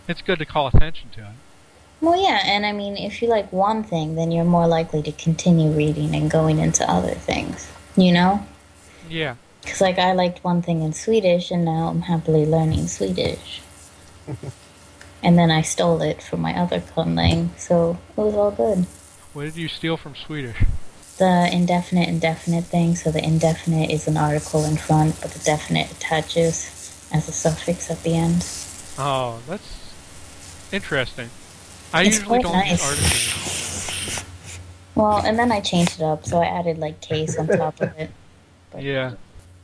it's 0.09 0.21
good 0.21 0.39
to 0.39 0.45
call 0.45 0.67
attention 0.67 1.09
to 1.15 1.21
it. 1.21 1.35
Well, 2.01 2.21
yeah, 2.21 2.41
and 2.45 2.65
I 2.65 2.71
mean, 2.71 2.97
if 2.97 3.21
you 3.21 3.27
like 3.27 3.51
one 3.51 3.83
thing, 3.83 4.15
then 4.15 4.31
you're 4.31 4.45
more 4.45 4.67
likely 4.67 5.01
to 5.03 5.11
continue 5.11 5.71
reading 5.71 6.15
and 6.15 6.29
going 6.29 6.59
into 6.59 6.89
other 6.89 7.13
things. 7.13 7.71
You 7.95 8.13
know? 8.13 8.45
Yeah. 9.09 9.35
Because, 9.61 9.81
like, 9.81 9.99
I 9.99 10.13
liked 10.13 10.43
one 10.43 10.61
thing 10.61 10.81
in 10.81 10.93
Swedish, 10.93 11.51
and 11.51 11.65
now 11.65 11.89
I'm 11.89 12.03
happily 12.03 12.45
learning 12.45 12.87
Swedish. 12.87 13.61
And 15.23 15.37
then 15.37 15.51
I 15.51 15.61
stole 15.61 16.01
it 16.01 16.21
from 16.21 16.41
my 16.41 16.57
other 16.57 16.79
conlang, 16.79 17.49
so 17.57 17.97
it 18.17 18.21
was 18.21 18.35
all 18.35 18.51
good. 18.51 18.85
What 19.33 19.43
did 19.43 19.55
you 19.57 19.67
steal 19.67 19.97
from 19.97 20.15
Swedish? 20.15 20.57
The 21.17 21.49
indefinite 21.51 22.07
indefinite 22.07 22.63
thing, 22.65 22.95
so 22.95 23.11
the 23.11 23.23
indefinite 23.23 23.89
is 23.89 24.07
an 24.07 24.15
article 24.17 24.63
in 24.65 24.77
front, 24.77 25.19
but 25.21 25.31
the 25.31 25.39
definite 25.39 25.91
attaches 25.91 27.07
as 27.11 27.27
a 27.27 27.31
suffix 27.31 27.91
at 27.91 28.01
the 28.03 28.15
end. 28.15 28.45
Oh, 28.97 29.39
that's 29.47 29.93
interesting. 30.71 31.29
I 31.93 32.03
It's 32.03 32.19
usually 32.19 32.39
don't 32.39 32.53
nice. 32.53 32.71
use 32.71 32.83
articles. 32.83 34.25
Well, 34.95 35.17
and 35.25 35.37
then 35.39 35.51
I 35.51 35.59
changed 35.61 35.99
it 35.99 36.03
up, 36.03 36.25
so 36.25 36.39
I 36.39 36.45
added, 36.45 36.77
like, 36.77 37.01
case 37.01 37.37
on 37.37 37.47
top 37.47 37.79
of 37.81 37.97
it. 37.97 38.11
But- 38.71 38.83
Yeah. 38.83 39.13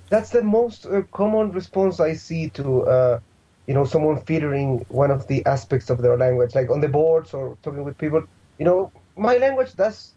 That's 0.10 0.30
the 0.30 0.44
most 0.44 0.86
uh, 0.86 1.02
common 1.12 1.52
response 1.52 2.00
I 2.00 2.14
see 2.14 2.50
to, 2.52 2.84
uh, 2.84 3.20
you 3.68 3.74
know, 3.74 3.86
someone 3.86 4.22
featuring 4.26 4.86
one 4.90 5.12
of 5.12 5.28
the 5.28 5.46
aspects 5.46 5.90
of 5.90 6.02
their 6.02 6.18
language, 6.18 6.56
like 6.56 6.70
on 6.70 6.82
the 6.82 6.88
boards 6.88 7.34
or 7.34 7.58
talking 7.64 7.84
with 7.84 7.98
people. 7.98 8.24
You 8.60 8.66
know, 8.66 8.92
my 9.18 9.38
language 9.38 9.74
does 9.76 10.14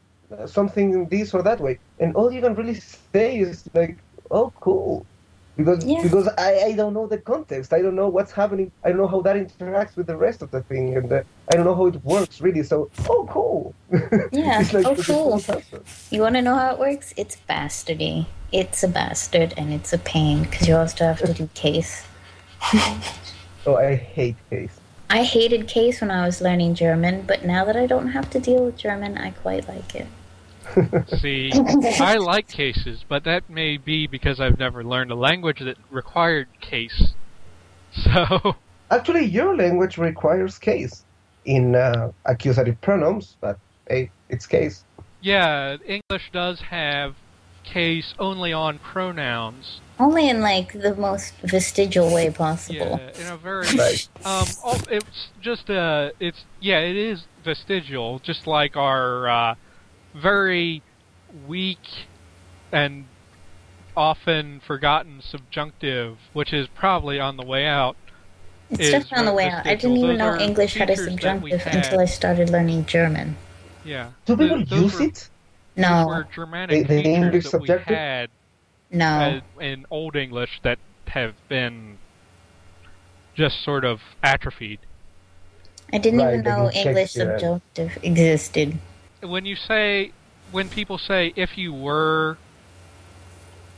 something 0.46 1.09
this 1.09 1.34
or 1.34 1.42
that 1.42 1.61
way, 1.61 1.78
and 1.99 2.14
all 2.14 2.30
you 2.30 2.40
can 2.40 2.55
really 2.55 2.74
say 3.14 3.38
is 3.38 3.64
like, 3.74 3.99
"Oh, 4.30 4.53
cool," 4.61 5.07
because 5.57 5.84
Yeah. 5.84 6.03
because 6.03 6.28
I, 6.38 6.51
I 6.68 6.72
don't 6.72 6.94
know 6.94 7.07
the 7.07 7.18
context. 7.18 7.72
I 7.72 7.80
don't 7.82 7.96
know 7.96 8.09
what's 8.09 8.32
happening. 8.32 8.70
I 8.84 8.88
don't 8.90 8.99
know 8.99 9.09
how 9.09 9.22
that 9.22 9.36
interacts 9.36 9.96
with 9.96 10.07
the 10.07 10.16
rest 10.16 10.42
of 10.42 10.51
the 10.51 10.62
thing, 10.62 10.96
and 10.96 11.12
uh, 11.12 11.22
I 11.51 11.57
don't 11.57 11.64
know 11.64 11.74
how 11.74 11.86
it 11.86 12.05
works 12.05 12.40
really. 12.40 12.62
So, 12.62 12.90
oh, 13.09 13.26
cool. 13.30 13.74
Yeah, 14.30 14.61
It's 14.61 14.74
like 14.74 14.86
oh, 14.86 14.94
cool. 14.94 15.42
You 16.11 16.20
want 16.20 16.34
to 16.36 16.42
know 16.42 16.55
how 16.55 16.74
it 16.74 16.78
works? 16.78 17.14
It's 17.16 17.36
bastardy. 17.49 18.26
It's 18.53 18.82
a 18.82 18.88
bastard, 18.88 19.55
and 19.57 19.72
it's 19.72 19.92
a 19.92 19.99
pain 19.99 20.42
because 20.42 20.68
you 20.68 20.76
also 20.76 21.05
have 21.05 21.20
to 21.20 21.32
do 21.40 21.49
case. 21.55 22.07
Oh, 23.68 23.76
I 23.76 23.96
hate 23.96 24.36
case. 24.48 24.80
I 25.10 25.24
hated 25.24 25.68
case 25.68 26.00
when 26.00 26.10
I 26.10 26.24
was 26.24 26.40
learning 26.40 26.74
German, 26.74 27.24
but 27.26 27.44
now 27.44 27.66
that 27.66 27.76
I 27.76 27.84
don't 27.84 28.08
have 28.08 28.30
to 28.30 28.40
deal 28.40 28.64
with 28.64 28.78
German, 28.78 29.18
I 29.18 29.32
quite 29.32 29.68
like 29.68 29.94
it. 29.94 30.06
See, 31.20 31.50
I 32.00 32.16
like 32.16 32.48
cases, 32.48 33.04
but 33.06 33.24
that 33.24 33.50
may 33.50 33.76
be 33.76 34.06
because 34.06 34.40
I've 34.40 34.58
never 34.58 34.82
learned 34.82 35.10
a 35.10 35.14
language 35.14 35.58
that 35.60 35.76
required 35.90 36.48
case. 36.62 37.12
So, 38.04 38.54
Actually, 38.90 39.24
your 39.24 39.56
language 39.56 39.98
requires 39.98 40.58
case 40.58 41.04
in 41.46 41.74
uh, 41.74 42.12
accusative 42.26 42.80
pronouns, 42.80 43.36
but 43.40 43.58
hey, 43.88 44.10
it's 44.28 44.46
case. 44.46 44.84
yeah, 45.20 45.76
English 45.84 46.30
does 46.32 46.60
have 46.60 47.16
case 47.64 48.14
only 48.18 48.52
on 48.52 48.78
pronouns. 48.78 49.80
Only 50.01 50.28
in 50.28 50.40
like 50.40 50.72
the 50.72 50.94
most 50.94 51.34
vestigial 51.42 52.12
way 52.14 52.30
possible. 52.30 53.01
Yeah, 53.16 53.20
in 53.20 53.26
a 53.32 53.36
very 53.36 53.66
Right. 53.76 54.09
um, 54.24 54.46
oh, 54.64 54.80
it's 54.90 55.28
just 55.40 55.68
uh, 55.70 56.11
it's 56.20 56.44
yeah, 56.61 56.78
it 56.78 56.96
is 56.96 57.24
vestigial, 57.44 58.20
just 58.20 58.46
like 58.46 58.76
our 58.76 59.28
uh, 59.28 59.55
very 60.14 60.82
weak 61.46 61.80
and 62.70 63.07
often 63.96 64.61
forgotten 64.64 65.20
subjunctive, 65.20 66.16
which 66.32 66.53
is 66.53 66.68
probably 66.68 67.18
on 67.18 67.36
the 67.36 67.44
way 67.44 67.66
out. 67.66 67.96
It's 68.70 68.80
is 68.80 68.90
definitely 68.92 69.18
on 69.18 69.24
the 69.24 69.32
way 69.32 69.49
out. 69.51 69.66
I 69.66 69.74
didn't 69.74 69.96
even 69.96 70.18
Those 70.18 70.18
know 70.18 70.38
English 70.38 70.74
had 70.74 70.90
a 70.90 70.96
features 70.96 71.16
that 71.22 71.42
we 71.42 71.51
subjunctive 71.51 71.61
had. 71.62 71.84
until 71.86 72.01
I 72.01 72.05
started 72.05 72.51
learning 72.51 72.84
German. 72.86 73.36
Yeah. 73.84 74.11
Do 74.26 74.36
people 74.36 74.64
those 74.64 74.80
use 74.82 74.94
were- 75.01 75.07
it? 75.07 75.28
No, 75.76 76.07
were 76.07 76.26
Germanic 76.34 76.86
The- 76.86 76.94
the 76.94 77.03
features 77.03 77.07
English 77.24 77.44
that 77.44 77.51
subjunctive? 77.51 78.30
We 78.91 78.97
had 78.99 79.01
no. 79.01 79.41
uh, 79.57 79.61
in 79.61 79.86
Old 79.91 80.16
English 80.16 80.61
that 80.62 80.78
have 81.09 81.34
been 81.49 81.99
just 83.34 83.62
sort 83.62 83.84
of 83.84 84.01
atrophied. 84.22 84.80
I 85.93 85.99
didn't 85.99 86.20
Right, 86.20 86.34
even 86.34 86.45
like 86.45 86.45
know 86.45 86.66
in 86.68 86.72
English 86.89 87.12
Shakespeare. 87.12 87.39
subjunctive 87.39 87.99
existed. 88.03 88.78
When 89.22 89.45
you 89.47 89.57
say, 89.57 90.12
when 90.51 90.68
people 90.68 90.99
say, 90.99 91.32
if 91.36 91.57
you 91.57 91.72
were, 91.72 92.36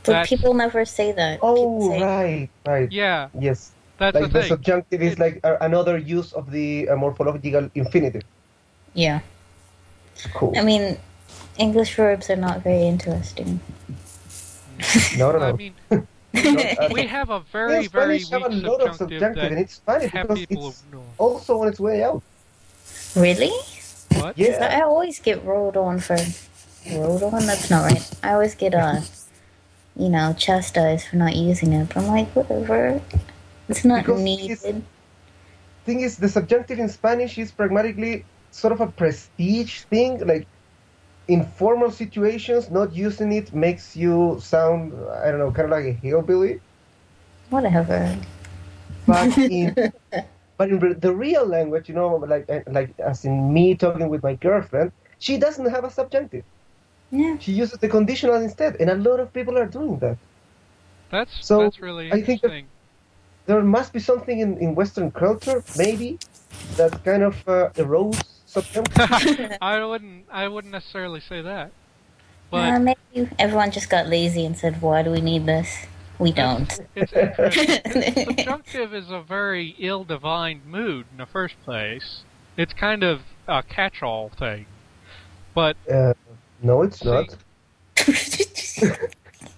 But 0.03 0.27
people 0.27 0.53
never 0.53 0.85
say 0.85 1.11
that. 1.13 1.39
Oh, 1.41 1.89
say, 1.89 2.01
right, 2.01 2.49
right. 2.65 2.91
yeah, 2.91 3.29
Yes. 3.39 3.71
that's 3.97 4.15
like 4.15 4.31
the 4.31 4.39
the 4.39 4.43
subjunctive 4.43 5.01
is 5.01 5.19
like 5.19 5.39
uh, 5.43 5.57
another 5.61 5.97
use 5.97 6.33
of 6.33 6.51
the 6.51 6.89
uh, 6.89 6.95
morphological 6.95 7.69
infinitive. 7.75 8.23
Yeah. 8.93 9.21
Cool. 10.33 10.53
I 10.57 10.63
mean, 10.63 10.97
English 11.57 11.95
verbs 11.95 12.29
are 12.29 12.35
not 12.35 12.61
very 12.63 12.83
interesting. 12.83 13.59
No, 15.17 15.31
no, 15.31 15.39
no. 15.39 15.45
I 15.45 15.51
mean, 15.53 15.73
we 16.93 17.05
have 17.07 17.29
a 17.29 17.41
very, 17.51 17.83
yeah, 17.83 17.89
very 17.89 18.19
Spanish 18.19 18.31
weak 18.31 18.41
have 18.41 18.51
a 18.51 18.55
lot 18.55 18.81
of 18.81 18.95
subjunctive 18.95 19.19
subjunctive, 19.19 19.51
and 19.51 19.59
it's 19.59 19.77
funny 19.79 20.07
because 20.07 20.45
it's 20.49 20.83
know. 20.91 21.03
also 21.17 21.61
on 21.61 21.67
its 21.67 21.79
way 21.79 22.03
out. 22.03 22.21
Really? 23.15 23.51
What? 24.17 24.35
'Cause 24.35 24.37
Yeah. 24.37 24.77
I 24.77 24.81
always 24.81 25.19
get 25.19 25.43
rolled 25.43 25.77
on 25.77 25.99
for 25.99 26.17
rolled 26.91 27.23
on. 27.23 27.45
That's 27.45 27.69
not 27.69 27.83
right. 27.91 28.03
I 28.23 28.33
always 28.33 28.55
get 28.55 28.73
uh, 28.73 29.01
you 29.95 30.09
know, 30.09 30.33
chastised 30.37 31.07
for 31.07 31.17
not 31.17 31.35
using 31.35 31.73
it. 31.73 31.87
But 31.89 31.97
I'm 31.97 32.07
like, 32.07 32.29
whatever. 32.35 33.01
It's 33.69 33.83
not 33.85 34.03
Because 34.05 34.21
needed. 34.21 34.51
it's- 34.63 34.81
Thing 35.83 36.01
is, 36.01 36.17
the 36.17 36.29
subjunctive 36.29 36.77
in 36.77 36.89
Spanish 36.89 37.37
is 37.39 37.51
pragmatically 37.51 38.23
sort 38.51 38.71
of 38.71 38.81
a 38.81 38.87
prestige 38.87 39.81
thing. 39.89 40.19
Like 40.25 40.45
in 41.27 41.45
formal 41.45 41.91
situations, 41.91 42.69
not 42.71 42.93
using 42.93 43.31
it 43.31 43.53
makes 43.53 43.95
you 43.95 44.37
sound, 44.41 44.93
I 45.23 45.31
don't 45.31 45.39
know, 45.39 45.51
kind 45.51 45.65
of 45.65 45.71
like 45.71 45.85
a 45.85 45.91
hillbilly. 45.93 46.59
Whatever. 47.49 48.17
But 49.07 49.37
in 49.37 49.75
but 50.57 50.69
in 50.69 50.99
the 50.99 51.13
real 51.13 51.45
language, 51.45 51.89
you 51.89 51.95
know, 51.95 52.15
like 52.15 52.49
uh, 52.49 52.61
like 52.67 52.97
as 52.99 53.25
in 53.25 53.53
me 53.53 53.75
talking 53.75 54.09
with 54.09 54.23
my 54.23 54.35
girlfriend, 54.35 54.91
she 55.19 55.37
doesn't 55.37 55.69
have 55.69 55.83
a 55.83 55.89
subjunctive. 55.89 56.43
Yeah. 57.11 57.37
She 57.39 57.51
uses 57.51 57.77
the 57.79 57.89
conditional 57.89 58.35
instead, 58.35 58.77
and 58.79 58.89
a 58.89 58.95
lot 58.95 59.19
of 59.19 59.33
people 59.33 59.57
are 59.57 59.65
doing 59.67 59.99
that. 59.99 60.17
That's 61.09 61.45
So, 61.45 61.63
that's 61.63 61.79
really 61.81 62.07
I 62.11 62.21
think 62.21 62.41
that- 62.41 62.51
interesting. 62.51 62.67
There 63.47 63.61
must 63.63 63.91
be 63.91 63.99
something 63.99 64.39
in, 64.39 64.57
in 64.59 64.75
Western 64.75 65.11
culture, 65.11 65.63
maybe, 65.75 66.19
that 66.77 67.03
kind 67.03 67.23
of 67.23 67.35
uh, 67.49 67.69
erodes 67.73 68.23
subjunctive. 68.23 68.30
I 69.61 69.83
wouldn't. 69.83 70.25
I 70.31 70.47
wouldn't 70.47 70.71
necessarily 70.73 71.21
say 71.21 71.41
that. 71.41 71.71
Uh, 72.51 72.79
maybe 72.79 73.29
everyone 73.39 73.71
just 73.71 73.89
got 73.89 74.07
lazy 74.07 74.45
and 74.45 74.57
said, 74.57 74.81
"Why 74.81 75.03
do 75.03 75.11
we 75.11 75.21
need 75.21 75.45
this? 75.45 75.85
We 76.19 76.31
don't." 76.33 76.79
it's 76.95 77.13
interesting. 77.13 78.25
Subjunctive 78.37 78.93
is 78.93 79.09
a 79.09 79.21
very 79.21 79.75
ill-defined 79.79 80.65
mood 80.65 81.05
in 81.11 81.17
the 81.17 81.25
first 81.25 81.55
place. 81.63 82.23
It's 82.57 82.73
kind 82.73 83.03
of 83.03 83.21
a 83.47 83.63
catch-all 83.63 84.29
thing. 84.29 84.65
But 85.55 85.77
uh, 85.89 86.13
no, 86.61 86.81
it's 86.81 86.99
See. 86.99 87.09
not. 87.09 87.35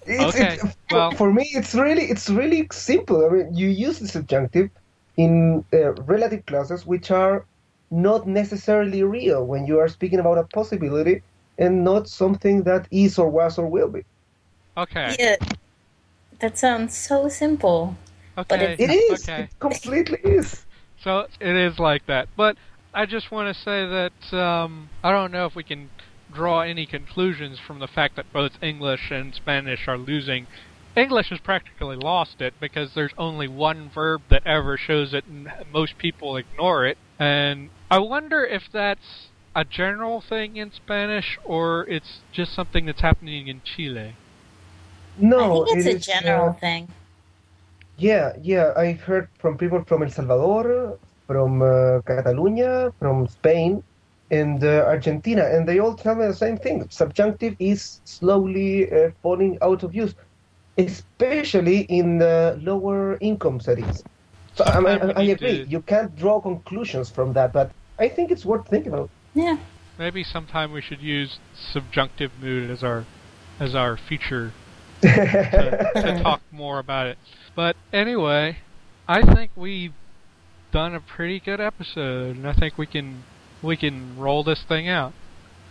It's, 0.06 0.34
Okay, 0.36 0.54
it's- 0.54 0.76
for, 0.90 0.96
well- 0.96 1.10
for 1.12 1.32
me, 1.32 1.48
it's 1.54 1.74
really 1.74 2.04
it's 2.04 2.28
really 2.28 2.68
simple. 2.72 3.24
I 3.26 3.28
mean, 3.30 3.54
you 3.54 3.68
use 3.68 3.98
the 3.98 4.08
subjunctive 4.08 4.70
in 5.16 5.64
uh, 5.72 5.92
relative 6.02 6.44
clauses, 6.46 6.84
which 6.86 7.10
are 7.10 7.46
not 7.94 8.26
necessarily 8.26 9.02
real 9.04 9.46
when 9.46 9.66
you 9.66 9.78
are 9.78 9.88
speaking 9.88 10.18
about 10.18 10.38
a 10.38 10.44
possibility 10.44 11.22
and 11.58 11.84
not 11.84 12.08
something 12.08 12.62
that 12.64 12.88
is 12.90 13.18
or 13.18 13.28
was 13.28 13.58
or 13.58 13.66
will 13.66 13.88
be. 13.88 14.02
okay, 14.76 15.16
yeah. 15.18 15.36
That 16.40 16.58
sounds 16.58 16.96
so 16.96 17.28
simple. 17.28 17.96
but 18.34 18.50
okay, 18.52 18.76
It 18.78 18.90
is. 18.90 19.22
okay. 19.22 19.42
It 19.44 19.50
completely 19.60 20.18
is. 20.24 20.66
So 21.02 21.26
it 21.40 21.56
is 21.56 21.78
like 21.78 22.06
that. 22.06 22.28
But 22.36 22.56
I 22.92 23.06
just 23.06 23.30
want 23.30 23.54
to 23.54 23.62
say 23.62 23.86
that 23.86 24.38
um, 24.38 24.90
I 25.02 25.12
don't 25.12 25.30
know 25.32 25.46
if 25.46 25.54
we 25.54 25.62
can 25.62 25.90
draw 26.32 26.60
any 26.60 26.86
conclusions 26.86 27.58
from 27.64 27.78
the 27.78 27.86
fact 27.86 28.16
that 28.16 28.32
both 28.32 28.52
English 28.62 29.10
and 29.10 29.34
Spanish 29.34 29.86
are 29.86 29.98
losing. 29.98 30.46
English 30.96 31.30
has 31.30 31.40
practically 31.40 31.96
lost 31.96 32.40
it 32.40 32.54
because 32.60 32.94
there's 32.94 33.12
only 33.18 33.48
one 33.48 33.90
verb 33.90 34.22
that 34.30 34.46
ever 34.46 34.76
shows 34.76 35.12
it, 35.14 35.24
and 35.26 35.52
most 35.72 35.98
people 35.98 36.36
ignore 36.36 36.86
it. 36.86 36.98
And 37.18 37.70
I 37.94 37.98
wonder 37.98 38.44
if 38.44 38.64
that's 38.72 39.28
a 39.54 39.64
general 39.64 40.20
thing 40.20 40.56
in 40.56 40.72
Spanish 40.72 41.38
or 41.44 41.86
it's 41.86 42.22
just 42.32 42.52
something 42.52 42.86
that's 42.86 43.02
happening 43.02 43.46
in 43.46 43.62
Chile. 43.62 44.16
No, 45.16 45.38
I 45.38 45.66
think 45.66 45.78
it's 45.78 45.86
it 45.86 45.92
a 45.92 45.96
is, 45.98 46.06
general 46.06 46.48
uh, 46.48 46.52
thing. 46.54 46.88
Yeah, 47.96 48.32
yeah, 48.42 48.72
I 48.76 48.94
heard 48.94 49.28
from 49.38 49.56
people 49.56 49.84
from 49.84 50.02
El 50.02 50.10
Salvador, 50.10 50.98
from 51.28 51.62
uh, 51.62 52.00
Catalonia, 52.00 52.92
from 52.98 53.28
Spain, 53.28 53.84
and 54.32 54.64
uh, 54.64 54.86
Argentina, 54.88 55.44
and 55.44 55.68
they 55.68 55.78
all 55.78 55.94
tell 55.94 56.16
me 56.16 56.26
the 56.26 56.34
same 56.34 56.56
thing. 56.56 56.88
Subjunctive 56.90 57.54
is 57.60 58.00
slowly 58.02 58.90
uh, 58.90 59.10
falling 59.22 59.56
out 59.62 59.84
of 59.84 59.94
use, 59.94 60.16
especially 60.78 61.82
in 61.82 62.18
the 62.18 62.58
lower 62.60 63.18
income 63.20 63.60
settings. 63.60 64.02
So 64.56 64.64
I, 64.64 64.80
I, 64.80 65.12
I 65.14 65.22
agree. 65.30 65.64
You 65.68 65.80
can't 65.82 66.16
draw 66.16 66.40
conclusions 66.40 67.08
from 67.08 67.32
that, 67.34 67.52
but 67.52 67.70
I 67.98 68.08
think 68.08 68.30
it's 68.30 68.44
worth 68.44 68.68
thinking 68.68 68.92
about. 68.92 69.10
Yeah. 69.34 69.58
Maybe 69.98 70.24
sometime 70.24 70.72
we 70.72 70.80
should 70.80 71.00
use 71.00 71.38
subjunctive 71.72 72.32
mood 72.40 72.70
as 72.70 72.82
our 72.82 73.04
as 73.60 73.74
our 73.74 73.96
feature 73.96 74.52
to, 75.02 75.90
to 75.94 76.20
talk 76.22 76.40
more 76.50 76.78
about 76.80 77.06
it. 77.06 77.18
But 77.54 77.76
anyway, 77.92 78.58
I 79.06 79.22
think 79.34 79.52
we've 79.54 79.92
done 80.72 80.94
a 80.94 81.00
pretty 81.00 81.38
good 81.38 81.60
episode, 81.60 82.36
and 82.36 82.48
I 82.48 82.52
think 82.52 82.76
we 82.76 82.86
can 82.86 83.22
we 83.62 83.76
can 83.76 84.18
roll 84.18 84.42
this 84.42 84.62
thing 84.66 84.88
out. 84.88 85.12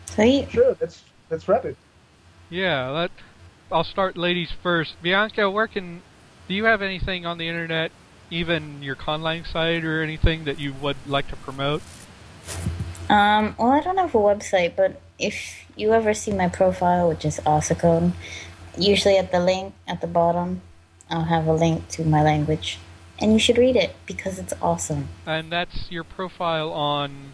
Sweet. 0.05 0.49
Sure, 0.51 0.78
let's 0.80 1.03
let's 1.30 1.47
wrap 1.47 1.65
it. 1.65 1.76
Yeah, 2.49 2.89
let 2.89 3.11
I'll 3.71 3.84
start 3.84 4.15
ladies 4.15 4.51
first. 4.61 4.95
Bianca, 5.01 5.49
where 5.49 5.67
can 5.67 6.01
do 6.47 6.53
you 6.53 6.65
have 6.65 6.82
anything 6.82 7.26
on 7.26 7.38
the 7.38 7.47
internet, 7.47 7.91
even 8.30 8.82
your 8.84 8.95
conlang 8.95 9.45
site 9.51 9.84
or 9.84 10.01
anything 10.01 10.45
that 10.45 10.59
you 10.59 10.74
would 10.74 10.97
like 11.07 11.28
to 11.30 11.36
promote? 11.36 11.82
Um, 13.10 13.56
well, 13.58 13.72
I 13.72 13.82
don't 13.82 13.97
have 13.97 14.16
a 14.16 14.18
website, 14.18 14.76
but 14.76 15.01
if 15.20 15.66
you 15.76 15.93
ever 15.93 16.14
see 16.14 16.32
my 16.32 16.47
profile, 16.47 17.10
which 17.10 17.26
is 17.26 17.39
Osicone, 17.45 18.14
usually 18.78 19.18
at 19.18 19.32
the 19.32 19.39
link 19.39 19.74
at 19.88 20.01
the 20.01 20.08
bottom, 20.08 20.62
I'll 21.10 21.26
have 21.26 21.47
a 21.47 21.54
link 21.54 21.88
to 21.89 22.04
my 22.04 22.24
language. 22.24 22.80
And 23.20 23.34
you 23.34 23.39
should 23.39 23.58
read 23.58 23.76
it 23.76 23.95
because 24.06 24.39
it's 24.39 24.54
awesome. 24.62 25.10
And 25.26 25.51
that's 25.51 25.91
your 25.91 26.04
profile 26.04 26.72
on 26.72 27.34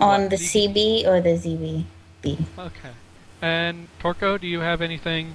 On 0.00 0.22
What, 0.22 0.30
the 0.30 0.36
Z- 0.36 0.68
CB 0.68 1.06
or 1.06 1.20
the 1.20 1.30
ZBB. 1.30 2.44
Okay. 2.58 2.90
And 3.42 3.88
Torco, 4.00 4.40
do 4.40 4.46
you 4.46 4.60
have 4.60 4.80
anything 4.80 5.34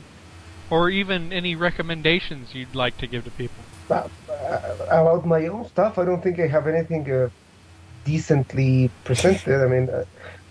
or 0.70 0.90
even 0.90 1.32
any 1.32 1.56
recommendations 1.56 2.56
you'd 2.56 2.76
like 2.76 2.98
to 2.98 3.08
give 3.08 3.24
to 3.26 3.32
people? 3.32 3.64
Uh, 3.90 4.08
about 4.90 5.26
my 5.26 5.46
own 5.48 5.68
stuff, 5.68 6.00
I 6.00 6.06
don't 6.06 6.22
think 6.22 6.40
I 6.40 6.48
have 6.48 6.68
anything 6.68 7.10
uh, 7.12 7.30
decently 8.06 8.90
presented. 9.04 9.62
I 9.64 9.68
mean, 9.68 9.90
uh, 9.90 10.06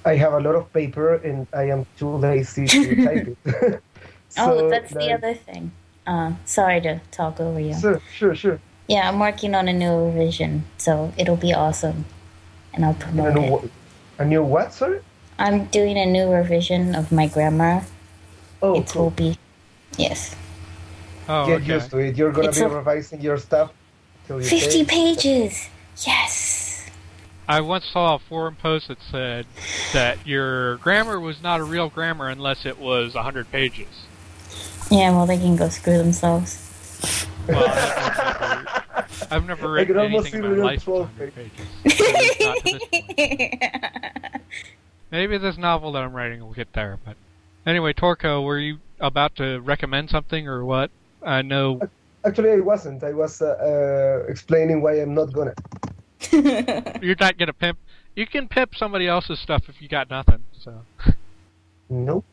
I 0.05 0.17
have 0.17 0.35
a 0.35 0.41
lot 0.41 0.55
of 0.55 0.71
paper 0.73 1.15
and 1.15 1.47
I 1.55 1.71
am 1.71 1.87
too 1.99 2.11
lazy 2.17 2.67
to 2.67 3.05
type 3.07 3.27
it. 3.29 3.39
oh, 4.37 4.59
So, 4.59 4.69
that's 4.69 4.93
the 4.93 5.13
other 5.13 5.33
thing. 5.35 5.73
Uh, 6.07 6.33
sorry 6.45 6.81
to 6.83 7.01
talk 7.11 7.41
over 7.41 7.59
you. 7.59 7.73
Sure, 7.81 8.01
sure, 8.13 8.35
sure. 8.35 8.59
Yeah, 8.89 9.09
I'm 9.09 9.19
working 9.19 9.55
on 9.55 9.67
a 9.69 9.73
new 9.73 10.05
revision, 10.13 10.65
so 10.77 11.15
it'll 11.17 11.41
be 11.41 11.55
awesome. 11.55 12.05
And 12.75 12.85
I'll 12.85 12.91
A 12.91 12.95
promote 12.95 13.35
new, 13.35 13.57
it. 13.65 13.71
a 14.19 14.25
new 14.27 14.43
what, 14.43 14.75
sorry? 14.75 15.01
I'm 15.39 15.65
doing 15.73 15.97
a 15.97 16.05
new 16.05 16.29
revision 16.31 16.95
of 16.95 17.11
my 17.11 17.27
grammar. 17.27 17.83
Oh, 18.61 18.75
it 18.81 18.89
cool. 18.91 19.05
will 19.05 19.11
be. 19.11 19.39
Yes. 19.97 20.37
Oh, 21.29 21.47
Get 21.47 21.63
okay. 21.63 21.75
used 21.75 21.91
to 21.93 21.99
it. 21.99 22.17
You're 22.17 22.33
gonna 22.33 22.49
It's 22.49 22.59
be 22.59 22.65
a- 22.65 22.69
revising 22.69 23.21
your 23.23 23.39
stuff 23.39 23.73
till 24.27 24.43
you 24.43 24.47
50 24.47 24.71
say- 24.71 24.85
pages! 24.85 25.69
Yes! 26.07 26.54
I 27.47 27.61
once 27.61 27.85
saw 27.87 28.15
a 28.15 28.19
forum 28.19 28.57
post 28.57 28.89
that 28.89 28.99
said 29.11 29.47
that 29.93 30.27
your 30.27 30.77
grammar 30.79 31.21
was 31.21 31.43
not 31.43 31.61
a 31.61 31.65
real 31.65 31.91
grammar 31.91 32.29
unless 32.29 32.65
it 32.65 32.79
was 32.79 33.15
100 33.15 33.51
pages. 33.53 34.07
Yeah, 34.91 35.11
well, 35.11 35.27
they 35.27 35.37
can 35.37 35.57
go 35.57 35.69
screw 35.69 35.99
themselves. 35.99 36.61
Well, 37.47 37.65
I've 37.69 39.19
never, 39.19 39.31
I've 39.31 39.47
never 39.47 39.73
written 39.73 39.99
anything 39.99 40.33
see 40.33 40.39
in 40.39 40.59
my 40.59 40.65
life 40.65 40.85
12 40.85 41.01
100 41.19 41.35
pages. 41.35 41.67
At 41.85 42.19
least 42.19 42.41
not 42.41 42.57
to 42.57 42.79
this 42.79 44.33
point. 44.33 44.43
Maybe 45.11 45.39
this 45.39 45.59
novel 45.59 45.93
that 45.93 46.03
I'm 46.03 46.13
writing 46.13 46.41
will 46.41 46.55
get 46.55 46.73
there, 46.73 46.99
but 47.05 47.17
anyway, 47.67 47.93
Torco, 47.93 48.43
were 48.43 48.59
you 48.59 48.79
about 49.01 49.37
to 49.37 49.61
recommend 49.61 50.09
something 50.11 50.49
or 50.49 50.65
what? 50.65 50.91
I 51.23 51.43
know. 51.43 51.81
Actually, 52.25 52.53
I 52.53 52.61
wasn't. 52.61 53.05
I 53.05 53.13
was 53.13 53.43
uh, 53.43 53.49
uh, 54.25 54.31
explaining 54.31 54.81
why 54.81 54.95
I'm 54.95 55.15
not 55.15 55.33
gonna. 55.33 55.55
You're 57.03 57.17
not 57.21 57.39
gonna 57.39 57.53
pimp. 57.53 57.79
You 58.17 58.27
can 58.27 58.49
pimp 58.49 58.75
somebody 58.77 59.07
else's 59.09 59.39
stuff 59.41 59.65
if 59.69 59.81
you 59.83 59.89
got 59.89 60.09
nothing. 60.11 60.45
So, 60.63 60.83
Nope. 61.89 62.25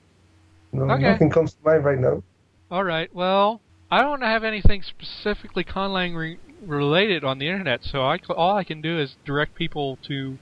No, 0.72 0.90
Okay. 0.92 1.02
nothing 1.04 1.30
comes 1.30 1.54
to 1.54 1.60
mind 1.66 1.84
right 1.84 2.00
now. 2.00 2.24
all 2.70 2.84
right. 2.84 3.14
Well, 3.14 3.62
I 3.90 4.02
don't 4.02 4.22
have 4.22 4.44
anything 4.46 4.84
specifically 4.84 5.64
conlang 5.66 6.16
re- 6.16 6.38
related 6.66 7.24
on 7.26 7.40
the 7.40 7.48
internet, 7.48 7.84
so 7.84 8.04
I 8.06 8.18
c- 8.18 8.24
all 8.30 8.56
I 8.56 8.64
can 8.64 8.82
do 8.82 8.98
is 9.00 9.18
direct 9.26 9.56
people 9.56 9.98
to 10.08 10.38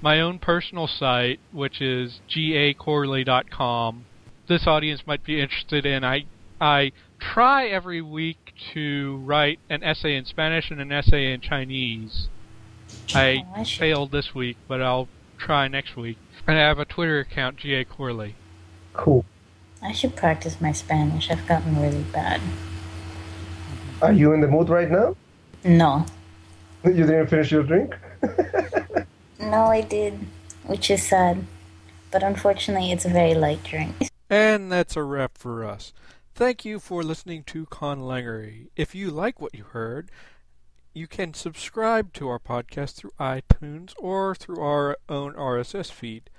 my 0.00 0.20
own 0.20 0.38
personal 0.38 0.86
site, 0.86 1.40
which 1.50 1.80
is 1.80 2.20
gacorley.com. 2.30 4.04
This 4.48 4.66
audience 4.66 5.02
might 5.06 5.24
be 5.24 5.40
interested 5.40 5.86
in. 5.86 6.04
I 6.04 6.26
I 6.60 6.92
try 7.18 7.66
every 7.66 8.00
week 8.02 8.52
to 8.74 9.16
write 9.24 9.58
an 9.68 9.82
essay 9.82 10.14
in 10.16 10.24
Spanish 10.24 10.70
and 10.70 10.80
an 10.80 10.92
essay 10.92 11.32
in 11.32 11.40
Chinese. 11.40 12.28
I 13.14 13.44
Oh, 13.56 13.64
failed 13.64 14.10
this 14.10 14.34
week, 14.34 14.56
but 14.68 14.82
I'll 14.82 15.08
try 15.38 15.68
next 15.68 15.96
week. 15.96 16.18
And 16.46 16.58
I 16.58 16.62
have 16.62 16.78
a 16.78 16.84
Twitter 16.84 17.20
account, 17.20 17.56
GA 17.58 17.84
Corley. 17.84 18.34
Cool. 18.92 19.24
I 19.82 19.92
should 19.92 20.16
practice 20.16 20.60
my 20.60 20.72
Spanish. 20.72 21.30
I've 21.30 21.46
gotten 21.46 21.80
really 21.80 22.04
bad. 22.12 22.40
Are 24.02 24.12
you 24.12 24.32
in 24.32 24.40
the 24.40 24.48
mood 24.48 24.68
right 24.68 24.90
now? 24.90 25.16
No. 25.64 26.06
You 26.84 27.06
didn't 27.06 27.28
finish 27.28 27.50
your 27.50 27.62
drink? 27.62 27.94
No, 29.40 29.64
I 29.66 29.82
did. 29.82 30.18
Which 30.64 30.90
is 30.90 31.02
sad. 31.02 31.44
But 32.10 32.22
unfortunately, 32.22 32.92
it's 32.92 33.04
a 33.04 33.10
very 33.10 33.34
light 33.34 33.62
drink. 33.62 34.08
And 34.30 34.72
that's 34.72 34.96
a 34.96 35.02
wrap 35.02 35.36
for 35.36 35.64
us. 35.64 35.92
Thank 36.34 36.64
you 36.64 36.78
for 36.80 37.02
listening 37.02 37.44
to 37.44 37.66
Con 37.66 37.98
Conlangery. 37.98 38.68
If 38.74 38.94
you 38.94 39.10
like 39.10 39.40
what 39.40 39.54
you 39.54 39.64
heard, 39.64 40.10
you 40.94 41.06
can 41.08 41.34
subscribe 41.34 42.14
to 42.14 42.28
our 42.28 42.38
podcast 42.38 42.94
through 42.94 43.10
iTunes 43.18 43.92
or 43.98 44.36
through 44.36 44.60
our 44.60 44.96
own 45.08 45.34
RSS 45.34 45.90
feed. 45.90 46.30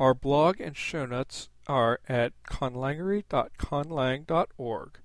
Our 0.00 0.14
blog 0.14 0.60
and 0.60 0.76
show 0.76 1.06
notes 1.06 1.48
are 1.68 2.00
at 2.08 2.32
conlangery.conlang.org. 2.50 4.98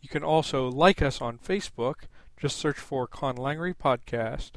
You 0.00 0.08
can 0.08 0.24
also 0.24 0.68
like 0.68 1.00
us 1.00 1.20
on 1.20 1.38
Facebook, 1.38 1.94
just 2.36 2.56
search 2.56 2.78
for 2.78 3.06
Conlangery 3.06 3.76
Podcast, 3.76 4.52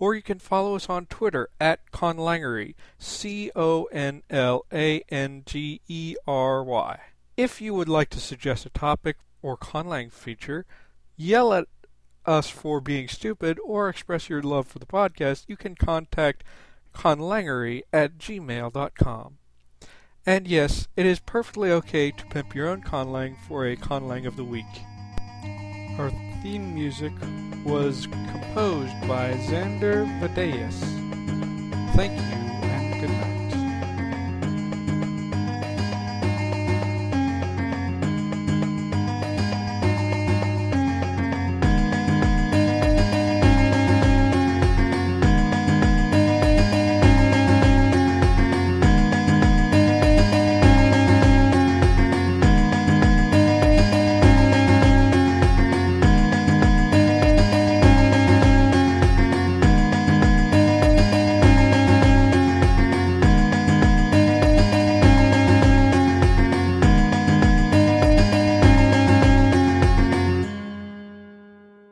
or 0.00 0.16
you 0.16 0.22
can 0.22 0.40
follow 0.40 0.74
us 0.74 0.88
on 0.88 1.06
Twitter 1.06 1.48
at 1.60 1.88
Conlangery, 1.92 2.74
C 2.98 3.52
O 3.54 3.84
N 3.92 4.24
L 4.30 4.66
A 4.72 5.02
N 5.08 5.44
G 5.46 5.80
E 5.86 6.16
R 6.26 6.64
Y. 6.64 6.98
If 7.36 7.60
you 7.60 7.72
would 7.74 7.88
like 7.88 8.10
to 8.10 8.20
suggest 8.20 8.66
a 8.66 8.70
topic 8.70 9.18
or 9.42 9.56
conlang 9.56 10.10
feature, 10.10 10.66
yell 11.16 11.52
at 11.52 11.68
us 12.28 12.50
for 12.50 12.80
being 12.80 13.08
stupid, 13.08 13.58
or 13.64 13.88
express 13.88 14.28
your 14.28 14.42
love 14.42 14.66
for 14.68 14.78
the 14.78 14.86
podcast, 14.86 15.44
you 15.48 15.56
can 15.56 15.74
contact 15.74 16.44
conlangery 16.94 17.82
at 17.92 18.18
gmail.com. 18.18 19.38
And 20.26 20.46
yes, 20.46 20.88
it 20.94 21.06
is 21.06 21.20
perfectly 21.20 21.72
okay 21.72 22.10
to 22.10 22.26
pimp 22.26 22.54
your 22.54 22.68
own 22.68 22.82
conlang 22.82 23.36
for 23.48 23.64
a 23.66 23.76
conlang 23.76 24.26
of 24.26 24.36
the 24.36 24.44
week. 24.44 24.66
Our 25.98 26.10
theme 26.42 26.74
music 26.74 27.12
was 27.64 28.06
composed 28.06 29.00
by 29.08 29.32
Xander 29.48 30.06
Vadeus. 30.20 30.78
Thank 31.96 32.12
you 32.12 32.26
and 32.26 33.00
good 33.00 33.10
night. 33.10 33.37